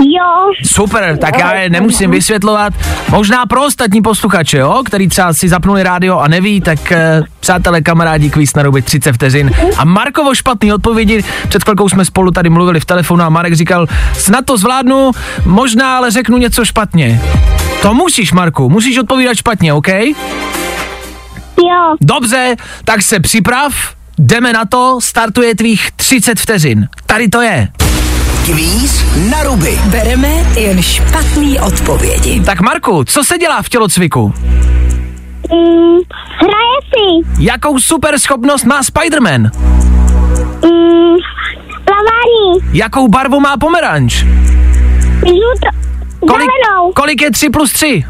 Jo, 0.00 0.52
Super, 0.64 1.16
tak 1.16 1.38
já 1.38 1.54
je 1.54 1.70
nemusím 1.70 2.10
vysvětlovat. 2.10 2.72
Možná 3.10 3.46
pro 3.46 3.64
ostatní 3.64 4.02
posluchače, 4.02 4.58
jo, 4.58 4.82
který 4.86 5.08
třeba 5.08 5.32
si 5.32 5.48
zapnuli 5.48 5.82
rádio 5.82 6.18
a 6.18 6.28
neví, 6.28 6.60
tak 6.60 6.92
eh, 6.92 7.22
přátelé, 7.40 7.82
kamarádi, 7.82 8.30
kvíz 8.30 8.54
na 8.54 8.62
ruby 8.62 8.82
30 8.82 9.12
vteřin. 9.12 9.50
A 9.76 9.84
Markovo 9.84 10.34
špatný 10.34 10.72
odpovědi, 10.72 11.24
před 11.48 11.64
chvilkou 11.64 11.88
jsme 11.88 12.04
spolu 12.04 12.30
tady 12.30 12.50
mluvili 12.50 12.80
v 12.80 12.84
telefonu 12.84 13.22
a 13.22 13.28
Marek 13.28 13.54
říkal, 13.54 13.86
snad 14.12 14.44
to 14.44 14.56
zvládnu, 14.58 15.10
možná 15.44 15.96
ale 15.96 16.10
řeknu 16.10 16.38
něco 16.38 16.64
špatně. 16.64 17.20
To 17.82 17.94
musíš, 17.94 18.32
Marku, 18.32 18.68
musíš 18.68 18.98
odpovídat 18.98 19.34
špatně, 19.34 19.72
OK? 19.72 19.88
jo. 21.60 21.96
Dobře, 22.00 22.56
tak 22.84 23.02
se 23.02 23.20
připrav, 23.20 23.74
jdeme 24.18 24.52
na 24.52 24.64
to, 24.64 24.98
startuje 25.00 25.54
tvých 25.54 25.90
30 25.96 26.40
vteřin. 26.40 26.88
Tady 27.06 27.28
to 27.28 27.40
je. 27.40 27.68
Kvíz 28.50 29.04
na 29.30 29.42
ruby. 29.42 29.78
Bereme 29.90 30.28
jen 30.58 30.82
špatný 30.82 31.60
odpovědi. 31.60 32.40
Tak 32.40 32.60
Marku, 32.60 33.04
co 33.04 33.24
se 33.24 33.38
dělá 33.38 33.62
v 33.62 33.68
tělocviku? 33.68 34.34
Mm. 35.52 35.98
Hraje 36.38 36.78
si. 36.90 37.28
Jakou 37.42 37.78
super 37.78 38.18
schopnost 38.18 38.64
má 38.64 38.80
Spider-Man? 38.82 39.40
Mm. 40.64 41.16
Plavání. 41.84 42.72
Jakou 42.72 43.08
barvu 43.08 43.40
má 43.40 43.56
pomeranč? 43.56 44.14
Žluto. 45.26 45.68
Kolik, 46.20 46.48
Zelenou. 46.50 46.92
kolik 46.94 47.22
je 47.22 47.30
3 47.30 47.48
plus 47.50 47.72
3? 47.72 48.04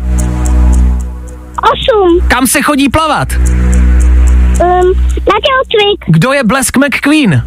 Osm. 1.73 2.29
Kam 2.29 2.47
se 2.47 2.63
chodí 2.63 2.89
plavat? 2.89 3.29
Um. 3.33 4.93
Na 5.29 5.37
tělocvik. 5.47 6.05
Kdo 6.07 6.33
je 6.33 6.45
Blesk 6.45 6.77
McQueen? 6.77 7.43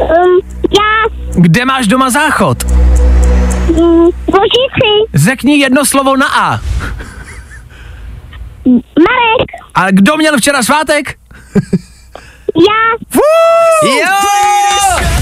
Um. 0.00 0.40
Já. 0.78 1.22
Kde 1.34 1.64
máš 1.64 1.86
doma 1.86 2.10
záchod? 2.10 2.64
Mm. 2.64 4.04
Vožici. 4.26 4.90
Řekni 5.14 5.58
jedno 5.58 5.84
slovo 5.84 6.16
na 6.16 6.26
A. 6.26 6.50
Marek. 8.98 9.48
A 9.74 9.90
kdo 9.90 10.16
měl 10.16 10.38
včera 10.38 10.62
svátek? 10.62 11.14
Já. 12.68 12.82
Jo! 13.88 14.28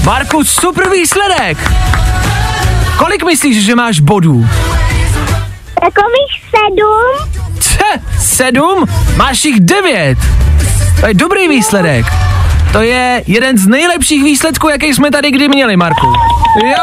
Marku, 0.03 0.43
super 0.43 0.89
výsledek! 0.89 1.57
Kolik 2.97 3.25
myslíš, 3.25 3.65
že 3.65 3.75
máš 3.75 3.99
bodů? 3.99 4.47
Takových 5.81 6.33
sedm. 6.51 7.31
Če, 7.59 8.01
sedm? 8.19 8.85
Máš 9.15 9.45
jich 9.45 9.59
devět. 9.59 10.17
To 10.99 11.07
je 11.07 11.13
dobrý 11.13 11.47
výsledek. 11.47 12.05
To 12.71 12.81
je 12.81 13.23
jeden 13.27 13.57
z 13.57 13.67
nejlepších 13.67 14.23
výsledků, 14.23 14.69
jaký 14.69 14.93
jsme 14.93 15.11
tady 15.11 15.31
kdy 15.31 15.47
měli, 15.47 15.77
Marku. 15.77 16.07
Jo! 16.63 16.75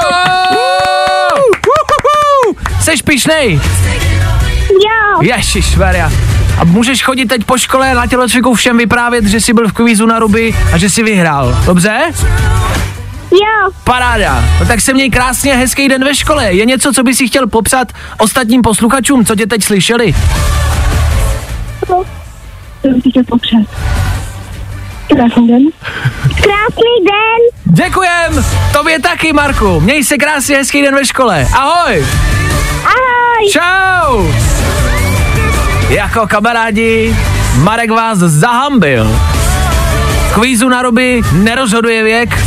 Seš 2.81 3.03
pišnej? 3.03 3.61
Jo. 4.71 5.23
Ježišmarja. 5.23 6.13
A 6.59 6.65
můžeš 6.65 7.03
chodit 7.03 7.27
teď 7.27 7.45
po 7.45 7.59
škole 7.59 7.95
na 7.95 8.07
tělocviku 8.07 8.55
všem 8.55 8.79
vyprávět, 8.79 9.25
že 9.25 9.41
jsi 9.41 9.53
byl 9.53 9.69
v 9.69 9.73
kvízu 9.73 10.07
na 10.07 10.19
ruby 10.19 10.55
a 10.73 10.79
že 10.79 10.91
jsi 10.91 11.03
vyhrál. 11.03 11.59
Dobře? 11.67 11.99
Jo. 13.33 13.71
Paráda. 13.85 14.45
No 14.61 14.67
tak 14.67 14.81
se 14.81 14.93
měj 14.95 15.11
krásně, 15.11 15.57
hezký 15.57 15.89
den 15.89 16.05
ve 16.05 16.15
škole. 16.15 16.53
Je 16.53 16.67
něco, 16.67 16.93
co 16.93 17.03
by 17.03 17.15
si 17.15 17.29
chtěl 17.29 17.47
popsat 17.47 17.93
ostatním 18.19 18.63
posluchačům, 18.63 19.25
co 19.25 19.37
tě 19.37 19.47
teď 19.47 19.65
slyšeli? 19.65 20.15
Krásný 25.09 25.49
den. 27.07 27.43
Děkujem! 27.65 28.45
Tobě 28.73 28.99
taky, 29.01 29.33
Marku. 29.33 29.81
Měj 29.81 30.05
se 30.05 30.17
krásně, 30.17 30.57
hezký 30.57 30.83
den 30.83 30.95
ve 30.95 31.07
škole. 31.07 31.47
Ahoj! 31.55 32.07
Ahoj. 32.85 33.51
Čau! 33.53 34.27
Jako 35.89 36.27
kamarádi, 36.27 37.17
Marek 37.57 37.91
vás 37.91 38.19
zahambil. 38.19 39.21
Kvízu 40.35 40.69
na 40.69 40.83
ruby 40.83 41.23
nerozhoduje 41.33 42.05
věk, 42.05 42.39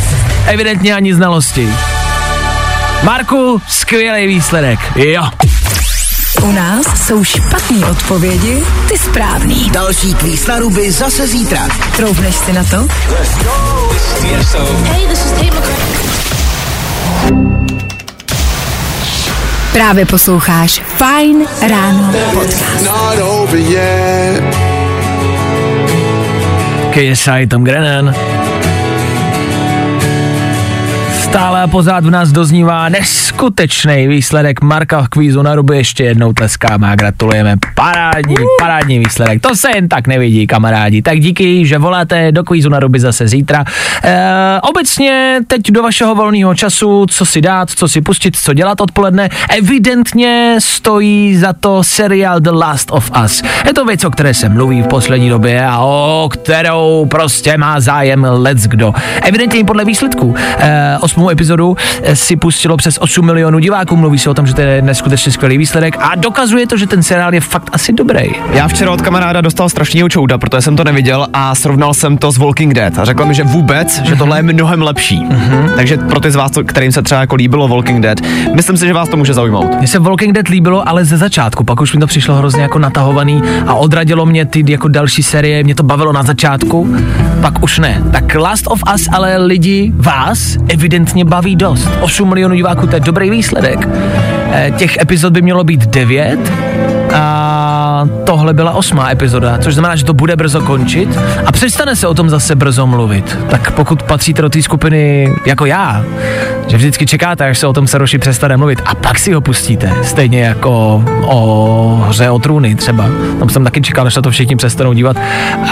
evidentně 0.46 0.94
ani 0.94 1.14
znalosti. 1.14 1.68
Marku, 3.02 3.62
skvělý 3.68 4.26
výsledek. 4.26 4.78
Jo. 4.96 5.22
U 6.42 6.52
nás 6.52 7.06
jsou 7.06 7.24
špatné 7.24 7.86
odpovědi, 7.86 8.62
ty 8.88 8.98
správný. 8.98 9.70
Další 9.70 10.14
kvíz 10.14 10.46
na 10.46 10.58
ruby 10.58 10.92
zase 10.92 11.26
zítra. 11.26 11.68
Troufneš 11.96 12.34
si 12.34 12.52
na 12.52 12.64
to? 12.64 12.88
Právě 19.72 20.06
posloucháš 20.06 20.82
Fine 20.96 21.44
Ráno 21.68 22.12
podcast. 22.34 22.88
KSI 26.90 27.46
Tom 27.46 27.64
Grennan. 27.64 28.14
Stále 31.32 31.62
a 31.62 31.66
pořád 31.66 32.04
v 32.04 32.10
nás 32.10 32.32
doznívá 32.32 32.88
neskutečný 32.88 34.08
výsledek 34.08 34.60
Marka 34.60 35.02
v 35.02 35.08
kvízu 35.08 35.42
na 35.42 35.54
ruby. 35.54 35.76
Ještě 35.76 36.04
jednou 36.04 36.32
tleskáme 36.32 36.90
a 36.90 36.96
gratulujeme. 36.96 37.56
Parádní, 37.74 38.34
parádní 38.58 38.98
výsledek. 38.98 39.42
To 39.42 39.56
se 39.56 39.68
jen 39.74 39.88
tak 39.88 40.06
nevidí, 40.06 40.46
kamarádi. 40.46 41.02
Tak 41.02 41.20
díky, 41.20 41.66
že 41.66 41.78
voláte 41.78 42.32
do 42.32 42.44
kvízu 42.44 42.68
na 42.68 42.80
ruby 42.80 43.00
zase 43.00 43.28
zítra. 43.28 43.64
E, 44.04 44.60
obecně 44.62 45.40
teď 45.46 45.70
do 45.70 45.82
vašeho 45.82 46.14
volného 46.14 46.54
času, 46.54 47.06
co 47.06 47.26
si 47.26 47.40
dát, 47.40 47.70
co 47.70 47.88
si 47.88 48.00
pustit, 48.00 48.36
co 48.36 48.54
dělat 48.54 48.80
odpoledne, 48.80 49.28
evidentně 49.48 50.56
stojí 50.58 51.36
za 51.36 51.52
to 51.52 51.84
seriál 51.84 52.40
The 52.40 52.50
Last 52.50 52.90
of 52.90 53.10
Us. 53.24 53.42
Je 53.66 53.74
to 53.74 53.84
věc, 53.84 54.04
o 54.04 54.10
které 54.10 54.34
se 54.34 54.48
mluví 54.48 54.82
v 54.82 54.86
poslední 54.86 55.28
době 55.28 55.66
a 55.66 55.78
o 55.78 56.28
kterou 56.32 57.06
prostě 57.10 57.58
má 57.58 57.80
zájem 57.80 58.26
let's 58.30 58.62
kdo. 58.62 58.92
Evidentně 59.22 59.58
i 59.58 59.64
podle 59.64 59.84
výsledků. 59.84 60.34
E, 60.58 60.98
osmou 61.22 61.30
epizodu 61.30 61.76
eh, 62.02 62.16
si 62.16 62.36
pustilo 62.36 62.76
přes 62.76 62.98
8 62.98 63.26
milionů 63.26 63.58
diváků, 63.58 63.96
mluví 63.96 64.18
se 64.18 64.30
o 64.30 64.34
tom, 64.34 64.46
že 64.46 64.54
to 64.54 64.60
je 64.60 64.82
neskutečně 64.82 65.32
skvělý 65.32 65.58
výsledek 65.58 65.96
a 66.00 66.14
dokazuje 66.14 66.66
to, 66.66 66.76
že 66.76 66.86
ten 66.86 67.02
seriál 67.02 67.34
je 67.34 67.40
fakt 67.40 67.70
asi 67.72 67.92
dobrý. 67.92 68.30
Já 68.52 68.68
včera 68.68 68.90
od 68.90 69.02
kamaráda 69.02 69.40
dostal 69.40 69.68
strašného 69.68 70.08
čouda, 70.08 70.38
protože 70.38 70.62
jsem 70.62 70.76
to 70.76 70.84
neviděl 70.84 71.26
a 71.32 71.54
srovnal 71.54 71.94
jsem 71.94 72.18
to 72.18 72.32
s 72.32 72.38
Walking 72.38 72.74
Dead 72.74 72.98
a 72.98 73.04
řekl 73.04 73.24
mi, 73.24 73.34
že 73.34 73.44
vůbec, 73.44 74.02
že 74.04 74.16
tohle 74.16 74.38
je 74.38 74.42
mnohem 74.42 74.82
lepší. 74.82 75.18
Mm-hmm. 75.18 75.74
Takže 75.76 75.96
pro 75.96 76.20
ty 76.20 76.30
z 76.30 76.36
vás, 76.36 76.52
kterým 76.66 76.92
se 76.92 77.02
třeba 77.02 77.20
jako 77.20 77.34
líbilo 77.34 77.68
Walking 77.68 78.02
Dead, 78.02 78.18
myslím 78.54 78.76
si, 78.76 78.86
že 78.86 78.92
vás 78.92 79.08
to 79.08 79.16
může 79.16 79.34
zaujmout. 79.34 79.78
Mně 79.78 79.86
se 79.86 79.98
Walking 79.98 80.34
Dead 80.34 80.48
líbilo, 80.48 80.88
ale 80.88 81.04
ze 81.04 81.16
začátku, 81.16 81.64
pak 81.64 81.80
už 81.80 81.94
mi 81.94 82.00
to 82.00 82.06
přišlo 82.06 82.34
hrozně 82.34 82.62
jako 82.62 82.78
natahovaný 82.78 83.42
a 83.66 83.74
odradilo 83.74 84.26
mě 84.26 84.44
ty 84.44 84.64
jako 84.68 84.88
další 84.88 85.22
série, 85.22 85.64
mě 85.64 85.74
to 85.74 85.82
bavilo 85.82 86.12
na 86.12 86.22
začátku, 86.22 86.96
pak 87.40 87.62
už 87.62 87.78
ne. 87.78 88.02
Tak 88.12 88.34
Last 88.34 88.66
of 88.66 88.82
Us 88.94 89.08
ale 89.12 89.36
lidi, 89.36 89.92
vás 89.96 90.56
evidentně 90.68 91.11
baví 91.24 91.56
dost. 91.56 91.88
8 92.00 92.28
milionů 92.28 92.54
diváků, 92.54 92.86
to 92.86 92.96
je 92.96 93.00
dobrý 93.00 93.30
výsledek. 93.30 93.88
Eh, 94.52 94.70
těch 94.76 94.96
epizod 94.96 95.32
by 95.32 95.42
mělo 95.42 95.64
být 95.64 95.86
9 95.86 96.52
a 97.14 98.08
tohle 98.24 98.54
byla 98.54 98.72
osmá 98.72 99.10
epizoda, 99.10 99.58
což 99.58 99.74
znamená, 99.74 99.96
že 99.96 100.04
to 100.04 100.14
bude 100.14 100.36
brzo 100.36 100.60
končit 100.60 101.18
a 101.46 101.52
přestane 101.52 101.96
se 101.96 102.06
o 102.06 102.14
tom 102.14 102.30
zase 102.30 102.54
brzo 102.54 102.86
mluvit. 102.86 103.38
Tak 103.50 103.70
pokud 103.70 104.02
patříte 104.02 104.42
do 104.42 104.48
té 104.48 104.62
skupiny 104.62 105.32
jako 105.46 105.66
já, 105.66 106.04
že 106.66 106.76
vždycky 106.76 107.06
čekáte, 107.06 107.48
až 107.48 107.58
se 107.58 107.66
o 107.66 107.72
tom 107.72 107.86
Saroši 107.86 108.18
přestane 108.18 108.56
mluvit 108.56 108.82
a 108.84 108.94
pak 108.94 109.18
si 109.18 109.32
ho 109.32 109.40
pustíte, 109.40 109.92
stejně 110.02 110.42
jako 110.42 111.04
o 111.24 112.04
hře 112.08 112.30
o 112.30 112.38
trůny 112.38 112.74
třeba. 112.74 113.04
Tam 113.38 113.48
jsem 113.48 113.64
taky 113.64 113.80
čekal, 113.80 114.06
až 114.06 114.16
na 114.16 114.22
to 114.22 114.30
všichni 114.30 114.56
přestanou 114.56 114.92
dívat. 114.92 115.16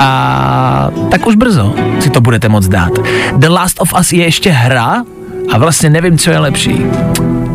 A 0.00 0.90
tak 1.10 1.26
už 1.26 1.34
brzo 1.34 1.74
si 2.00 2.10
to 2.10 2.20
budete 2.20 2.48
moc 2.48 2.68
dát. 2.68 2.92
The 3.36 3.48
Last 3.48 3.80
of 3.80 3.94
Us 4.00 4.12
je 4.12 4.24
ještě 4.24 4.50
hra 4.50 5.04
a 5.52 5.58
vlastně 5.58 5.90
nevím, 5.90 6.18
co 6.18 6.30
je 6.30 6.38
lepší. 6.38 6.86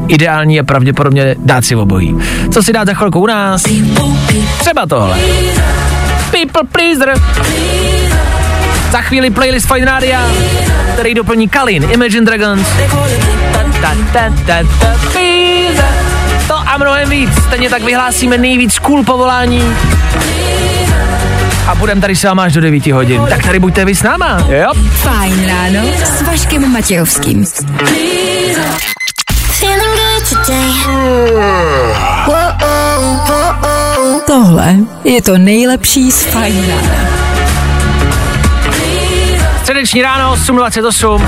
Ideální 0.07 0.55
je 0.55 0.63
pravděpodobně 0.63 1.35
dát 1.39 1.65
si 1.65 1.75
obojí. 1.75 2.15
Co 2.53 2.63
si 2.63 2.73
dát 2.73 2.87
za 2.87 2.93
chvilku 2.93 3.19
u 3.19 3.27
nás? 3.27 3.63
Třeba 4.59 4.85
tohle. 4.85 5.17
People 6.31 6.63
pleaser. 6.71 7.21
Za 8.91 9.01
chvíli 9.01 9.29
playlist 9.29 9.67
Fine 9.73 9.85
Radio, 9.85 10.19
který 10.93 11.13
doplní 11.13 11.49
Kalin, 11.49 11.87
Imagine 11.91 12.25
Dragons. 12.25 12.67
To 16.47 16.55
a 16.55 16.77
mnohem 16.77 17.09
víc. 17.09 17.29
Stejně 17.47 17.69
tak 17.69 17.83
vyhlásíme 17.83 18.37
nejvíc 18.37 18.79
cool 18.79 19.03
povolání. 19.03 19.75
A 21.67 21.75
budeme 21.75 22.01
tady 22.01 22.15
s 22.15 22.23
váma 22.23 22.43
až 22.43 22.53
do 22.53 22.61
9 22.61 22.87
hodin. 22.87 23.21
Tak 23.29 23.43
tady 23.43 23.59
buďte 23.59 23.85
vy 23.85 23.95
s 23.95 24.03
náma. 24.03 24.47
Jo? 24.49 24.71
Fajn 24.91 25.47
ráno 25.47 25.89
s 26.03 26.21
Vaškem 26.21 26.71
Matějovským. 26.71 27.45
Tohle 34.27 34.75
je 35.03 35.21
to 35.21 35.37
nejlepší 35.37 36.11
z 36.11 36.25
Fajn 36.25 36.67
rána. 36.67 37.09
Středeční 39.61 40.01
ráno, 40.01 40.35
8.28. 40.35 41.21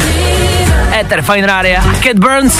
Ether 1.00 1.22
Fine 1.22 1.48
Radio 1.48 1.80
a 1.80 1.94
Cat 1.94 2.20
Burns. 2.20 2.60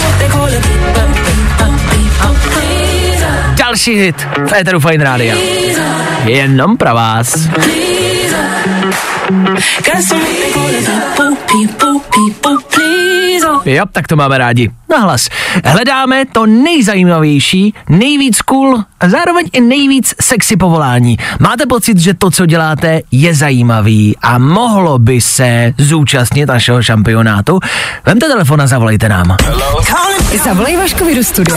Další 3.54 3.94
hit 3.94 4.26
v 4.48 4.52
Eteru 4.52 4.80
Fine 4.80 5.04
Radio. 5.04 5.36
Jenom 6.28 6.76
pro 6.76 6.94
vás. 6.94 7.48
Jo, 13.64 13.84
tak 13.92 14.06
to 14.06 14.16
máme 14.16 14.38
rádi. 14.38 14.70
Nahlas. 14.90 15.28
Hledáme 15.64 16.24
to 16.24 16.46
nejzajímavější, 16.46 17.74
nejvíc 17.88 18.42
cool 18.42 18.84
a 19.00 19.08
zároveň 19.08 19.46
i 19.52 19.60
nejvíc 19.60 20.14
sexy 20.20 20.56
povolání. 20.56 21.16
Máte 21.40 21.66
pocit, 21.66 21.98
že 21.98 22.14
to, 22.14 22.30
co 22.30 22.46
děláte, 22.46 23.00
je 23.12 23.34
zajímavý 23.34 24.16
a 24.22 24.38
mohlo 24.38 24.98
by 24.98 25.20
se 25.20 25.72
zúčastnit 25.78 26.46
našeho 26.46 26.82
šampionátu? 26.82 27.60
Vemte 28.06 28.26
telefon 28.26 28.62
a 28.62 28.66
zavolejte 28.66 29.08
nám. 29.08 29.36
Zavolej 30.44 30.76
Vaškovi 30.76 31.14
do 31.14 31.24
studia. 31.24 31.56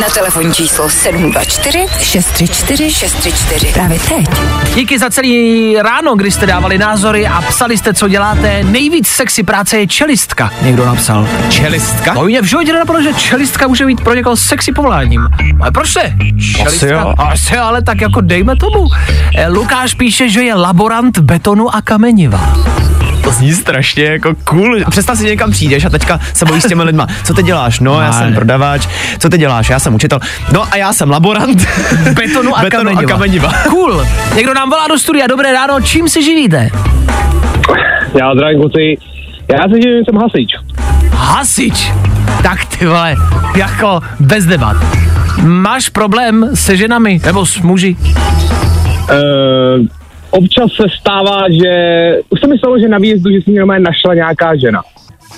Na 0.00 0.06
telefonní 0.14 0.54
číslo 0.54 0.90
724 0.90 1.86
634 2.00 2.90
634. 2.90 3.72
Právě 3.72 3.98
teď. 3.98 4.26
Díky 4.74 4.98
za 4.98 5.10
celý 5.10 5.76
ráno, 5.78 6.14
kdy 6.14 6.30
jste 6.30 6.46
dávali 6.46 6.78
názory 6.78 7.26
a 7.26 7.42
psali 7.42 7.78
jste, 7.78 7.94
co 7.94 8.08
děláte. 8.08 8.64
Nejvíc 8.64 9.08
sexy 9.08 9.42
práce 9.42 9.78
je 9.78 9.86
čelistka, 9.86 10.50
někdo 10.62 10.86
napsal. 10.86 11.28
Čelistka? 11.48 12.14
No 12.14 12.24
mě 12.24 12.42
v 12.42 12.44
životě 12.44 12.72
nenapadlo, 12.72 13.02
že 13.02 13.14
čelistka 13.14 13.68
může 13.68 13.86
být 13.86 14.00
pro 14.00 14.14
někoho 14.14 14.36
sexy 14.36 14.72
povoláním. 14.72 15.28
Ale 15.60 15.70
proč 15.70 15.94
ne? 15.94 16.16
Čelistka? 16.62 16.86
jo. 16.86 17.14
Asi 17.18 17.56
ale 17.58 17.82
tak 17.82 18.00
jako 18.00 18.20
dejme 18.20 18.56
tomu. 18.56 18.86
Eh, 19.36 19.48
Lukáš 19.48 19.94
píše, 19.94 20.28
že 20.28 20.42
je 20.42 20.54
laborant 20.54 21.18
betonu 21.18 21.74
a 21.74 21.82
kameniva. 21.82 22.54
To 23.24 23.30
zní 23.32 23.52
strašně 23.52 24.04
jako 24.04 24.34
cool. 24.44 24.76
Představ 24.90 25.16
si, 25.16 25.22
že 25.22 25.28
někam 25.30 25.50
přijdeš 25.50 25.84
a 25.84 25.90
teďka 25.90 26.20
se 26.34 26.44
bojíš 26.44 26.64
s 26.64 26.68
těmi 26.68 26.82
lidma. 26.82 27.06
Co 27.24 27.34
ty 27.34 27.42
děláš? 27.42 27.80
No, 27.80 28.00
já 28.00 28.12
jsem 28.12 28.34
prodavač. 28.34 28.88
Co 29.18 29.28
ty 29.28 29.38
děláš? 29.38 29.68
Já 29.70 29.78
jsem 29.78 29.94
učitel. 29.94 30.18
No 30.52 30.72
a 30.72 30.76
já 30.76 30.92
jsem 30.92 31.10
laborant. 31.10 31.66
Betonu 32.14 32.58
a 32.58 32.60
Betonu 32.62 32.84
kameniva. 32.84 33.02
a 33.02 33.16
kameniva. 33.16 33.52
Cool. 33.70 34.06
Někdo 34.36 34.54
nám 34.54 34.70
volá 34.70 34.88
do 34.88 34.98
studia. 34.98 35.26
Dobré 35.26 35.52
ráno, 35.52 35.80
čím 35.80 36.08
se 36.08 36.22
živíte? 36.22 36.70
Já 38.20 38.34
zdravím 38.34 38.60
kluci. 38.60 38.96
Já 39.52 39.58
se 39.68 39.80
živím, 39.82 40.04
jsem 40.04 40.16
hasič. 40.16 40.50
Hasič. 41.14 41.92
Tak 42.42 42.64
ty 42.64 42.86
vole, 42.86 43.16
jako 43.56 44.00
bez 44.20 44.44
debat. 44.46 44.76
Máš 45.42 45.88
problém 45.88 46.50
se 46.54 46.76
ženami 46.76 47.20
nebo 47.26 47.46
s 47.46 47.58
muži? 47.60 47.96
Uh, 47.96 49.86
občas 50.30 50.72
se 50.72 50.82
stává, 51.00 51.42
že... 51.50 51.70
Už 52.30 52.40
se 52.40 52.46
mi 52.46 52.58
stalo, 52.58 52.78
že 52.78 52.88
na 52.88 52.98
výjezdu, 52.98 53.30
že 53.32 53.42
si 53.42 53.50
mě 53.50 53.64
našla 53.64 54.14
nějaká 54.14 54.56
žena. 54.56 54.82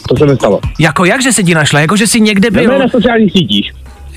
To 0.08 0.16
se 0.16 0.26
mi 0.26 0.36
stalo. 0.36 0.60
Jako 0.78 1.04
jak, 1.04 1.22
že 1.22 1.32
se 1.32 1.42
ti 1.42 1.54
našla? 1.54 1.80
Jako, 1.80 1.96
že 1.96 2.06
jsi 2.06 2.20
někde 2.20 2.50
byl? 2.50 2.66
Byl 2.66 2.78
na 2.78 2.88
sociálních 2.88 3.32
sítích. 3.32 3.72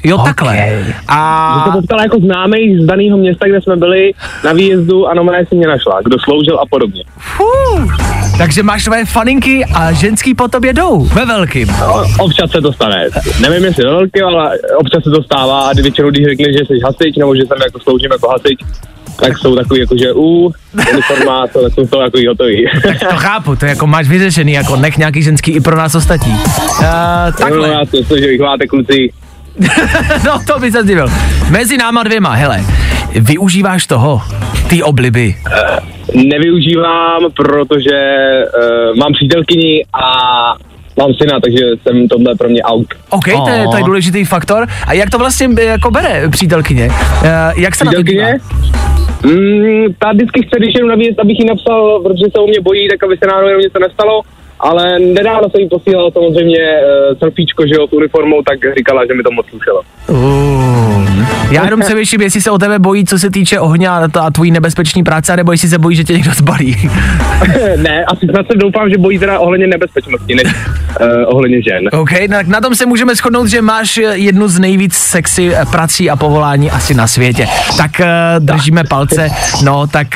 Jo, 0.07 0.17
takhle. 0.17 0.55
Že 0.55 0.85
se 0.87 0.93
A 1.07 1.69
poptala 1.73 2.03
jako 2.03 2.17
známý 2.19 2.77
z 2.83 2.85
daného 2.85 3.17
města, 3.17 3.47
kde 3.47 3.61
jsme 3.61 3.75
byli 3.75 4.11
na 4.45 4.53
výjezdu 4.53 5.07
a 5.07 5.13
normálně 5.13 5.45
si 5.45 5.55
mě 5.55 5.67
našla. 5.67 6.01
Kdo 6.05 6.17
sloužil 6.19 6.59
a 6.59 6.63
podobně. 6.69 7.03
Fů, 7.19 7.43
takže 8.37 8.63
máš 8.63 8.83
tvoje 8.83 9.05
faninky 9.05 9.65
a 9.75 9.91
ženský 9.91 10.35
po 10.35 10.47
tobě 10.47 10.73
jdou. 10.73 11.05
Ve 11.05 11.25
velkým. 11.25 11.67
No, 11.79 12.03
občas 12.19 12.51
se 12.51 12.61
to 12.61 12.73
stane. 12.73 13.07
Nevím, 13.41 13.63
jestli 13.63 13.83
do 13.83 13.89
velký, 13.89 14.21
ale 14.21 14.51
občas 14.77 15.03
se 15.03 15.09
to 15.09 15.23
stává 15.23 15.61
a 15.69 15.73
většinou, 15.73 16.09
když 16.09 16.25
řekne, 16.25 16.53
že 16.53 16.59
jsi 16.59 16.73
hasič 16.85 17.15
nebo 17.17 17.35
že 17.35 17.41
jsem 17.41 17.57
jako 17.65 17.79
sloužím 17.79 18.11
jako 18.11 18.29
hasič, 18.29 18.59
tak 19.19 19.37
jsou 19.37 19.55
takový 19.55 19.79
jako, 19.79 19.95
že 19.97 20.13
u, 20.13 20.51
uniforma, 20.93 21.47
to, 21.47 21.61
tak 21.63 21.73
jsou 21.73 21.87
to 21.87 22.01
jako 22.01 22.17
hotový. 22.27 22.65
To 23.09 23.15
chápu, 23.15 23.55
to 23.55 23.65
jako 23.65 23.87
máš 23.87 24.07
vyřešený, 24.07 24.51
jako 24.53 24.75
nech 24.75 24.97
nějaký 24.97 25.23
ženský 25.23 25.51
i 25.51 25.59
pro 25.59 25.77
nás 25.77 25.95
ostatní. 25.95 26.31
Uh, 26.31 26.41
No, 26.81 27.31
takhle. 27.39 27.69
já 27.69 27.79
to, 28.07 28.17
že 28.17 28.27
máte 28.41 28.67
kluci. 28.67 29.09
no 30.25 30.39
to 30.47 30.59
by 30.59 30.71
se 30.71 30.83
zdivil. 30.83 31.09
Mezi 31.49 31.77
náma 31.77 32.03
dvěma, 32.03 32.33
hele, 32.33 32.59
využíváš 33.15 33.87
toho, 33.87 34.21
ty 34.69 34.83
obliby. 34.83 35.35
Nevyužívám, 36.15 37.31
protože 37.35 37.99
uh, 38.45 38.95
mám 38.97 39.13
přítelkyni 39.13 39.85
a 39.93 40.07
mám 40.97 41.13
syna, 41.13 41.39
takže 41.39 41.59
jsem 41.81 42.07
tohle 42.07 42.35
pro 42.35 42.49
mě 42.49 42.63
out. 42.63 42.87
OK, 43.09 43.25
to 43.25 43.49
je, 43.49 43.65
to 43.71 43.77
je 43.77 43.83
důležitý 43.83 44.25
faktor. 44.25 44.67
A 44.87 44.93
jak 44.93 45.09
to 45.09 45.17
vlastně 45.17 45.49
eh, 45.57 45.63
jako 45.63 45.91
bere 45.91 46.29
přítelkyně? 46.29 46.87
Uh, 46.87 47.61
jak 47.61 47.75
se 47.75 47.85
na 47.85 47.91
to 47.91 48.01
dívá? 48.01 48.23
Přítelkyně? 48.23 48.77
Mm, 49.23 49.93
ta 49.99 50.11
vždycky 50.11 50.41
chce, 50.47 50.59
když 50.59 50.75
jedu 50.75 50.87
na 50.87 50.95
výjezd, 50.95 51.19
abych 51.19 51.39
jí 51.39 51.45
napsal, 51.45 51.99
protože 52.03 52.25
se 52.31 52.39
o 52.39 52.47
mě 52.47 52.61
bojí, 52.61 52.89
tak 52.89 53.03
aby 53.03 53.17
se 53.17 53.27
náhodou 53.27 53.47
jenom 53.47 53.61
něco 53.61 53.79
nestalo. 53.79 54.21
Ale 54.59 54.99
nedávno 54.99 55.49
jsem 55.49 55.61
jí 55.61 55.69
posílal 55.69 56.11
samozřejmě 56.11 56.59
uh, 56.59 57.17
selfiečko, 57.19 57.63
že 57.67 57.73
jo, 57.75 57.87
s 57.87 57.93
uniformou, 57.93 58.41
tak 58.41 58.59
říkala, 58.77 59.05
že 59.05 59.13
mi 59.13 59.23
to 59.23 59.31
moc 59.31 59.45
slušelo. 59.49 59.81
Uh. 60.07 60.87
Já 61.51 61.65
jenom 61.65 61.83
se 61.83 61.95
věším, 61.95 62.21
jestli 62.21 62.41
se 62.41 62.51
o 62.51 62.57
tebe 62.57 62.79
bojí, 62.79 63.05
co 63.05 63.19
se 63.19 63.29
týče 63.29 63.59
ohně 63.59 63.89
a, 63.89 64.07
to- 64.07 64.21
a 64.21 64.31
tvojí 64.31 64.51
nebezpečný 64.51 65.03
práce, 65.03 65.35
nebo 65.37 65.51
jestli 65.51 65.67
se 65.67 65.77
bojí, 65.77 65.95
že 65.95 66.03
tě 66.03 66.13
někdo 66.13 66.31
zbalí. 66.31 66.89
ne, 67.75 68.05
asi 68.05 68.27
snad 68.27 68.47
se 68.51 68.57
doufám, 68.57 68.89
že 68.89 68.97
bojí 68.97 69.19
teda 69.19 69.39
ohledně 69.39 69.67
nebezpečnosti, 69.67 70.35
než 70.35 70.45
uh, 70.45 71.07
ohledně 71.25 71.61
žen. 71.61 71.89
OK, 71.91 72.09
tak 72.29 72.47
na 72.47 72.61
tom 72.61 72.75
se 72.75 72.85
můžeme 72.85 73.15
shodnout, 73.15 73.47
že 73.47 73.61
máš 73.61 73.99
jednu 74.13 74.47
z 74.47 74.59
nejvíc 74.59 74.93
sexy 74.93 75.55
eh, 75.55 75.65
prací 75.71 76.09
a 76.09 76.15
povolání 76.15 76.71
asi 76.71 76.93
na 76.93 77.07
světě. 77.07 77.47
Tak 77.77 77.91
uh, 77.99 78.45
držíme 78.45 78.83
palce. 78.89 79.29
No, 79.63 79.87
tak 79.87 80.07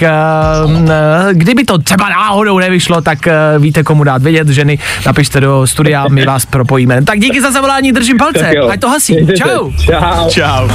uh, 0.65 0.71
uh, 0.81 0.89
kdyby 1.31 1.63
to 1.63 1.77
třeba 1.77 2.09
náhodou 2.09 2.59
nevyšlo, 2.59 3.01
tak 3.01 3.19
uh, 3.27 3.63
víte, 3.63 3.83
komu 3.83 4.03
dát 4.03 4.21
vědět, 4.21 4.30
ženy, 4.47 4.79
napište 5.05 5.39
do 5.41 5.67
studia, 5.67 6.05
my 6.09 6.25
vás 6.25 6.45
propojíme. 6.45 7.01
Tak 7.03 7.19
díky 7.19 7.41
za 7.41 7.51
zavolání, 7.51 7.91
držím 7.91 8.17
palce. 8.17 8.51
Ať 8.71 8.79
to 8.79 8.89
hasí. 8.89 9.15
Čau. 9.37 9.71
Čau. 9.85 10.29
Čau. 10.29 10.67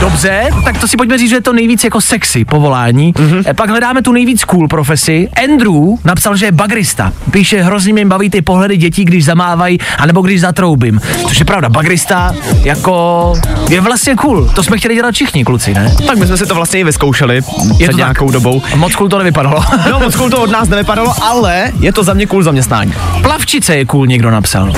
Dobře, 0.00 0.48
tak 0.64 0.78
to 0.80 0.88
si 0.88 0.96
pojďme 0.96 1.18
říct, 1.18 1.28
že 1.30 1.36
je 1.36 1.40
to 1.40 1.52
nejvíc 1.52 1.84
jako 1.84 2.00
sexy 2.00 2.44
povolání. 2.44 3.12
Mm-hmm. 3.12 3.54
Pak 3.54 3.70
hledáme 3.70 4.02
tu 4.02 4.12
nejvíc 4.12 4.44
cool 4.44 4.68
profesi. 4.68 5.28
Andrew 5.44 5.74
napsal, 6.04 6.36
že 6.36 6.46
je 6.46 6.52
bagrista. 6.52 7.12
Píše, 7.30 7.62
hrozně 7.62 7.92
mě 7.92 8.06
baví 8.06 8.30
ty 8.30 8.42
pohledy 8.42 8.76
dětí, 8.76 9.04
když 9.04 9.24
zamávají, 9.24 9.78
anebo 9.98 10.20
když 10.22 10.40
zatroubím. 10.40 11.00
Což 11.28 11.38
je 11.38 11.44
pravda, 11.44 11.68
bagrista 11.68 12.34
jako 12.62 13.32
je 13.68 13.80
vlastně 13.80 14.14
cool. 14.16 14.48
To 14.54 14.62
jsme 14.62 14.78
chtěli 14.78 14.94
dělat 14.94 15.14
všichni 15.14 15.44
kluci, 15.44 15.74
ne? 15.74 15.94
Tak 16.06 16.18
my 16.18 16.26
jsme 16.26 16.36
si 16.36 16.46
to 16.46 16.54
vlastně 16.54 16.80
i 16.80 16.84
vyzkoušeli 16.84 17.34
Je 17.34 17.42
před 17.74 17.86
to 17.86 17.86
tak. 17.86 17.96
nějakou 17.96 18.30
dobou. 18.30 18.62
Moc 18.76 18.94
cool 18.94 19.08
to 19.08 19.18
nevypadalo. 19.18 19.64
No, 19.90 20.00
moc 20.00 20.16
cool 20.16 20.30
to 20.30 20.42
od 20.42 20.50
nás 20.50 20.68
nevypadalo, 20.68 21.14
ale 21.22 21.72
je 21.80 21.92
to 21.92 22.04
za 22.04 22.14
mě 22.14 22.26
cool 22.26 22.42
zaměstnání. 22.42 22.92
Plavčice 23.22 23.76
je 23.76 23.84
cool, 23.84 24.06
někdo 24.06 24.30
napsal. 24.30 24.72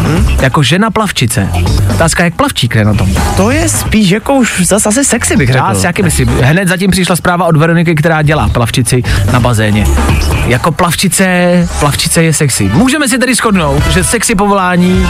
Hm? 0.00 0.26
Jako 0.40 0.62
žena 0.62 0.90
plavčice. 0.90 1.48
Otázka, 1.94 2.24
jak 2.24 2.34
plavčík 2.34 2.74
je 2.74 2.84
na 2.84 2.94
tom. 2.94 3.14
To 3.36 3.50
je 3.50 3.68
spíš 3.68 4.10
jako 4.10 4.34
už 4.34 4.66
zase 4.66 4.88
asi 4.88 5.04
sexy 5.04 5.36
bych 5.36 5.48
řekl. 5.48 5.64
Já 5.68 5.74
si 5.74 5.86
jaký 5.86 6.02
myslím. 6.02 6.28
Hned 6.28 6.68
zatím 6.68 6.90
přišla 6.90 7.16
zpráva 7.16 7.44
od 7.44 7.56
Veroniky, 7.56 7.94
která 7.94 8.22
dělá 8.22 8.48
plavčici 8.48 9.02
na 9.32 9.40
bazéně. 9.40 9.86
Jako 10.46 10.72
plavčice, 10.72 11.68
plavčice 11.78 12.22
je 12.22 12.32
sexy. 12.32 12.70
Můžeme 12.74 13.08
si 13.08 13.18
tedy 13.18 13.34
shodnout, 13.34 13.86
že 13.86 14.04
sexy 14.04 14.34
povolání 14.34 15.06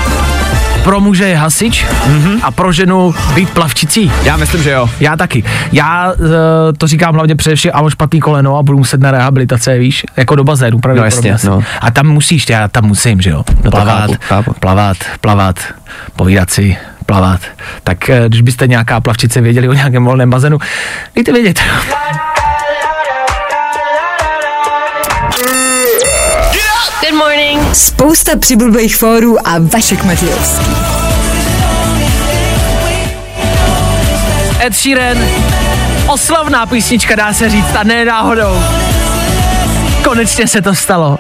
pro 0.85 1.01
muže 1.01 1.24
je 1.24 1.37
hasič 1.37 1.85
mm-hmm. 1.85 2.39
a 2.43 2.51
pro 2.51 2.72
ženu 2.72 3.14
být 3.35 3.51
plavčicí. 3.51 4.12
Já 4.22 4.37
myslím, 4.37 4.62
že 4.62 4.70
jo. 4.70 4.91
Já 5.01 5.16
taky. 5.16 5.45
Já 5.72 6.12
uh, 6.12 6.26
to 6.78 6.87
říkám 6.87 7.14
hlavně 7.14 7.37
především, 7.37 7.70
a 7.74 7.80
mám 7.80 7.91
špatný 7.91 8.20
koleno 8.20 8.57
a 8.59 8.62
budu 8.62 8.78
muset 8.78 9.01
na 9.01 9.11
rehabilitace, 9.11 9.78
víš, 9.78 10.07
jako 10.16 10.37
do 10.37 10.45
bazénu 10.45 10.78
pravděpodobně. 10.78 11.30
jasně, 11.30 11.35
asi. 11.35 11.47
no. 11.47 11.62
A 11.80 11.91
tam 11.91 12.07
musíš, 12.07 12.49
já 12.49 12.68
tam 12.68 12.85
musím, 12.85 13.20
že 13.20 13.30
jo. 13.30 13.43
to 13.62 13.70
plavat, 13.70 14.01
chápu, 14.01 14.14
chápu. 14.20 14.53
plavat, 14.61 14.97
plavat, 15.20 15.57
povídat 16.16 16.51
si, 16.51 16.76
plavat. 17.07 17.41
Tak 17.85 18.11
eh, 18.11 18.24
když 18.28 18.41
byste 18.41 18.66
nějaká 18.66 19.01
plavčice 19.01 19.41
věděli 19.41 19.68
o 19.68 19.72
nějakém 19.72 20.05
volném 20.05 20.30
bazénu, 20.30 20.59
dejte 21.14 21.33
vědět. 21.33 21.61
Good 27.03 27.18
morning. 27.18 27.74
Spousta 27.74 28.36
přibulbých 28.38 28.96
fórů 28.96 29.48
a 29.48 29.59
Vašek 29.59 30.05
Matějovský. 30.05 30.66
Ed 34.66 34.74
Sheeran, 34.74 35.18
oslavná 36.12 36.66
písnička 36.66 37.16
dá 37.16 37.34
se 37.34 37.50
říct 37.50 37.76
a 37.76 37.84
ne 37.84 38.05
náhodou. 38.05 38.59
Konečně 40.05 40.48
se 40.48 40.62
to 40.62 40.74
stalo. 40.74 41.18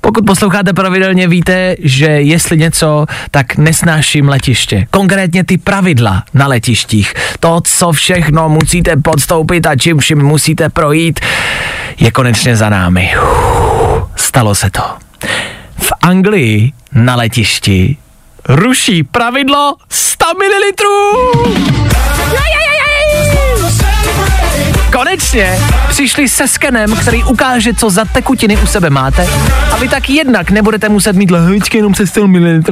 Pokud 0.00 0.26
posloucháte 0.26 0.72
pravidelně, 0.72 1.28
víte, 1.28 1.76
že 1.78 2.06
jestli 2.06 2.56
něco, 2.56 3.06
tak 3.30 3.56
nesnáším 3.56 4.28
letiště. 4.28 4.86
Konkrétně 4.90 5.44
ty 5.44 5.58
pravidla 5.58 6.22
na 6.34 6.46
letištích. 6.46 7.14
To, 7.40 7.60
co 7.64 7.92
všechno 7.92 8.48
musíte 8.48 8.96
podstoupit 8.96 9.66
a 9.66 9.76
čím 9.76 9.98
vším 9.98 10.22
musíte 10.22 10.68
projít, 10.68 11.20
je 11.98 12.10
konečně 12.10 12.56
za 12.56 12.68
námi. 12.68 13.14
Stalo 14.16 14.54
se 14.54 14.70
to. 14.70 14.82
V 15.78 15.92
Anglii 16.02 16.72
na 16.92 17.16
letišti 17.16 17.96
ruší 18.48 19.02
pravidlo 19.02 19.74
100 19.88 20.24
ml. 20.38 20.66
Konečně 24.96 25.58
přišli 25.88 26.28
se 26.28 26.48
skenem, 26.48 26.96
který 26.96 27.24
ukáže, 27.24 27.74
co 27.74 27.90
za 27.90 28.04
tekutiny 28.04 28.56
u 28.56 28.66
sebe 28.66 28.90
máte 28.90 29.28
a 29.72 29.76
vy 29.76 29.88
tak 29.88 30.10
jednak 30.10 30.50
nebudete 30.50 30.88
muset 30.88 31.16
mít 31.16 31.30
lahvičky 31.30 31.78
jenom 31.78 31.94
se 31.94 32.06
100 32.06 32.26
ml. 32.26 32.62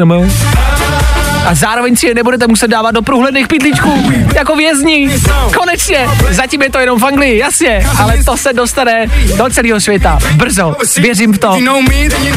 A 1.47 1.55
zároveň 1.55 1.97
si 1.97 2.07
je 2.07 2.14
nebudete 2.14 2.47
muset 2.47 2.68
dávat 2.68 2.90
do 2.90 3.03
průhledných 3.03 3.49
pytlíčků, 3.49 4.12
jako 4.34 4.57
vězni. 4.57 5.11
Konečně, 5.57 6.09
zatím 6.30 6.62
je 6.62 6.70
to 6.70 6.78
jenom 6.78 7.01
v 7.01 7.05
Anglii, 7.05 7.38
jasně, 7.38 7.86
ale 7.99 8.24
to 8.24 8.36
se 8.36 8.53
dostane 8.53 9.07
do 9.36 9.51
celého 9.51 9.80
světa. 9.80 10.18
Brzo, 10.34 10.76
věřím 10.97 11.32
v 11.32 11.38
to. 11.38 11.59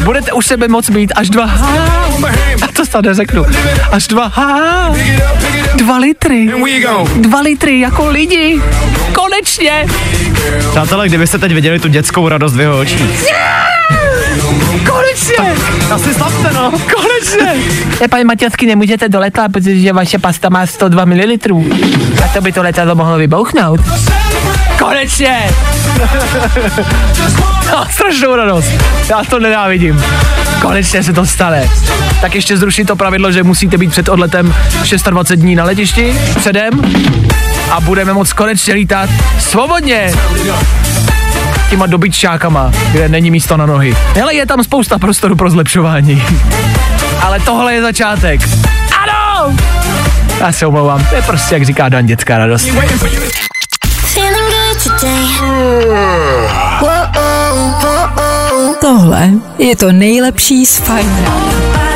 Budete 0.04 0.32
u 0.32 0.42
sebe 0.42 0.68
moc 0.68 0.90
mít 0.90 1.12
až 1.16 1.30
dva 1.30 1.44
a 2.62 2.66
to 2.72 2.86
se 2.86 3.02
neřeknu, 3.02 3.44
až 3.92 4.06
dva 4.06 4.32
dva 5.74 5.98
litry, 5.98 6.52
dva 7.16 7.40
litry 7.40 7.80
jako 7.80 8.06
lidi. 8.06 8.60
Konečně. 9.14 9.86
Přátelé, 10.70 11.08
kdybyste 11.08 11.38
teď 11.38 11.52
viděli 11.52 11.78
tu 11.78 11.88
dětskou 11.88 12.28
radost 12.28 12.56
v 12.56 12.60
jeho 12.60 12.78
očích. 12.78 13.26
Konečně! 14.90 15.54
Asi 15.94 16.14
slavte, 16.14 16.50
no. 16.54 16.70
Konečně! 16.70 17.62
Ne, 18.00 18.08
paní 18.08 18.24
Matějovsky, 18.24 18.66
nemůžete 18.66 19.08
do 19.08 19.20
letadla, 19.20 19.48
protože 19.48 19.92
vaše 19.92 20.18
pasta 20.18 20.48
má 20.48 20.66
102 20.66 21.04
ml. 21.04 21.32
A 22.24 22.28
to 22.34 22.40
by 22.40 22.52
to 22.52 22.62
letadlo 22.62 22.94
mohlo 22.94 23.18
vybouchnout. 23.18 23.80
Konečně! 24.78 25.38
No, 27.72 27.84
strašnou 27.90 28.36
radost. 28.36 28.70
Já 29.08 29.24
to 29.30 29.38
nenávidím. 29.38 30.04
Konečně 30.60 31.02
se 31.02 31.12
to 31.12 31.26
stane. 31.26 31.68
Tak 32.20 32.34
ještě 32.34 32.56
zrušit 32.56 32.84
to 32.84 32.96
pravidlo, 32.96 33.32
že 33.32 33.42
musíte 33.42 33.78
být 33.78 33.90
před 33.90 34.08
odletem 34.08 34.54
26 35.10 35.40
dní 35.40 35.54
na 35.56 35.64
letišti 35.64 36.18
předem 36.36 36.70
a 37.70 37.80
budeme 37.80 38.12
moc 38.12 38.32
konečně 38.32 38.74
lítat 38.74 39.10
svobodně 39.38 40.12
těma 41.70 41.86
dobytčákama, 41.86 42.72
kde 42.92 43.08
není 43.08 43.30
místo 43.30 43.56
na 43.56 43.66
nohy. 43.66 43.96
Hele, 44.14 44.34
je 44.34 44.46
tam 44.46 44.64
spousta 44.64 44.98
prostoru 44.98 45.36
pro 45.36 45.50
zlepšování. 45.50 46.22
Ale 47.22 47.40
tohle 47.40 47.74
je 47.74 47.82
začátek. 47.82 48.40
Ano! 49.02 49.56
Já 50.40 50.52
se 50.52 50.66
omlouvám, 50.66 51.04
to 51.04 51.14
je 51.14 51.22
prostě, 51.22 51.54
jak 51.54 51.64
říká 51.64 51.88
Dan, 51.88 52.06
dětská 52.06 52.38
radost. 52.38 52.68
Tohle 58.80 59.30
je 59.58 59.76
to 59.76 59.92
nejlepší 59.92 60.66
z 60.66 60.78
Fajn 60.78 61.16
rána. 61.24 61.87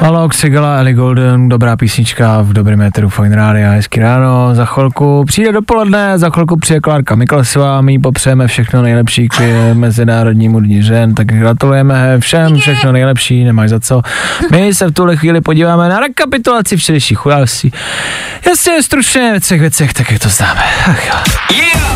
Halo, 0.00 0.28
Xigala, 0.28 0.78
Ellie 0.78 0.94
Golden, 0.94 1.48
dobrá 1.48 1.76
písnička 1.76 2.42
v 2.42 2.52
dobrém 2.52 2.82
éteru 2.82 3.08
Fine 3.08 3.36
Radio, 3.36 3.70
hezky 3.70 4.00
ráno, 4.00 4.54
za 4.54 4.64
chvilku 4.64 5.24
přijde 5.24 5.52
dopoledne, 5.52 6.18
za 6.18 6.30
chvilku 6.30 6.56
přijde 6.56 6.80
Klárka 6.80 7.14
Miklasová, 7.14 7.80
my 7.80 7.98
popřejeme 7.98 8.46
všechno 8.46 8.82
nejlepší 8.82 9.28
k 9.28 9.40
Mezinárodnímu 9.74 10.60
dní 10.60 10.82
žen, 10.82 11.14
tak 11.14 11.26
gratulujeme 11.26 12.20
všem, 12.20 12.56
všechno 12.56 12.92
nejlepší, 12.92 13.44
nemáš 13.44 13.70
za 13.70 13.80
co. 13.80 14.02
My 14.50 14.74
se 14.74 14.86
v 14.86 14.92
tuhle 14.92 15.16
chvíli 15.16 15.40
podíváme 15.40 15.88
na 15.88 16.00
rekapitulaci 16.00 16.76
včerejších 16.76 17.26
událostí. 17.26 17.72
Jasně, 18.46 18.82
stručně 18.82 19.32
ve 19.32 19.40
třech 19.40 19.60
věcech, 19.60 19.92
tak 19.92 20.10
jak 20.10 20.22
to 20.22 20.28
známe. 20.28 20.62
Ach 20.86 21.06
jo. 21.06 21.14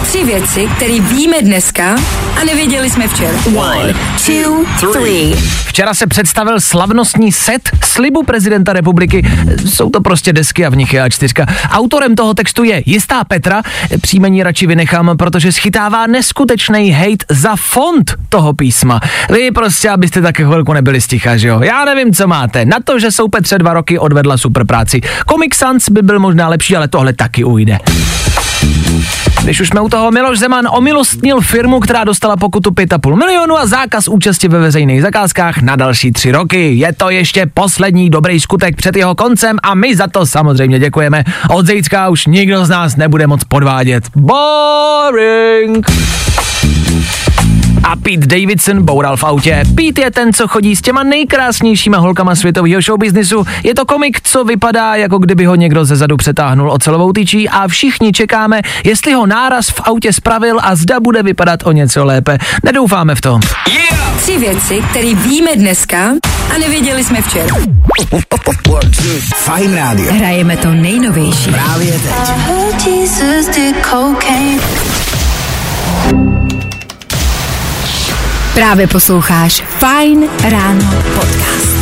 Tři 0.02 0.24
věci, 0.24 0.68
které 0.76 1.00
víme 1.00 1.36
dneska 1.42 1.96
a 2.40 2.44
nevěděli 2.44 2.90
jsme 2.90 3.08
včera. 3.08 3.38
One, 3.56 3.94
two, 4.26 4.92
three. 4.92 5.34
Včera 5.66 5.94
se 5.94 6.06
představil 6.06 6.60
slavnostní 6.60 7.32
set 7.32 7.70
slibu 7.96 8.22
prezidenta 8.22 8.72
republiky. 8.72 9.26
Jsou 9.66 9.90
to 9.90 10.00
prostě 10.00 10.32
desky 10.32 10.66
a 10.66 10.68
v 10.68 10.76
nich 10.76 10.94
je 10.94 11.04
A4. 11.04 11.46
Autorem 11.70 12.14
toho 12.14 12.34
textu 12.34 12.64
je 12.64 12.82
jistá 12.86 13.24
Petra. 13.24 13.62
Příjmení 14.00 14.42
radši 14.42 14.66
vynechám, 14.66 15.16
protože 15.16 15.52
schytává 15.52 16.06
neskutečný 16.06 16.90
hate 16.90 17.24
za 17.28 17.56
font 17.56 18.14
toho 18.28 18.52
písma. 18.52 19.00
Vy 19.30 19.50
prostě, 19.50 19.90
abyste 19.90 20.20
taky 20.20 20.44
chvilku 20.44 20.72
nebyli 20.72 21.00
sticha, 21.00 21.36
že 21.36 21.48
jo? 21.48 21.60
Já 21.60 21.84
nevím, 21.84 22.12
co 22.12 22.26
máte. 22.26 22.64
Na 22.64 22.76
to, 22.84 22.98
že 22.98 23.10
jsou 23.10 23.28
Petře 23.28 23.58
dva 23.58 23.72
roky 23.72 23.98
odvedla 23.98 24.36
super 24.36 24.66
práci. 24.66 25.00
Comic 25.30 25.54
Sans 25.54 25.88
by 25.88 26.02
byl 26.02 26.20
možná 26.20 26.48
lepší, 26.48 26.76
ale 26.76 26.88
tohle 26.88 27.12
taky 27.12 27.44
ujde. 27.44 27.78
Když 29.46 29.60
už 29.60 29.68
jsme 29.68 29.80
u 29.80 29.88
toho, 29.88 30.10
Miloš 30.10 30.38
Zeman 30.38 30.68
omilostnil 30.70 31.40
firmu, 31.40 31.80
která 31.80 32.04
dostala 32.04 32.36
pokutu 32.36 32.70
5,5 32.70 33.16
milionu 33.16 33.58
a 33.58 33.66
zákaz 33.66 34.08
účasti 34.08 34.48
ve 34.48 34.58
veřejných 34.58 35.02
zakázkách 35.02 35.62
na 35.62 35.76
další 35.76 36.12
tři 36.12 36.32
roky. 36.32 36.72
Je 36.72 36.92
to 36.92 37.10
ještě 37.10 37.46
poslední 37.54 38.10
dobrý 38.10 38.40
skutek 38.40 38.76
před 38.76 38.96
jeho 38.96 39.14
koncem 39.14 39.56
a 39.62 39.74
my 39.74 39.96
za 39.96 40.06
to 40.06 40.26
samozřejmě 40.26 40.78
děkujeme. 40.78 41.24
Od 41.50 41.66
zítřka 41.66 42.08
už 42.08 42.26
nikdo 42.26 42.64
z 42.64 42.68
nás 42.68 42.96
nebude 42.96 43.26
moc 43.26 43.44
podvádět. 43.44 44.04
Boring! 44.16 45.86
A 47.84 47.96
Pete 47.96 48.26
Davidson 48.26 48.84
boural 48.84 49.16
v 49.16 49.24
autě. 49.24 49.62
Pete 49.74 50.00
je 50.00 50.10
ten, 50.10 50.32
co 50.32 50.48
chodí 50.48 50.76
s 50.76 50.82
těma 50.82 51.02
nejkrásnějšíma 51.02 51.98
holkama 51.98 52.34
světového 52.34 52.80
showbiznisu. 52.80 53.46
Je 53.64 53.74
to 53.74 53.84
komik, 53.84 54.20
co 54.20 54.44
vypadá, 54.44 54.94
jako 54.94 55.18
kdyby 55.18 55.44
ho 55.44 55.54
někdo 55.54 55.84
ze 55.84 55.96
zadu 55.96 56.16
přetáhnul 56.16 56.70
ocelovou 56.72 57.12
tyčí 57.12 57.48
a 57.48 57.68
všichni 57.68 58.12
čekáme, 58.12 58.60
jestli 58.84 59.12
ho 59.12 59.26
náraz 59.26 59.68
v 59.68 59.80
autě 59.84 60.12
spravil 60.12 60.58
a 60.62 60.74
zda 60.74 61.00
bude 61.00 61.22
vypadat 61.22 61.60
o 61.64 61.72
něco 61.72 62.04
lépe. 62.04 62.38
Nedoufáme 62.64 63.14
v 63.14 63.20
tom. 63.20 63.40
Tři 64.18 64.38
věci, 64.38 64.82
které 64.90 65.14
víme 65.14 65.50
dneska 65.56 66.10
a 66.54 66.58
nevěděli 66.58 67.04
jsme 67.04 67.22
včera. 67.22 67.54
Fajn 69.34 69.74
rádio. 69.74 70.12
Hrajeme 70.12 70.56
to 70.56 70.70
nejnovější. 70.70 71.50
Právě 71.50 71.92
teď. 71.92 72.36
Právě 78.56 78.86
posloucháš 78.86 79.64
Fine 79.68 80.26
Ráno 80.50 80.94
podcast. 81.14 81.76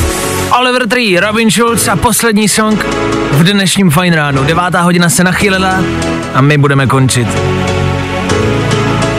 Oliver 0.60 0.88
Tree, 0.88 1.20
Robin 1.20 1.50
Schulz 1.50 1.88
a 1.88 1.96
poslední 1.96 2.48
song 2.48 2.86
v 3.32 3.44
dnešním 3.44 3.90
Fine 3.90 4.16
ránu. 4.16 4.44
Devátá 4.44 4.80
hodina 4.80 5.08
se 5.08 5.24
nachýlila 5.24 5.78
a 6.34 6.40
my 6.40 6.58
budeme 6.58 6.86
končit. 6.86 7.28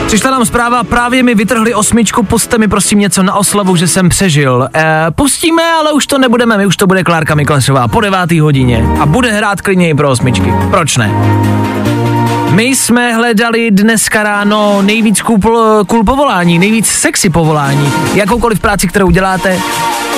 Přišla 0.06 0.30
nám 0.30 0.46
zpráva, 0.46 0.84
právě 0.84 1.22
mi 1.22 1.34
vytrhli 1.34 1.74
osmičku, 1.74 2.22
puste 2.22 2.58
mi 2.58 2.68
prosím 2.68 2.98
něco 2.98 3.22
na 3.22 3.34
oslavu, 3.34 3.76
že 3.76 3.88
jsem 3.88 4.08
přežil. 4.08 4.68
E, 4.74 5.06
pustíme, 5.10 5.62
ale 5.62 5.92
už 5.92 6.06
to 6.06 6.18
nebudeme, 6.18 6.56
my 6.56 6.66
už 6.66 6.76
to 6.76 6.86
bude 6.86 7.04
Klárka 7.04 7.34
Miklasová 7.34 7.88
po 7.88 8.00
devátý 8.00 8.40
hodině 8.40 8.86
a 9.00 9.06
bude 9.06 9.32
hrát 9.32 9.60
klidně 9.60 9.88
i 9.88 9.94
pro 9.94 10.10
osmičky. 10.10 10.54
Proč 10.70 10.96
ne? 10.96 11.10
My 12.56 12.64
jsme 12.64 13.14
hledali 13.14 13.70
dneska 13.70 14.22
ráno 14.22 14.82
nejvíc 14.82 15.22
cool, 15.22 15.84
cool 15.86 16.04
povolání, 16.04 16.58
nejvíc 16.58 16.86
sexy 16.86 17.30
povolání. 17.30 17.92
Jakoukoliv 18.14 18.60
práci, 18.60 18.88
kterou 18.88 19.10
děláte, 19.10 19.58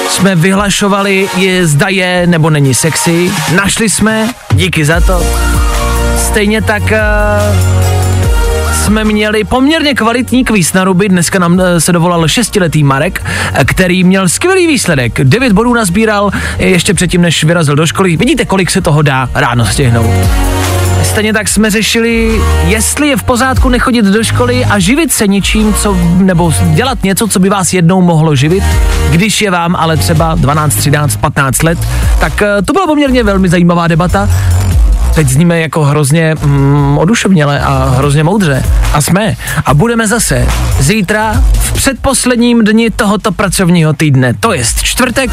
jsme 0.08 0.36
vyhlašovali, 0.36 1.28
je, 1.36 1.66
zda 1.66 1.88
je 1.88 2.26
nebo 2.26 2.50
není 2.50 2.74
sexy. 2.74 3.32
Našli 3.54 3.90
jsme, 3.90 4.28
díky 4.54 4.84
za 4.84 5.00
to. 5.00 5.22
Stejně 6.16 6.62
tak 6.62 6.82
uh, 6.82 7.98
jsme 8.84 9.04
měli 9.04 9.44
poměrně 9.44 9.94
kvalitní 9.94 10.44
kvíz 10.44 10.72
na 10.72 10.84
ruby. 10.84 11.08
Dneska 11.08 11.38
nám 11.38 11.60
eh, 11.60 11.80
se 11.80 11.92
dovolal 11.92 12.28
šestiletý 12.28 12.84
Marek, 12.84 13.22
eh, 13.52 13.64
který 13.64 14.04
měl 14.04 14.28
skvělý 14.28 14.66
výsledek. 14.66 15.20
9 15.24 15.52
bodů 15.52 15.74
nazbíral 15.74 16.30
eh, 16.58 16.66
ještě 16.66 16.94
předtím, 16.94 17.20
než 17.20 17.44
vyrazil 17.44 17.76
do 17.76 17.86
školy. 17.86 18.16
Vidíte, 18.16 18.44
kolik 18.44 18.70
se 18.70 18.80
toho 18.80 19.02
dá 19.02 19.30
ráno 19.34 19.66
stihnout. 19.66 20.10
Stejně 21.02 21.32
tak 21.32 21.48
jsme 21.48 21.70
řešili, 21.70 22.40
jestli 22.66 23.08
je 23.08 23.16
v 23.16 23.22
pořádku 23.22 23.68
nechodit 23.68 24.04
do 24.04 24.24
školy 24.24 24.64
a 24.64 24.78
živit 24.78 25.12
se 25.12 25.26
něčím, 25.26 25.74
co, 25.74 25.96
nebo 26.16 26.52
dělat 26.74 27.04
něco, 27.04 27.28
co 27.28 27.38
by 27.38 27.48
vás 27.48 27.72
jednou 27.72 28.02
mohlo 28.02 28.36
živit, 28.36 28.64
když 29.10 29.42
je 29.42 29.50
vám 29.50 29.76
ale 29.76 29.96
třeba 29.96 30.34
12, 30.34 30.74
13, 30.74 31.16
15 31.16 31.62
let. 31.62 31.78
Tak 32.20 32.42
eh, 32.42 32.62
to 32.62 32.72
byla 32.72 32.86
poměrně 32.86 33.24
velmi 33.24 33.48
zajímavá 33.48 33.88
debata. 33.88 34.28
Teď 35.14 35.28
zníme 35.28 35.60
jako 35.60 35.84
hrozně 35.84 36.34
mm, 36.42 36.98
oduševněle 36.98 37.60
a 37.60 37.94
hrozně 37.96 38.24
moudře. 38.24 38.62
A 38.92 39.00
jsme. 39.00 39.36
A 39.64 39.74
budeme 39.74 40.08
zase 40.08 40.46
zítra 40.78 41.42
v 41.52 41.72
předposledním 41.72 42.64
dni 42.64 42.90
tohoto 42.90 43.32
pracovního 43.32 43.92
týdne. 43.92 44.34
To 44.40 44.52
je 44.52 44.64
čtvrtek. 44.82 45.30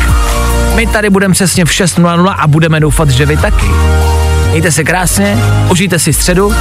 My 0.76 0.88
tady 0.88 1.10
budeme 1.10 1.34
přesně 1.34 1.66
v 1.66 1.70
6.00 1.70 2.36
a 2.38 2.48
budeme 2.48 2.80
doufat, 2.80 3.10
že 3.10 3.26
vy 3.26 3.38
taky. 3.38 3.66
Mějte 4.56 4.72
se 4.72 4.84
krásně, 4.84 5.38
užijte 5.72 6.00
si 6.00 6.14
středu. 6.14 6.56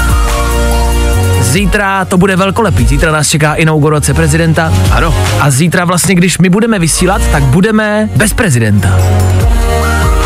Zítra 1.41 2.05
to 2.05 2.19
bude 2.19 2.37
velkolepý, 2.37 2.87
zítra 2.87 3.13
nás 3.13 3.29
čeká 3.29 3.55
inaugurace 3.55 4.15
prezidenta. 4.15 4.73
Ano. 4.91 5.15
A 5.41 5.51
zítra 5.51 5.85
vlastně, 5.85 6.15
když 6.15 6.39
my 6.39 6.49
budeme 6.49 6.79
vysílat, 6.79 7.23
tak 7.33 7.43
budeme 7.43 8.09
bez 8.17 8.33
prezidenta. 8.33 8.89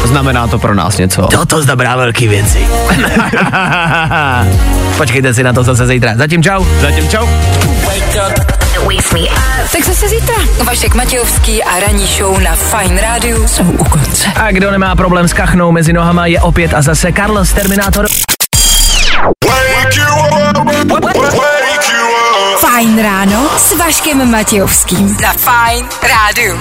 Znamená 0.04 0.46
to 0.46 0.58
pro 0.58 0.74
nás 0.74 0.98
něco. 0.98 1.22
To 1.22 1.46
to 1.46 1.62
znamená 1.62 1.96
velký 1.96 2.28
věci. 2.28 2.58
Počkejte 4.96 5.34
si 5.34 5.42
na 5.42 5.52
to 5.52 5.62
zase 5.62 5.86
zítra. 5.86 6.16
Zatím 6.16 6.42
čau. 6.42 6.64
Zatím 6.80 7.08
čau. 7.08 7.26
Tak 9.72 9.84
zase 9.84 10.08
zítra. 10.08 10.34
Vašek 10.64 10.94
Matějovský 10.94 11.64
a 11.64 11.80
ranní 11.80 12.06
show 12.06 12.40
na 12.40 12.56
Fine 12.56 13.00
Radio 13.00 13.48
jsou 13.48 13.62
u 13.62 13.84
konce. 13.84 14.28
A 14.34 14.50
kdo 14.50 14.70
nemá 14.70 14.96
problém 14.96 15.28
s 15.28 15.32
kachnou 15.32 15.72
mezi 15.72 15.92
nohama, 15.92 16.26
je 16.26 16.40
opět 16.40 16.74
a 16.74 16.82
zase 16.82 17.12
Carlos 17.12 17.52
Terminátor. 17.52 18.06
Fajn 22.60 23.02
ráno 23.02 23.50
s 23.58 23.76
Vaškem 23.78 24.30
Matějovským. 24.30 25.16
Na 25.22 25.32
Fine 25.32 25.88
Radio. 26.02 26.58